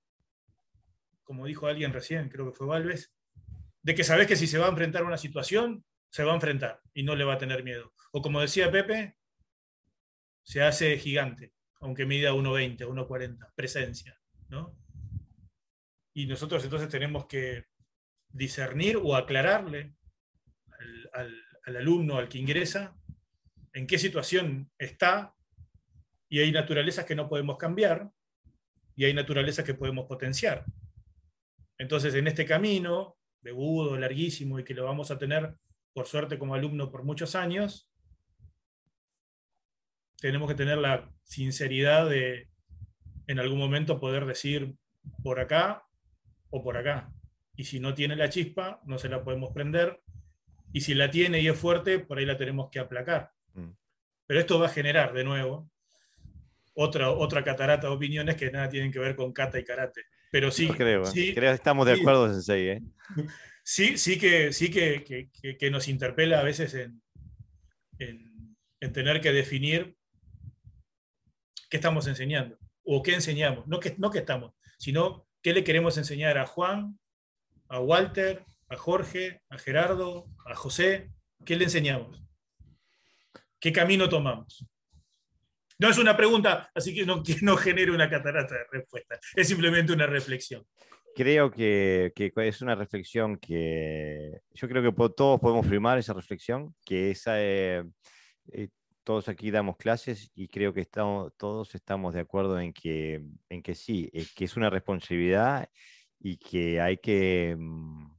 [1.23, 3.11] como dijo alguien recién, creo que fue Valves,
[3.81, 6.35] de que sabes que si se va a enfrentar a una situación, se va a
[6.35, 7.93] enfrentar y no le va a tener miedo.
[8.11, 9.17] O como decía Pepe,
[10.43, 14.19] se hace gigante, aunque mida 1,20, 1,40, presencia.
[14.49, 14.77] ¿no?
[16.13, 17.65] Y nosotros entonces tenemos que
[18.29, 19.95] discernir o aclararle
[20.79, 22.95] al, al, al alumno, al que ingresa,
[23.73, 25.35] en qué situación está
[26.33, 28.09] y hay naturalezas que no podemos cambiar
[28.95, 30.65] y hay naturalezas que podemos potenciar.
[31.77, 35.55] Entonces, en este camino, de budo, larguísimo y que lo vamos a tener,
[35.93, 37.87] por suerte, como alumno por muchos años,
[40.17, 42.49] tenemos que tener la sinceridad de,
[43.27, 44.73] en algún momento, poder decir
[45.21, 45.85] por acá
[46.49, 47.13] o por acá.
[47.55, 50.01] Y si no tiene la chispa, no se la podemos prender.
[50.71, 53.33] Y si la tiene y es fuerte, por ahí la tenemos que aplacar.
[53.53, 53.73] Mm.
[54.25, 55.69] Pero esto va a generar, de nuevo,
[56.73, 60.01] otra, otra catarata de opiniones que nada tienen que ver con kata y karate.
[60.31, 62.69] Pero sí, no creo, sí, creo estamos de acuerdo, sí, Sensei.
[62.69, 62.81] ¿eh?
[63.65, 67.01] Sí, sí, que, sí que, que, que, nos interpela a veces en,
[67.97, 69.95] en, en, tener que definir
[71.69, 73.65] qué estamos enseñando o qué enseñamos.
[73.65, 76.99] No que, no que estamos, sino qué le queremos enseñar a Juan,
[77.69, 81.09] a Walter, a Jorge, a Gerardo, a José?
[81.45, 82.21] ¿Qué le enseñamos?
[83.59, 84.65] ¿Qué camino tomamos?
[85.83, 89.19] No es una pregunta, así que no, que no genere una catarata de respuesta.
[89.35, 90.65] Es simplemente una reflexión.
[91.13, 96.73] Creo que, que es una reflexión que yo creo que todos podemos firmar esa reflexión,
[96.85, 97.83] que esa, eh,
[98.53, 98.69] eh,
[99.03, 103.61] todos aquí damos clases y creo que estamos, todos estamos de acuerdo en que, en
[103.61, 105.67] que sí, que es una responsabilidad
[106.17, 108.09] y que hay que, mm,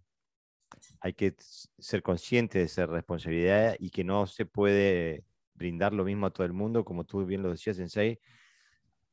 [1.01, 1.35] hay que
[1.79, 5.25] ser consciente de esa responsabilidad y que no se puede
[5.55, 8.19] brindar lo mismo a todo el mundo, como tú bien lo decías, Sensei.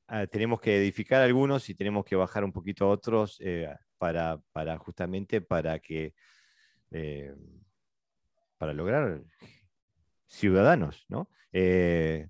[0.07, 4.41] Ah, tenemos que edificar algunos y tenemos que bajar un poquito a otros eh, para,
[4.51, 6.13] para, justamente para que
[6.91, 7.34] eh,
[8.57, 9.23] para lograr
[10.27, 11.30] ciudadanos, ¿no?
[11.53, 12.27] Eh,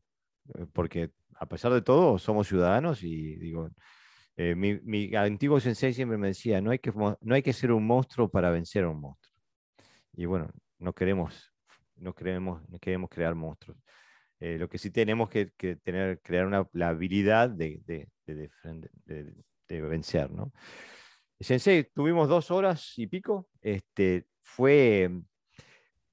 [0.73, 3.71] porque a pesar de todo somos ciudadanos y digo,
[4.38, 7.85] mi, mi, antiguo sensei siempre me decía, no hay, que, no hay que ser un
[7.85, 9.35] monstruo para vencer a un monstruo.
[10.13, 11.51] Y bueno, no queremos,
[11.95, 13.77] no queremos, no queremos crear monstruos.
[14.41, 15.51] Eh, lo que sí tenemos que,
[15.84, 20.51] tener, crear una, la habilidad de, de, de, vencer, ¿no?
[21.39, 23.47] Sensei, tuvimos dos horas y pico.
[23.61, 25.11] Este, fue.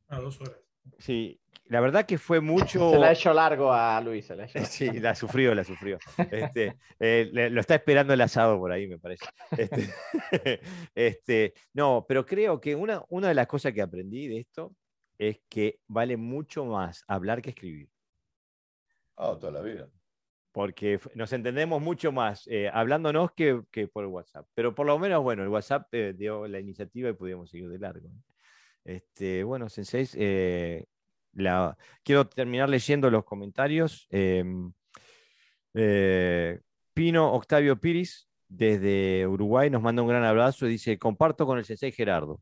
[0.08, 0.58] Ah, dos horas.
[0.98, 2.90] Sí, la verdad que fue mucho.
[2.90, 4.28] Se la ha hecho largo a Luis.
[4.28, 5.98] La sí, la sufrió, la sufrió.
[6.30, 9.24] Este, eh, lo está esperando el asado por ahí, me parece.
[9.56, 9.88] Este,
[10.94, 14.74] este, no, pero creo que una, una de las cosas que aprendí de esto
[15.18, 17.88] es que vale mucho más hablar que escribir.
[19.18, 19.88] Ah, toda la vida.
[20.52, 24.46] Porque nos entendemos mucho más eh, hablándonos que, que, por WhatsApp.
[24.54, 27.78] Pero por lo menos, bueno, el WhatsApp eh, dio la iniciativa y pudimos seguir de
[27.78, 28.08] largo.
[28.84, 30.86] Este, bueno, Sensei, eh,
[32.02, 34.06] quiero terminar leyendo los comentarios.
[34.10, 34.72] Em,
[36.94, 41.64] Pino Octavio Piris, desde Uruguay, nos manda un gran abrazo y dice, comparto con el
[41.64, 42.40] Sensei Gerardo.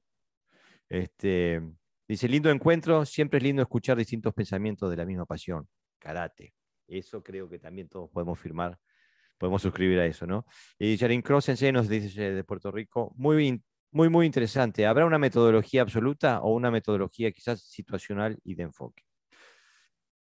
[0.89, 1.61] Este,
[2.07, 6.55] dice, lindo encuentro, siempre es lindo escuchar distintos pensamientos de la misma pasión, karate.
[6.89, 8.79] Eso creo que también todos podemos firmar,
[9.39, 10.47] podemos suscribir a eso, ¿no?
[10.79, 14.87] Y Jarin Cross nos dice de Puerto Rico, muy, muy, muy interesante.
[14.87, 19.03] ¿Habrá una metodología absoluta o una metodología quizás situacional y de enfoque?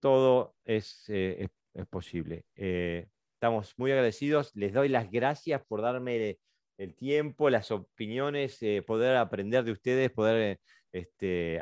[0.01, 2.45] Todo es, eh, es, posible.
[2.57, 4.55] Eh, estamos muy agradecidos.
[4.55, 6.39] Les doy las gracias por darme
[6.77, 10.61] el tiempo, las opiniones, eh, poder aprender de ustedes, poder
[10.93, 11.59] este,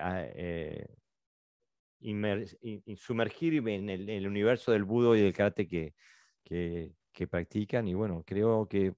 [2.96, 5.94] sumergirme en el, universo del budo y del karate que,
[6.44, 7.86] que, practican.
[7.88, 8.94] Y bueno, creo que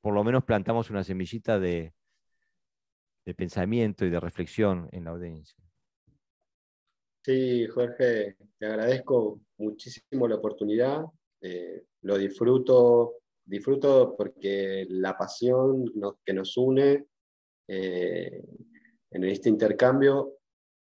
[0.00, 1.92] por lo menos plantamos una semillita de,
[3.24, 5.56] de pensamiento y de reflexión en la audiencia.
[7.22, 11.04] Sí, Jorge, te agradezco muchísimo la oportunidad.
[11.40, 15.92] Eh, lo disfruto, disfruto porque la pasión
[16.24, 17.06] que nos une
[17.66, 18.44] eh,
[19.10, 20.34] en este intercambio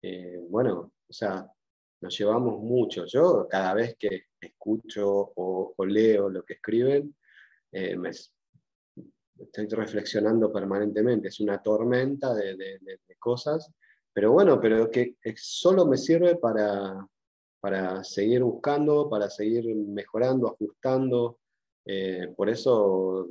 [0.02, 1.48] eh, bueno, o sea,
[2.00, 3.06] nos llevamos mucho.
[3.06, 7.14] Yo cada vez que escucho o, leo lo que escriben,
[7.70, 11.28] eh, me, estoy reflexionando permanentemente.
[11.28, 12.80] Es una tormenta de,
[13.18, 13.70] cosas,
[14.12, 17.06] pero bueno, pero que solo me sirve para,
[17.60, 21.38] para seguir buscando, para seguir mejorando, ajustando.
[21.84, 23.28] Eh, por eso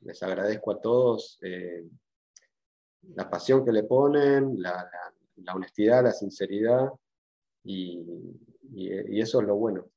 [0.00, 1.38] les agradezco a todos
[3.14, 5.12] la pasión que le ponen, la, la
[5.48, 6.88] honestidad, la sinceridad,
[7.64, 8.00] y,
[9.20, 9.90] eso es lo bueno.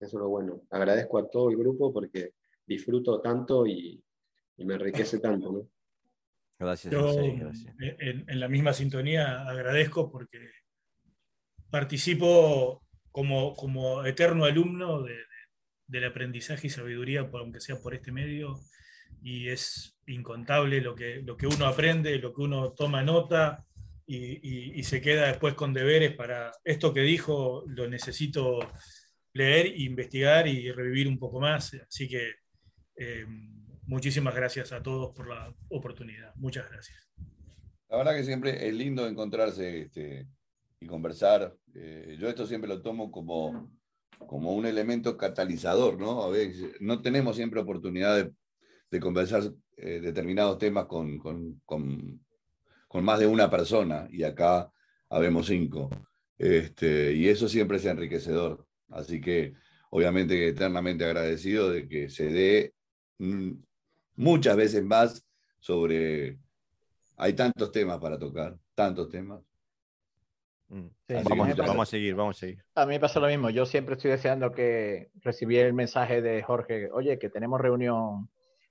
[0.00, 0.62] Eso es lo bueno.
[0.70, 2.34] Agradezco a todo el grupo porque
[2.66, 4.02] disfruto tanto y,
[4.58, 5.52] me enriquece tanto.
[5.52, 5.68] ¿no?
[6.58, 7.10] Gracias, Yo,
[7.78, 10.50] En, la misma sintonía agradezco porque
[11.70, 15.02] participo como, como eterno alumno
[15.86, 18.58] del aprendizaje y sabiduría, aunque sea por este medio,
[19.22, 23.67] y es incontable lo que, lo que uno aprende, lo que uno toma nota,
[24.10, 28.58] y, se queda después con deberes para esto que dijo, lo necesito
[29.34, 31.74] leer, investigar y revivir un poco más.
[31.86, 32.32] Así que
[32.96, 33.26] eh,
[33.82, 36.34] muchísimas gracias a todos por la oportunidad.
[36.36, 37.06] Muchas gracias.
[37.90, 40.26] La verdad que siempre es lindo encontrarse este,
[40.80, 41.54] y conversar.
[41.74, 43.70] Eh, yo esto siempre lo tomo como,
[44.26, 46.22] como un elemento catalizador, ¿no?
[46.22, 48.30] A veces no tenemos siempre oportunidad
[48.90, 49.42] de, conversar
[49.76, 51.20] eh, determinados temas con
[52.88, 54.72] con más de una persona y acá
[55.08, 55.90] habemos cinco.
[56.36, 58.66] Este, y eso siempre es enriquecedor.
[58.88, 59.54] Así que
[59.90, 62.74] obviamente eternamente agradecido de que se dé
[63.18, 63.52] mm,
[64.16, 65.24] muchas veces más
[65.60, 66.38] sobre...
[67.16, 69.42] Hay tantos temas para tocar, tantos temas.
[70.68, 70.86] Mm.
[71.24, 72.64] vamos, vamos, a seguir, vamos a seguir.
[72.74, 73.50] A mí me pasa lo mismo.
[73.50, 78.28] Yo siempre estoy deseando que recibí el mensaje de Jorge, oye, que tenemos reunión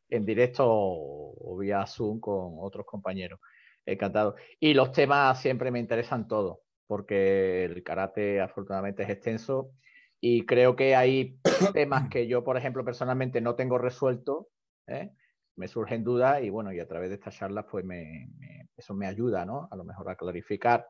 [0.10, 3.40] en directo o, vía Zoom con otros compañeros.
[3.88, 4.36] Encantado.
[4.60, 9.72] Y los temas siempre me interesan todos, porque el karate afortunadamente es extenso
[10.20, 11.40] y creo que hay
[11.74, 14.50] temas que yo, por ejemplo, personalmente no tengo resuelto,
[14.88, 15.12] ¿eh?
[15.56, 18.30] me surgen dudas y bueno, y a través de estas charlas, pues me,
[18.76, 19.70] eso me ayuda, ¿no?
[19.72, 20.86] A lo mejor a clarificar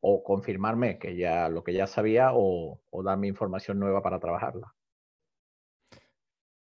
[0.00, 4.72] o confirmarme que ya lo que ya sabía o, darme información nueva para trabajarla.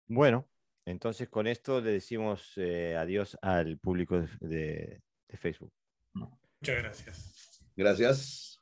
[0.08, 0.48] Bueno,
[0.86, 5.02] entonces con esto le decimos eh, adiós al público de
[5.38, 5.72] Facebook.
[6.14, 7.62] Muchas gracias.
[7.76, 8.60] Gracias.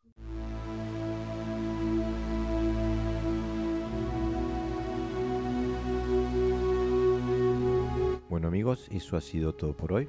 [8.29, 10.07] Bueno amigos, eso ha sido todo por hoy.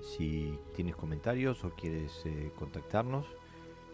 [0.00, 3.26] Si tienes comentarios o quieres eh, contactarnos,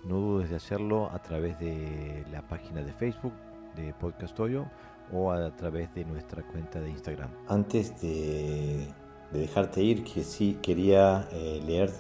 [0.05, 3.33] no dudes de hacerlo a través de la página de Facebook
[3.75, 4.71] de Podcast Hoyo
[5.13, 7.31] o a través de nuestra cuenta de Instagram.
[7.49, 8.89] Antes de,
[9.33, 11.91] dejarte ir, que sí quería eh, leer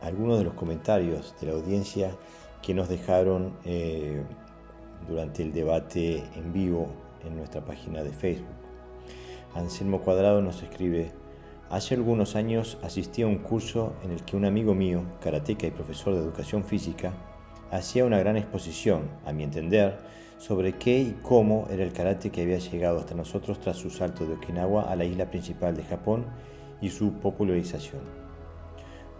[0.00, 2.16] algunos de los comentarios de la audiencia
[2.60, 4.22] que nos dejaron eh,
[5.08, 6.88] durante el debate en vivo
[7.24, 8.46] en nuestra página de Facebook.
[9.54, 11.12] Anselmo Cuadrado nos escribe,
[11.70, 15.70] hace algunos años asistí a un curso en el que un amigo mío, karateca y
[15.70, 17.12] profesor de educación física,
[17.70, 19.98] hacía una gran exposición, a mi entender,
[20.38, 24.26] sobre qué y cómo era el karate que había llegado hasta nosotros tras su salto
[24.26, 26.24] de Okinawa a la isla principal de Japón
[26.82, 28.02] y su popularización.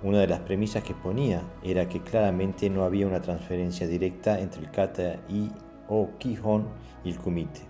[0.02, 4.60] Una de las premisas que ponía era que claramente no había una transferencia directa entre
[4.60, 5.48] el kata y
[5.88, 6.66] o kihon
[7.04, 7.60] y el kumite.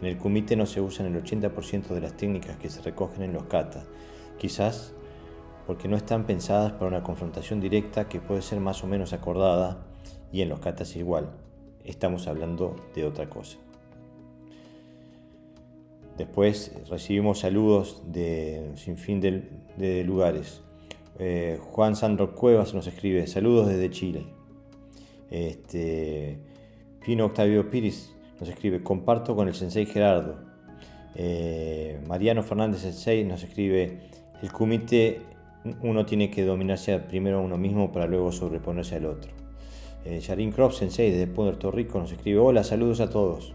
[0.00, 3.32] En el kumite no se usan el 80% de las técnicas que se recogen en
[3.32, 3.84] los kata,
[4.36, 4.92] quizás
[5.66, 9.78] porque no están pensadas para una confrontación directa que puede ser más o menos acordada
[10.32, 11.30] y en los katas igual.
[11.84, 13.63] Estamos hablando de otra cosa.
[16.16, 20.62] Después recibimos saludos de sin fin de, lugares.
[21.18, 24.24] Eh, Juan Sandro Cuevas nos escribe, saludos desde Chile.
[25.30, 26.38] Este,
[27.04, 30.36] Pino Octavio Piris nos escribe, comparto con el sensei Gerardo.
[31.16, 34.00] Eh, Mariano Fernández Sensei nos escribe,
[34.42, 35.20] el kumite
[35.82, 39.32] uno tiene que dominarse primero a uno mismo para luego sobreponerse al otro.
[40.04, 43.54] Eh, Yarin Sensei desde Puerto Rico nos escribe, hola, saludos a todos.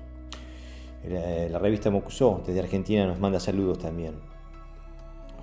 [1.07, 4.15] La, revista Mokusó desde Argentina nos manda saludos también.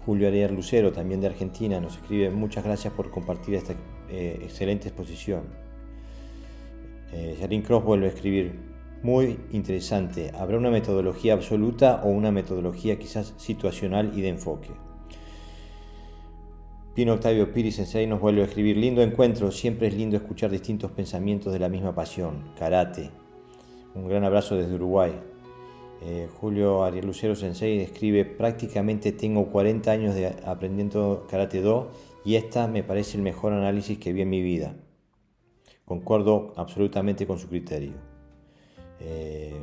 [0.05, 3.75] Julio Ariel Lucero, también de Argentina, nos escribe muchas gracias por compartir esta
[4.09, 5.45] eh, excelente exposición.
[7.13, 10.33] Eh, Cross vuelve a escribir, muy interesante.
[10.39, 14.71] ¿Habrá una metodología absoluta o una metodología quizás situacional y de enfoque?
[16.95, 20.91] Pino Octavio Piri Sensei nos vuelve a escribir, lindo encuentro, siempre es lindo escuchar distintos
[20.93, 23.11] pensamientos de la misma pasión, karate.
[23.95, 25.13] Un gran abrazo desde Uruguay.
[26.03, 31.91] Eh, Julio Ariel Lucero Sensei escribe, prácticamente tengo 40 años de aprendiendo karate do
[32.25, 34.77] y esta me parece el mejor análisis que vi en mi vida.
[35.85, 37.95] Concuerdo absolutamente con su criterio.
[39.01, 39.55] Eh,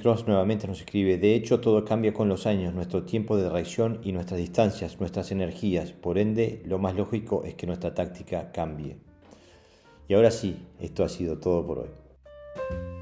[0.00, 4.00] Cross nuevamente nos escribe, de hecho todo cambia con los años, nuestro tiempo de reacción
[4.04, 8.98] y nuestras distancias, nuestras energías, por ende lo más lógico es que nuestra táctica cambie.
[10.08, 12.95] Y ahora sí, esto ha sido todo por hoy.